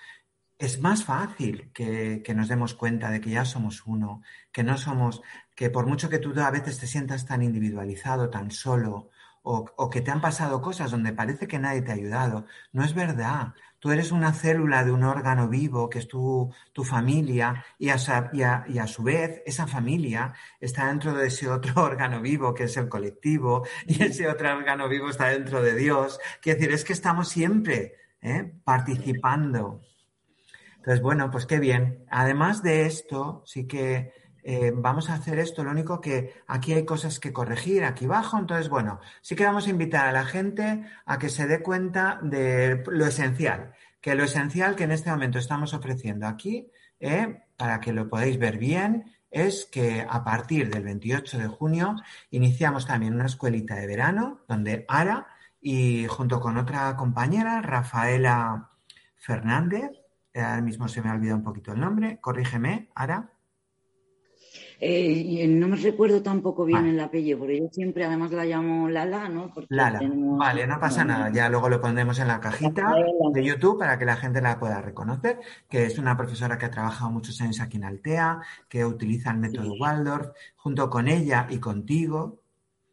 es 0.61 0.79
más 0.79 1.05
fácil 1.05 1.71
que, 1.73 2.23
nos 2.37 2.49
demos 2.49 2.75
cuenta 2.75 3.11
de 3.11 3.21
que 3.21 3.31
ya 3.31 3.47
somos 3.47 3.87
uno, 3.87 4.23
que 4.53 4.63
no 4.63 4.77
somos, 4.77 5.23
que 5.57 5.71
por 5.71 5.87
mucho 5.87 6.11
que 6.11 6.19
tú 6.19 6.39
a 6.39 6.51
veces 6.51 6.79
te 6.79 6.87
sientas 6.87 7.25
tan 7.25 7.43
individualizado, 7.43 8.29
tan 8.29 8.51
solo, 8.51 9.09
o, 9.43 9.89
que 9.89 10.03
te 10.03 10.11
han 10.11 10.21
pasado 10.21 10.61
cosas 10.61 10.91
donde 10.91 11.15
parece 11.15 11.49
que 11.49 11.59
nadie 11.59 11.81
te 11.81 11.93
ha 11.93 11.95
ayudado, 11.95 12.45
no 12.73 12.85
es 12.85 12.95
verdad. 12.95 13.55
Tú 13.79 13.91
eres 13.91 14.13
una 14.13 14.35
célula 14.35 14.85
de 14.85 14.93
un 14.93 15.03
órgano 15.03 15.49
vivo 15.49 15.89
que 15.89 16.01
es 16.01 16.09
tu, 16.09 16.53
tu 16.75 16.85
familia 16.85 17.65
y 17.79 17.89
a, 17.89 17.97
y, 18.31 18.41
y 18.75 18.79
a, 18.79 18.87
su 18.87 19.03
vez 19.03 19.43
esa 19.47 19.67
familia 19.67 20.35
está 20.61 20.89
dentro 20.89 21.15
de 21.15 21.29
ese 21.29 21.49
otro 21.49 21.73
órgano 21.83 22.21
vivo 22.21 22.53
que 22.53 22.65
es 22.65 22.77
el 22.77 22.91
colectivo 22.91 23.67
y 23.87 24.03
ese 24.03 24.29
otro 24.29 24.55
órgano 24.55 24.91
vivo 24.91 25.09
está 25.09 25.29
dentro 25.29 25.63
de 25.63 25.75
Dios. 25.75 26.21
Quiere 26.43 26.59
decir, 26.59 26.75
es 26.75 26.85
que 26.85 26.93
estamos 26.93 27.31
siempre 27.31 27.95
¿eh? 28.21 28.53
participando 28.63 29.81
entonces, 30.81 31.03
bueno, 31.03 31.31
pues 31.31 31.45
qué 31.45 31.59
bien. 31.59 32.07
Además 32.11 32.62
de 32.62 32.87
esto, 32.87 33.43
sí 33.45 33.66
que 33.66 34.14
eh, 34.43 34.72
vamos 34.74 35.11
a 35.11 35.14
hacer 35.14 35.39
esto, 35.39 35.62
lo 35.62 35.70
único 35.70 36.01
que 36.01 36.33
aquí 36.47 36.72
hay 36.72 36.87
cosas 36.87 37.20
que 37.20 37.35
corregir 37.35 37.85
aquí 37.85 38.07
abajo, 38.07 38.39
entonces 38.39 38.70
bueno, 38.70 38.99
sí 39.20 39.37
que 39.37 39.45
vamos 39.45 39.66
a 39.66 39.70
invitar 39.70 40.07
a 40.07 40.12
la 40.12 40.24
gente 40.24 40.83
a 41.05 41.18
que 41.18 41.28
se 41.28 41.47
dé 41.47 41.62
cuenta 41.62 42.18
de 42.22 42.83
lo 42.87 43.05
esencial, 43.05 43.74
que 44.01 44.14
lo 44.14 44.24
esencial 44.24 44.74
que 44.74 44.85
en 44.85 44.93
este 44.93 45.11
momento 45.11 45.39
estamos 45.39 45.74
ofreciendo 45.74 46.26
aquí, 46.26 46.70
eh, 46.99 47.43
para 47.59 47.81
que 47.81 47.93
lo 47.93 48.09
podáis 48.09 48.39
ver 48.39 48.57
bien, 48.57 49.14
es 49.31 49.66
que 49.66 50.07
a 50.09 50.24
partir 50.24 50.70
del 50.70 50.85
28 50.85 51.39
de 51.39 51.47
junio 51.47 51.97
iniciamos 52.31 52.87
también 52.87 53.14
una 53.14 53.26
escuelita 53.26 53.74
de 53.74 53.87
verano 53.87 54.41
donde 54.49 54.87
Ara 54.89 55.26
y 55.61 56.07
junto 56.07 56.41
con 56.41 56.57
otra 56.57 56.97
compañera, 56.97 57.61
Rafaela 57.61 58.70
Fernández, 59.16 60.00
ahora 60.35 60.62
mismo 60.62 60.89
se 60.89 61.03
me 61.03 61.11
ha 61.11 61.14
olvidado 61.14 61.39
un 61.39 61.45
poquito 61.45 61.72
el 61.72 61.81
nombre, 61.81 62.18
corrígeme, 62.20 62.89
Ara. 62.95 63.33
Eh, 64.83 65.47
no 65.47 65.68
me 65.68 65.76
recuerdo 65.76 66.22
tampoco 66.22 66.64
bien 66.64 66.87
el 66.87 66.99
apellido, 67.01 67.39
porque 67.39 67.59
yo 67.59 67.68
siempre 67.70 68.05
además 68.05 68.33
la 68.33 68.47
llamo 68.47 68.89
Lala, 68.89 69.28
¿no? 69.28 69.53
Lala. 69.68 70.01
Vale, 70.03 70.66
no 70.66 70.81
pasa 70.81 71.05
nada. 71.05 71.31
Ya 71.31 71.51
luego 71.51 71.68
lo 71.68 71.83
pondremos 71.83 72.18
en 72.18 72.28
la 72.28 72.41
cajita 72.41 72.95
de 73.33 73.45
YouTube 73.45 73.78
para 73.78 73.99
que 73.99 74.07
la 74.07 74.16
gente 74.16 74.41
la 74.41 74.59
pueda 74.59 74.81
reconocer, 74.81 75.39
que 75.68 75.85
es 75.85 75.99
una 75.99 76.16
profesora 76.16 76.57
que 76.57 76.64
ha 76.64 76.70
trabajado 76.70 77.11
muchos 77.11 77.39
años 77.43 77.61
aquí 77.61 77.76
en 77.76 77.85
Altea, 77.85 78.41
que 78.68 78.87
utiliza 78.87 79.31
el 79.33 79.39
método 79.39 79.74
Waldorf. 79.74 80.28
Junto 80.57 80.89
con 80.89 81.09
ella 81.09 81.47
y 81.51 81.59
contigo, 81.59 82.39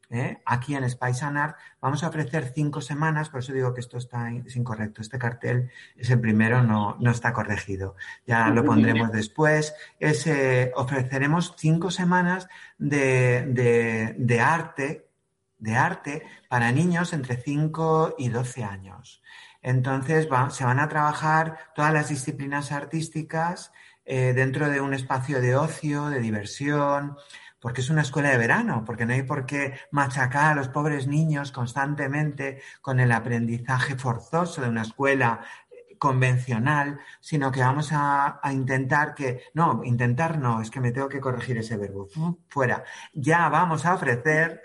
¿eh? 0.09 0.41
Aquí 0.45 0.75
en 0.75 0.89
Spice 0.89 1.25
Art 1.25 1.57
vamos 1.81 2.03
a 2.03 2.09
ofrecer 2.09 2.51
cinco 2.53 2.81
semanas, 2.81 3.29
por 3.29 3.39
eso 3.41 3.53
digo 3.53 3.73
que 3.73 3.81
esto 3.81 3.97
está 3.97 4.31
es 4.31 4.55
incorrecto. 4.55 5.01
Este 5.01 5.19
cartel 5.19 5.71
es 5.95 6.09
el 6.09 6.19
primero, 6.19 6.63
no, 6.63 6.97
no 6.99 7.11
está 7.11 7.33
corregido. 7.33 7.95
Ya 8.25 8.49
lo 8.49 8.63
pondremos 8.63 9.11
después. 9.11 9.73
ofreceremos 10.75 11.55
cinco 11.57 11.91
semanas 11.91 12.47
de, 12.77 14.15
de, 14.17 14.39
arte, 14.39 15.09
de 15.59 15.75
arte 15.75 16.23
para 16.49 16.71
niños 16.71 17.13
entre 17.13 17.37
5 17.37 18.15
y 18.17 18.29
12 18.29 18.63
años. 18.63 19.21
Entonces 19.61 20.27
se 20.51 20.63
van 20.63 20.79
a 20.79 20.87
trabajar 20.87 21.57
todas 21.75 21.91
las 21.91 22.09
disciplinas 22.09 22.71
artísticas 22.71 23.71
eh, 24.05 24.31
dentro 24.33 24.69
de 24.69 24.79
un 24.79 24.93
espacio 24.93 25.41
de 25.41 25.57
ocio, 25.57 26.07
de 26.07 26.21
diversión, 26.21 27.17
porque 27.59 27.81
es 27.81 27.89
una 27.89 28.01
escuela 28.01 28.29
de 28.29 28.37
verano, 28.37 28.83
porque 28.85 29.05
no 29.05 29.13
hay 29.13 29.23
por 29.23 29.45
qué 29.45 29.73
machacar 29.91 30.51
a 30.51 30.55
los 30.55 30.69
pobres 30.69 31.07
niños 31.07 31.51
constantemente 31.51 32.61
con 32.81 32.99
el 32.99 33.11
aprendizaje 33.11 33.95
forzoso 33.95 34.61
de 34.61 34.69
una 34.69 34.83
escuela 34.83 35.41
eh, 35.71 35.97
convencional, 35.97 36.99
sino 37.19 37.51
que 37.51 37.61
vamos 37.61 37.89
a, 37.91 38.39
intentar 38.51 39.15
que, 39.15 39.43
no, 39.53 39.81
intentar 39.83 40.37
no, 40.39 40.61
es 40.61 40.69
que 40.69 40.81
me 40.81 40.91
tengo 40.91 41.09
que 41.09 41.19
corregir 41.19 41.57
ese 41.57 41.77
verbo, 41.77 42.07
fuera, 42.47 42.83
ya 43.13 43.49
vamos 43.49 43.85
a 43.85 43.95
ofrecer 43.95 44.61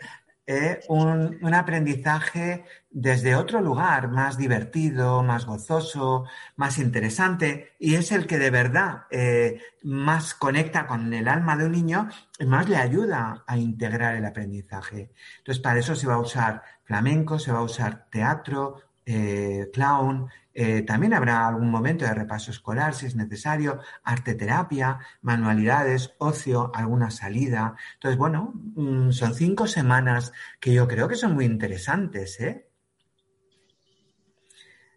eh, 0.47 0.81
un, 0.89 1.55
aprendizaje 1.55 2.65
desde 2.93 3.35
otro 3.35 3.61
lugar, 3.61 4.09
más 4.09 4.37
divertido, 4.37 5.23
más 5.23 5.47
gozoso, 5.47 6.25
más 6.57 6.79
interesante, 6.79 7.73
y 7.79 7.95
es 7.95 8.13
el 8.13 8.27
que 8.27 8.39
de 8.39 8.51
verdad 8.51 9.05
eh, 9.11 9.61
más 9.83 10.35
conecta 10.35 10.87
con 10.87 11.13
el 11.13 11.29
alma 11.29 11.57
de 11.57 11.67
un 11.67 11.73
niño 11.73 12.09
y 12.39 12.45
más 12.45 12.69
le 12.69 12.77
ayuda 12.77 13.45
a 13.47 13.57
integrar 13.57 14.17
el 14.17 14.25
aprendizaje. 14.27 15.13
Entonces, 15.39 15.63
para 15.63 15.81
eso 15.81 15.95
se 15.95 16.07
va 16.07 16.15
a 16.15 16.21
usar 16.21 16.63
flamenco, 16.85 17.39
se 17.39 17.53
va 17.53 17.61
a 17.61 17.63
usar 17.63 18.07
teatro, 18.11 18.83
eh, 19.05 19.71
clown, 19.73 20.29
eh, 20.55 20.83
también 20.83 21.15
habrá 21.15 21.49
algún 21.49 21.71
momento 21.71 22.05
de 22.05 22.15
repaso 22.15 22.51
escolar 22.51 22.95
si 22.95 23.07
es 23.07 23.17
necesario, 23.17 23.81
arte 24.05 24.35
terapia, 24.35 24.99
manualidades, 25.23 26.15
ocio, 26.19 26.71
alguna 26.75 27.11
salida. 27.11 27.75
Entonces, 27.95 28.19
bueno, 28.19 28.53
mm, 28.77 29.11
son 29.13 29.35
cinco 29.35 29.67
semanas 29.67 30.33
que 30.61 30.75
yo 30.75 30.87
creo 30.87 31.09
que 31.09 31.17
son 31.17 31.35
muy 31.35 31.47
interesantes, 31.47 32.39
¿eh? 32.41 32.69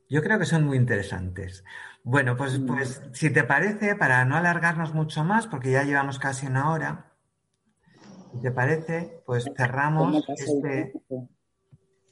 Yo 0.09 0.21
creo 0.21 0.39
que 0.39 0.45
son 0.45 0.63
muy 0.63 0.77
interesantes. 0.77 1.63
Bueno, 2.03 2.37
pues, 2.37 2.59
mm. 2.59 2.65
pues 2.65 3.01
si 3.13 3.31
te 3.31 3.43
parece, 3.43 3.95
para 3.95 4.25
no 4.25 4.35
alargarnos 4.35 4.93
mucho 4.93 5.23
más, 5.23 5.47
porque 5.47 5.71
ya 5.71 5.83
llevamos 5.83 6.19
casi 6.19 6.47
una 6.47 6.71
hora, 6.71 7.13
si 8.31 8.41
te 8.41 8.51
parece, 8.51 9.21
pues 9.25 9.49
cerramos 9.55 10.23
este... 10.37 10.93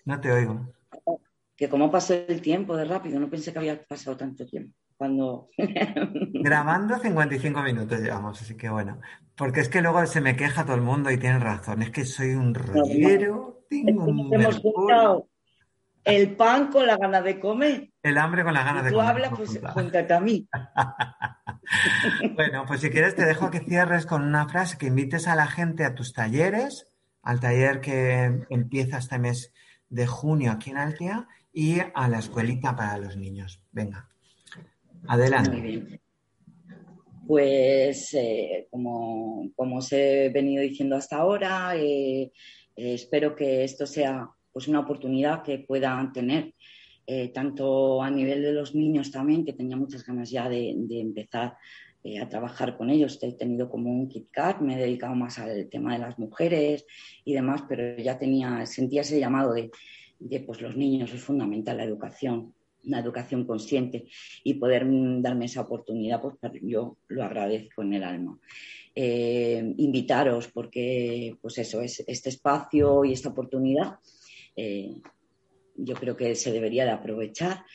No 0.06 0.20
te 0.20 0.32
oigo 0.32 0.74
que 1.56 1.70
como 1.70 1.91
pasó 1.91 2.14
el 2.14 2.41
tiempo 2.41 2.76
de 2.76 2.86
rápido, 2.86 3.20
no 3.20 3.30
pensé 3.30 3.54
que 3.54 3.60
había 3.60 3.84
pasado 3.84 4.18
tanto 4.18 4.46
tiempo. 4.46 4.76
Cuando... 4.98 5.50
Grabando 6.34 6.98
55 6.98 7.62
minutos 7.62 8.00
llevamos, 8.00 8.41
así 8.41 8.56
que 8.56 8.70
bueno. 8.70 9.00
Porque 9.36 9.62
es 9.62 9.70
que 9.70 9.82
luego 9.82 10.06
se 10.06 10.22
me 10.22 10.36
queja 10.36 10.66
todo 10.66 10.76
el 10.76 10.82
mundo 10.82 11.12
y 11.12 11.18
tienen 11.18 11.41
razón. 11.41 11.82
Es 11.82 11.89
que 11.89 12.06
soy 12.06 12.32
un 12.32 12.54
rollero, 12.54 13.66
tengo 13.70 14.06
un 14.06 14.34
Hemos 14.34 14.62
el 16.04 16.36
pan 16.36 16.72
con 16.72 16.86
la 16.86 16.97
gana 16.97 17.22
de 17.22 17.39
comer. 17.39 17.89
El 18.01 18.18
hambre 18.18 18.43
con 18.43 18.54
la 18.54 18.64
gana 18.64 18.84
de 18.84 18.91
comer. 18.91 19.06
Tú 19.06 19.10
hablas, 19.10 19.32
pues 19.36 19.60
cuéntate 19.74 20.14
a 20.14 20.20
mí. 20.20 20.47
bueno, 22.36 22.66
pues 22.68 22.82
si 22.82 22.89
quieres 22.89 23.16
te 23.16 23.26
dejo 23.26 23.49
que 23.49 23.60
cierres 23.60 24.06
con 24.06 24.24
una 24.24 24.47
frase 24.47 24.78
que 24.78 24.88
invites 24.88 25.28
a 25.28 25.36
la 25.36 25.47
gente 25.47 25.86
a 25.86 25.95
tus 25.95 26.14
talleres, 26.14 26.91
al 27.22 27.39
taller 27.39 27.82
que 27.82 28.45
empieza 28.49 28.97
este 28.97 29.20
mes 29.20 29.54
de 29.89 30.08
junio 30.08 30.51
aquí 30.51 30.72
en 30.72 30.78
Altea 30.78 31.28
y 31.54 31.80
a 31.80 32.08
la 32.10 32.20
escuelita 32.20 32.76
para 32.76 32.97
los 32.97 33.16
niños. 33.16 33.62
Venga, 33.72 34.10
adelante. 35.08 35.51
Muy 35.51 35.62
bien. 35.62 36.01
Pues 37.26 38.14
eh, 38.16 38.68
como, 38.70 39.49
os 39.56 39.93
he 39.93 40.30
venido 40.30 40.62
diciendo 40.62 40.97
hasta 40.97 41.18
ahora, 41.18 41.76
eh, 41.76 42.24
eh, 42.76 42.93
espero 42.93 43.36
que 43.36 43.64
esto 43.64 43.86
sea 43.86 44.30
pues 44.54 44.68
una 44.68 44.80
oportunidad 44.80 45.43
que 45.43 45.60
puedan 45.60 46.14
tener 46.14 46.54
tanto 47.34 48.01
a 48.01 48.10
nivel 48.10 48.41
de 48.41 48.54
los 48.54 48.74
niños 48.76 49.12
también, 49.12 49.43
que 49.43 49.51
tenía 49.51 49.76
muchas 49.76 50.06
ganas 50.06 50.30
ya 50.30 50.47
de, 50.47 50.70
empezar 50.89 51.58
a 52.22 52.30
trabajar 52.30 52.78
con 52.78 52.89
ellos. 52.89 53.20
He 53.22 53.34
tenido 53.34 53.70
como 53.70 53.91
un 53.91 54.08
KitKat, 54.08 54.62
me 54.62 54.76
he 54.76 54.78
dedicado 54.78 55.14
más 55.14 55.38
al 55.38 55.68
tema 55.68 55.91
de 55.93 55.99
las 55.99 56.18
mujeres 56.18 56.86
y 57.26 57.34
demás, 57.34 57.64
pero 57.68 57.97
ya 58.01 58.18
tenía, 58.18 58.66
sentía 58.66 59.01
ese 59.01 59.20
llamado 59.20 59.54
de, 59.54 59.70
de 60.24 60.39
pues, 60.39 60.62
los 60.62 60.76
niños 60.78 61.14
es 61.14 61.22
fundamental 61.22 61.78
la 61.78 61.84
educación, 61.84 62.54
una 62.86 62.99
educación 62.99 63.45
consciente 63.45 64.06
y 64.43 64.56
poder 64.56 64.86
darme 65.22 65.45
esa 65.45 65.62
oportunidad, 65.62 66.22
pues 66.22 66.36
yo 66.62 66.97
lo 67.08 67.24
agradezco 67.24 67.82
en 67.82 67.93
el 67.93 68.04
alma. 68.04 68.39
Eh, 68.95 69.74
invitaros 69.78 70.49
porque, 70.49 71.36
pues 71.41 71.58
eso, 71.58 71.82
es 71.82 72.04
este 72.08 72.30
espacio 72.30 73.04
y 73.04 73.14
esta 73.14 73.30
oportunidad 73.30 73.95
eh, 74.56 75.01
yo 75.76 75.95
creo 75.95 76.16
que 76.16 76.36
se 76.36 76.51
debería 76.51 76.86
de 76.86 76.91
aprovechar. 76.91 77.66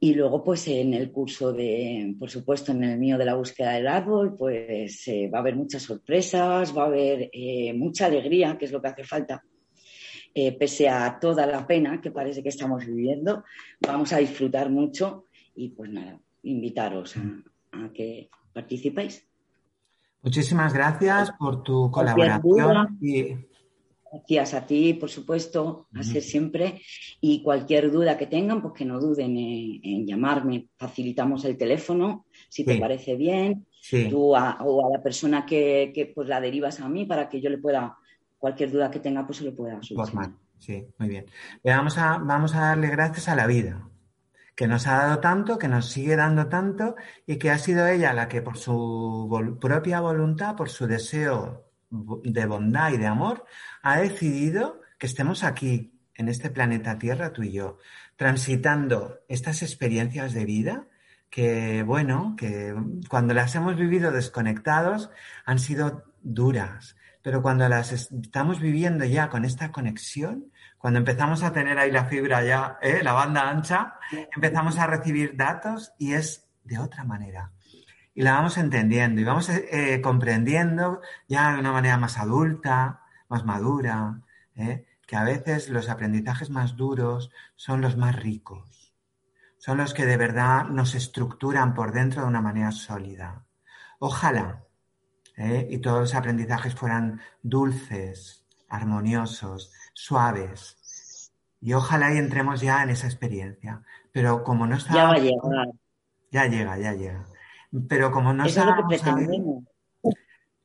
Y 0.00 0.14
luego, 0.14 0.44
pues 0.44 0.68
en 0.68 0.92
el 0.92 1.10
curso 1.10 1.52
de, 1.52 2.14
por 2.18 2.30
supuesto, 2.30 2.72
en 2.72 2.84
el 2.84 2.98
mío 2.98 3.16
de 3.16 3.24
la 3.24 3.34
búsqueda 3.34 3.72
del 3.72 3.86
árbol, 3.86 4.36
pues 4.36 5.08
eh, 5.08 5.30
va 5.32 5.38
a 5.38 5.40
haber 5.40 5.56
muchas 5.56 5.82
sorpresas, 5.82 6.76
va 6.76 6.82
a 6.82 6.86
haber 6.86 7.30
mucha 7.74 8.06
alegría, 8.06 8.58
que 8.58 8.66
es 8.66 8.72
lo 8.72 8.82
que 8.82 8.88
hace 8.88 9.04
falta 9.04 9.42
eh, 10.36 10.50
pese 10.58 10.88
a 10.88 11.16
toda 11.20 11.46
la 11.46 11.64
pena 11.64 12.00
que 12.00 12.10
parece 12.10 12.42
que 12.42 12.48
estamos 12.48 12.84
viviendo, 12.84 13.44
vamos 13.78 14.12
a 14.12 14.16
disfrutar 14.18 14.68
mucho 14.68 15.26
y 15.54 15.68
pues 15.68 15.92
nada, 15.92 16.18
invitaros 16.42 17.14
a, 17.70 17.92
que 17.92 18.30
participéis. 18.52 19.24
Muchísimas 20.22 20.74
gracias 20.74 21.30
por 21.38 21.62
tu 21.62 21.88
colaboración. 21.88 22.98
Gracias 24.14 24.54
a 24.54 24.66
ti, 24.66 24.94
por 24.94 25.10
supuesto, 25.10 25.88
a 25.94 26.02
ser 26.02 26.22
siempre. 26.22 26.80
Y 27.20 27.42
cualquier 27.42 27.90
duda 27.90 28.16
que 28.16 28.26
tengan, 28.26 28.62
pues 28.62 28.74
que 28.74 28.84
no 28.84 29.00
duden 29.00 29.36
en, 29.36 30.06
llamarme. 30.06 30.68
Facilitamos 30.76 31.44
el 31.44 31.56
teléfono, 31.56 32.26
si 32.48 32.64
te 32.64 32.78
parece 32.78 33.16
bien. 33.16 33.66
Tú 34.08 34.34
o 34.34 34.36
a 34.36 34.90
la 34.90 35.02
persona 35.02 35.44
que, 35.44 35.90
que, 35.94 36.06
pues 36.06 36.28
la 36.28 36.40
derivas 36.40 36.80
a 36.80 36.88
mí 36.88 37.04
para 37.06 37.28
que 37.28 37.40
yo 37.40 37.50
le 37.50 37.58
pueda 37.58 37.96
cualquier 38.38 38.70
duda 38.70 38.90
que 38.90 39.00
tenga, 39.00 39.26
pues 39.26 39.38
se 39.38 39.44
lo 39.44 39.54
pueda 39.54 39.82
solucionar. 39.82 40.32
Sí, 40.58 40.86
muy 40.98 41.08
bien. 41.08 41.26
Vamos 41.64 41.98
a, 41.98 42.18
vamos 42.18 42.54
a 42.54 42.60
darle 42.60 42.88
gracias 42.88 43.28
a 43.28 43.34
la 43.34 43.46
vida, 43.46 43.88
que 44.54 44.68
nos 44.68 44.86
ha 44.86 44.96
dado 44.98 45.18
tanto, 45.18 45.58
que 45.58 45.68
nos 45.68 45.90
sigue 45.90 46.16
dando 46.16 46.46
tanto 46.46 46.94
y 47.26 47.36
que 47.36 47.50
ha 47.50 47.58
sido 47.58 47.86
ella 47.86 48.12
la 48.12 48.28
que 48.28 48.42
por 48.42 48.56
su 48.56 49.58
propia 49.60 50.00
voluntad, 50.00 50.56
por 50.56 50.70
su 50.70 50.86
deseo 50.86 51.63
de 52.24 52.46
bondad 52.46 52.92
y 52.92 52.96
de 52.96 53.06
amor, 53.06 53.44
ha 53.82 53.98
decidido 53.98 54.80
que 54.98 55.06
estemos 55.06 55.44
aquí, 55.44 55.90
en 56.16 56.28
este 56.28 56.50
planeta 56.50 56.98
Tierra, 56.98 57.32
tú 57.32 57.42
y 57.42 57.52
yo, 57.52 57.78
transitando 58.16 59.20
estas 59.28 59.62
experiencias 59.62 60.32
de 60.32 60.44
vida 60.44 60.86
que, 61.28 61.82
bueno, 61.82 62.36
que 62.38 62.74
cuando 63.08 63.34
las 63.34 63.54
hemos 63.56 63.76
vivido 63.76 64.12
desconectados 64.12 65.10
han 65.44 65.58
sido 65.58 66.04
duras, 66.22 66.96
pero 67.22 67.42
cuando 67.42 67.68
las 67.68 67.90
estamos 67.90 68.60
viviendo 68.60 69.04
ya 69.04 69.28
con 69.28 69.44
esta 69.44 69.72
conexión, 69.72 70.52
cuando 70.78 70.98
empezamos 70.98 71.42
a 71.42 71.52
tener 71.52 71.78
ahí 71.78 71.90
la 71.90 72.04
fibra 72.04 72.44
ya, 72.44 72.78
¿eh? 72.82 73.00
la 73.02 73.14
banda 73.14 73.48
ancha, 73.48 73.94
empezamos 74.34 74.78
a 74.78 74.86
recibir 74.86 75.34
datos 75.36 75.92
y 75.98 76.12
es 76.12 76.46
de 76.62 76.78
otra 76.78 77.02
manera. 77.02 77.50
Y 78.14 78.22
la 78.22 78.32
vamos 78.34 78.56
entendiendo 78.58 79.20
y 79.20 79.24
vamos 79.24 79.48
eh, 79.48 80.00
comprendiendo 80.00 81.00
ya 81.28 81.52
de 81.52 81.58
una 81.58 81.72
manera 81.72 81.98
más 81.98 82.18
adulta, 82.18 83.02
más 83.28 83.44
madura, 83.44 84.20
¿eh? 84.54 84.86
que 85.06 85.16
a 85.16 85.24
veces 85.24 85.68
los 85.68 85.88
aprendizajes 85.88 86.50
más 86.50 86.76
duros 86.76 87.30
son 87.56 87.80
los 87.80 87.96
más 87.96 88.14
ricos, 88.16 88.94
son 89.58 89.78
los 89.78 89.94
que 89.94 90.06
de 90.06 90.16
verdad 90.16 90.66
nos 90.66 90.94
estructuran 90.94 91.74
por 91.74 91.92
dentro 91.92 92.22
de 92.22 92.28
una 92.28 92.40
manera 92.40 92.70
sólida. 92.70 93.44
Ojalá 93.98 94.64
¿eh? 95.36 95.66
y 95.70 95.78
todos 95.78 96.00
los 96.00 96.14
aprendizajes 96.14 96.74
fueran 96.74 97.20
dulces, 97.42 98.46
armoniosos, 98.68 99.72
suaves. 99.92 101.32
Y 101.60 101.72
ojalá 101.72 102.12
y 102.12 102.18
entremos 102.18 102.60
ya 102.60 102.82
en 102.82 102.90
esa 102.90 103.06
experiencia. 103.06 103.82
Pero 104.12 104.44
como 104.44 104.66
no 104.66 104.76
está... 104.76 104.92
Ya 104.92 105.04
va 105.04 105.14
a 105.14 105.18
llegar. 105.18 105.68
Ya 106.30 106.46
llega, 106.46 106.78
ya 106.78 106.92
llega. 106.92 107.24
Pero 107.88 108.10
como 108.10 108.32
no 108.32 108.44
estábamos 108.44 109.02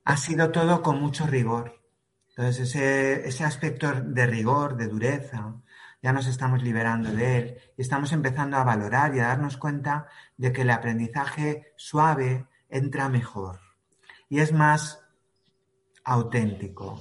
ha 0.05 0.17
sido 0.17 0.51
todo 0.51 0.81
con 0.81 0.99
mucho 0.99 1.27
rigor. 1.27 1.79
Entonces, 2.29 2.69
ese, 2.69 3.27
ese 3.27 3.43
aspecto 3.43 3.91
de 3.93 4.25
rigor, 4.25 4.75
de 4.75 4.87
dureza, 4.87 5.55
ya 6.01 6.13
nos 6.13 6.27
estamos 6.27 6.63
liberando 6.63 7.11
de 7.11 7.37
él 7.37 7.57
y 7.77 7.81
estamos 7.81 8.11
empezando 8.13 8.57
a 8.57 8.63
valorar 8.63 9.13
y 9.13 9.19
a 9.19 9.27
darnos 9.27 9.57
cuenta 9.57 10.07
de 10.37 10.53
que 10.53 10.61
el 10.61 10.69
aprendizaje 10.69 11.73
suave 11.75 12.47
entra 12.69 13.09
mejor 13.09 13.59
y 14.29 14.39
es 14.39 14.53
más 14.53 15.03
auténtico. 16.03 16.99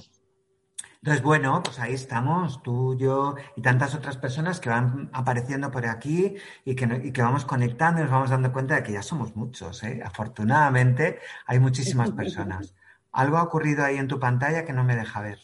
Entonces, 1.01 1.23
bueno, 1.23 1.63
pues 1.63 1.79
ahí 1.79 1.93
estamos, 1.93 2.61
tú, 2.61 2.97
yo 2.97 3.35
y 3.55 3.61
tantas 3.61 3.95
otras 3.95 4.17
personas 4.17 4.59
que 4.59 4.69
van 4.69 5.09
apareciendo 5.13 5.71
por 5.71 5.85
aquí 5.85 6.35
y 6.65 6.75
que, 6.75 7.13
que 7.13 7.21
vamos 7.21 7.45
conectando 7.45 8.01
y 8.01 8.03
nos 8.03 8.11
vamos 8.11 8.29
dando 8.29 8.51
cuenta 8.51 8.75
de 8.75 8.83
que 8.83 8.91
ya 8.91 9.01
somos 9.01 9.33
muchos. 9.33 9.81
¿eh? 9.83 10.01
Afortunadamente, 10.03 11.19
hay 11.45 11.59
muchísimas 11.59 12.11
personas. 12.11 12.75
Algo 13.13 13.37
ha 13.37 13.43
ocurrido 13.43 13.85
ahí 13.85 13.97
en 13.97 14.09
tu 14.09 14.19
pantalla 14.19 14.65
que 14.65 14.73
no 14.73 14.83
me 14.83 14.97
deja 14.97 15.21
ver. 15.21 15.39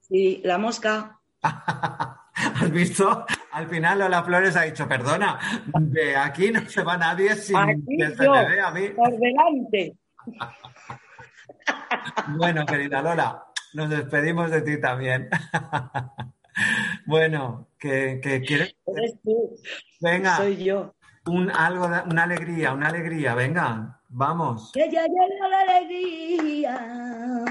Sí, 0.00 0.40
la 0.42 0.56
mosca. 0.56 1.18
¿Has 1.42 2.70
visto? 2.70 3.26
Al 3.52 3.68
final 3.68 3.98
Lola 3.98 4.22
Flores 4.22 4.56
ha 4.56 4.62
dicho, 4.62 4.88
perdona, 4.88 5.38
de 5.80 6.16
aquí 6.16 6.50
no 6.50 6.66
se 6.68 6.82
va 6.82 6.96
nadie 6.96 7.34
sin 7.34 7.84
que 7.86 8.16
se 8.16 8.28
me 8.28 8.48
vea 8.48 8.68
a 8.68 8.70
mí. 8.70 8.88
Por 8.90 9.12
delante. 9.18 9.96
Bueno, 12.28 12.64
querida 12.66 13.02
Lola, 13.02 13.46
nos 13.74 13.90
despedimos 13.90 14.50
de 14.50 14.62
ti 14.62 14.80
también. 14.80 15.28
bueno, 17.06 17.68
que, 17.78 18.20
quieres. 18.22 18.74
Eres 18.86 19.14
tú. 19.22 19.54
Venga. 20.00 20.36
Soy 20.36 20.64
yo. 20.64 20.94
Un, 21.26 21.50
algo, 21.50 21.86
una 22.10 22.22
alegría, 22.22 22.72
una 22.72 22.88
alegría, 22.88 23.34
venga, 23.34 24.00
vamos. 24.08 24.70
Que 24.72 24.90
ya 24.90 25.04
llega 25.04 25.48
la 25.48 25.60
alegría, 25.60 27.44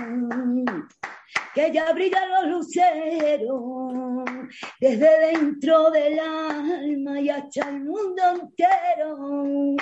que 1.53 1.71
ya 1.71 1.93
brillan 1.93 2.29
los 2.31 2.47
luceros 2.47 4.25
desde 4.79 5.27
dentro 5.27 5.91
del 5.91 6.19
alma 6.19 7.21
y 7.21 7.29
hasta 7.29 7.69
el 7.69 7.83
mundo 7.83 8.23
entero. 8.41 9.75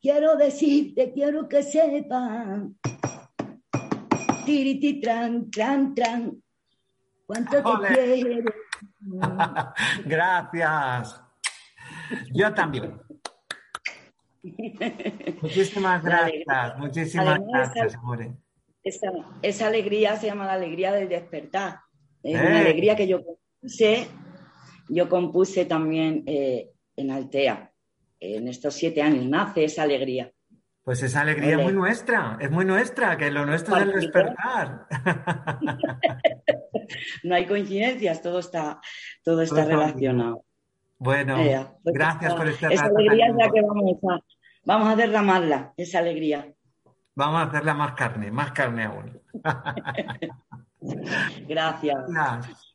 Quiero 0.00 0.36
decirte, 0.36 1.12
quiero 1.12 1.46
que 1.46 1.62
sepan 1.62 2.76
tiriti, 4.44 5.00
tran, 5.00 5.50
tran, 5.50 5.94
tran. 5.94 6.42
¿Cuánto 7.26 7.62
te 7.80 8.22
quiero? 8.22 8.52
Gracias. 10.04 11.20
Yo 12.32 12.52
también. 12.52 13.00
Muchísimas 15.40 16.04
gracias, 16.04 16.78
muchísimas 16.78 17.40
gracias, 17.50 17.94
amore. 17.94 18.32
Esa, 19.42 19.66
alegría 19.66 20.16
se 20.16 20.26
llama 20.26 20.44
la 20.44 20.52
alegría 20.52 20.92
del 20.92 21.08
despertar. 21.08 21.80
Es 22.22 22.34
una 22.34 22.58
eh. 22.58 22.60
alegría 22.60 22.94
que 22.94 23.08
yo 23.08 23.24
compuse, 23.24 24.06
yo 24.88 25.08
compuse 25.08 25.64
también 25.64 26.24
eh, 26.26 26.70
en 26.96 27.10
Altea. 27.10 27.72
En 28.20 28.48
estos 28.48 28.74
siete 28.74 29.00
años 29.00 29.24
nace 29.24 29.64
esa 29.64 29.82
alegría. 29.82 30.30
Pues 30.84 31.02
esa 31.02 31.22
alegría 31.22 31.56
es 31.56 31.62
muy 31.62 31.72
nuestra, 31.72 32.36
es 32.38 32.50
muy 32.50 32.66
nuestra, 32.66 33.16
que 33.16 33.30
lo 33.30 33.46
nuestro 33.46 33.74
es 33.76 33.82
el 33.84 33.92
despertar. 33.92 34.86
no 37.24 37.34
hay 37.34 37.46
coincidencias, 37.46 38.20
todo 38.20 38.38
está, 38.38 38.82
todo 39.22 39.40
está 39.40 39.64
relacionado. 39.64 40.44
Bueno, 40.98 41.38
pues 41.82 41.94
gracias 41.94 42.34
por 42.34 42.48
este 42.48 42.74
Esa 42.74 42.84
alegría 42.84 43.28
es 43.28 43.34
la 43.34 43.50
que 43.50 43.62
vamos 43.62 43.98
a, 44.10 44.20
vamos 44.64 44.88
a 44.88 44.96
derramarla, 44.96 45.72
esa 45.78 46.00
alegría. 46.00 46.52
Vamos 47.14 47.40
a 47.40 47.44
hacerla 47.44 47.74
más 47.74 47.94
carne, 47.94 48.30
más 48.30 48.52
carne 48.52 48.84
aún. 48.84 49.22
gracias. 51.48 52.04
gracias. 52.08 52.74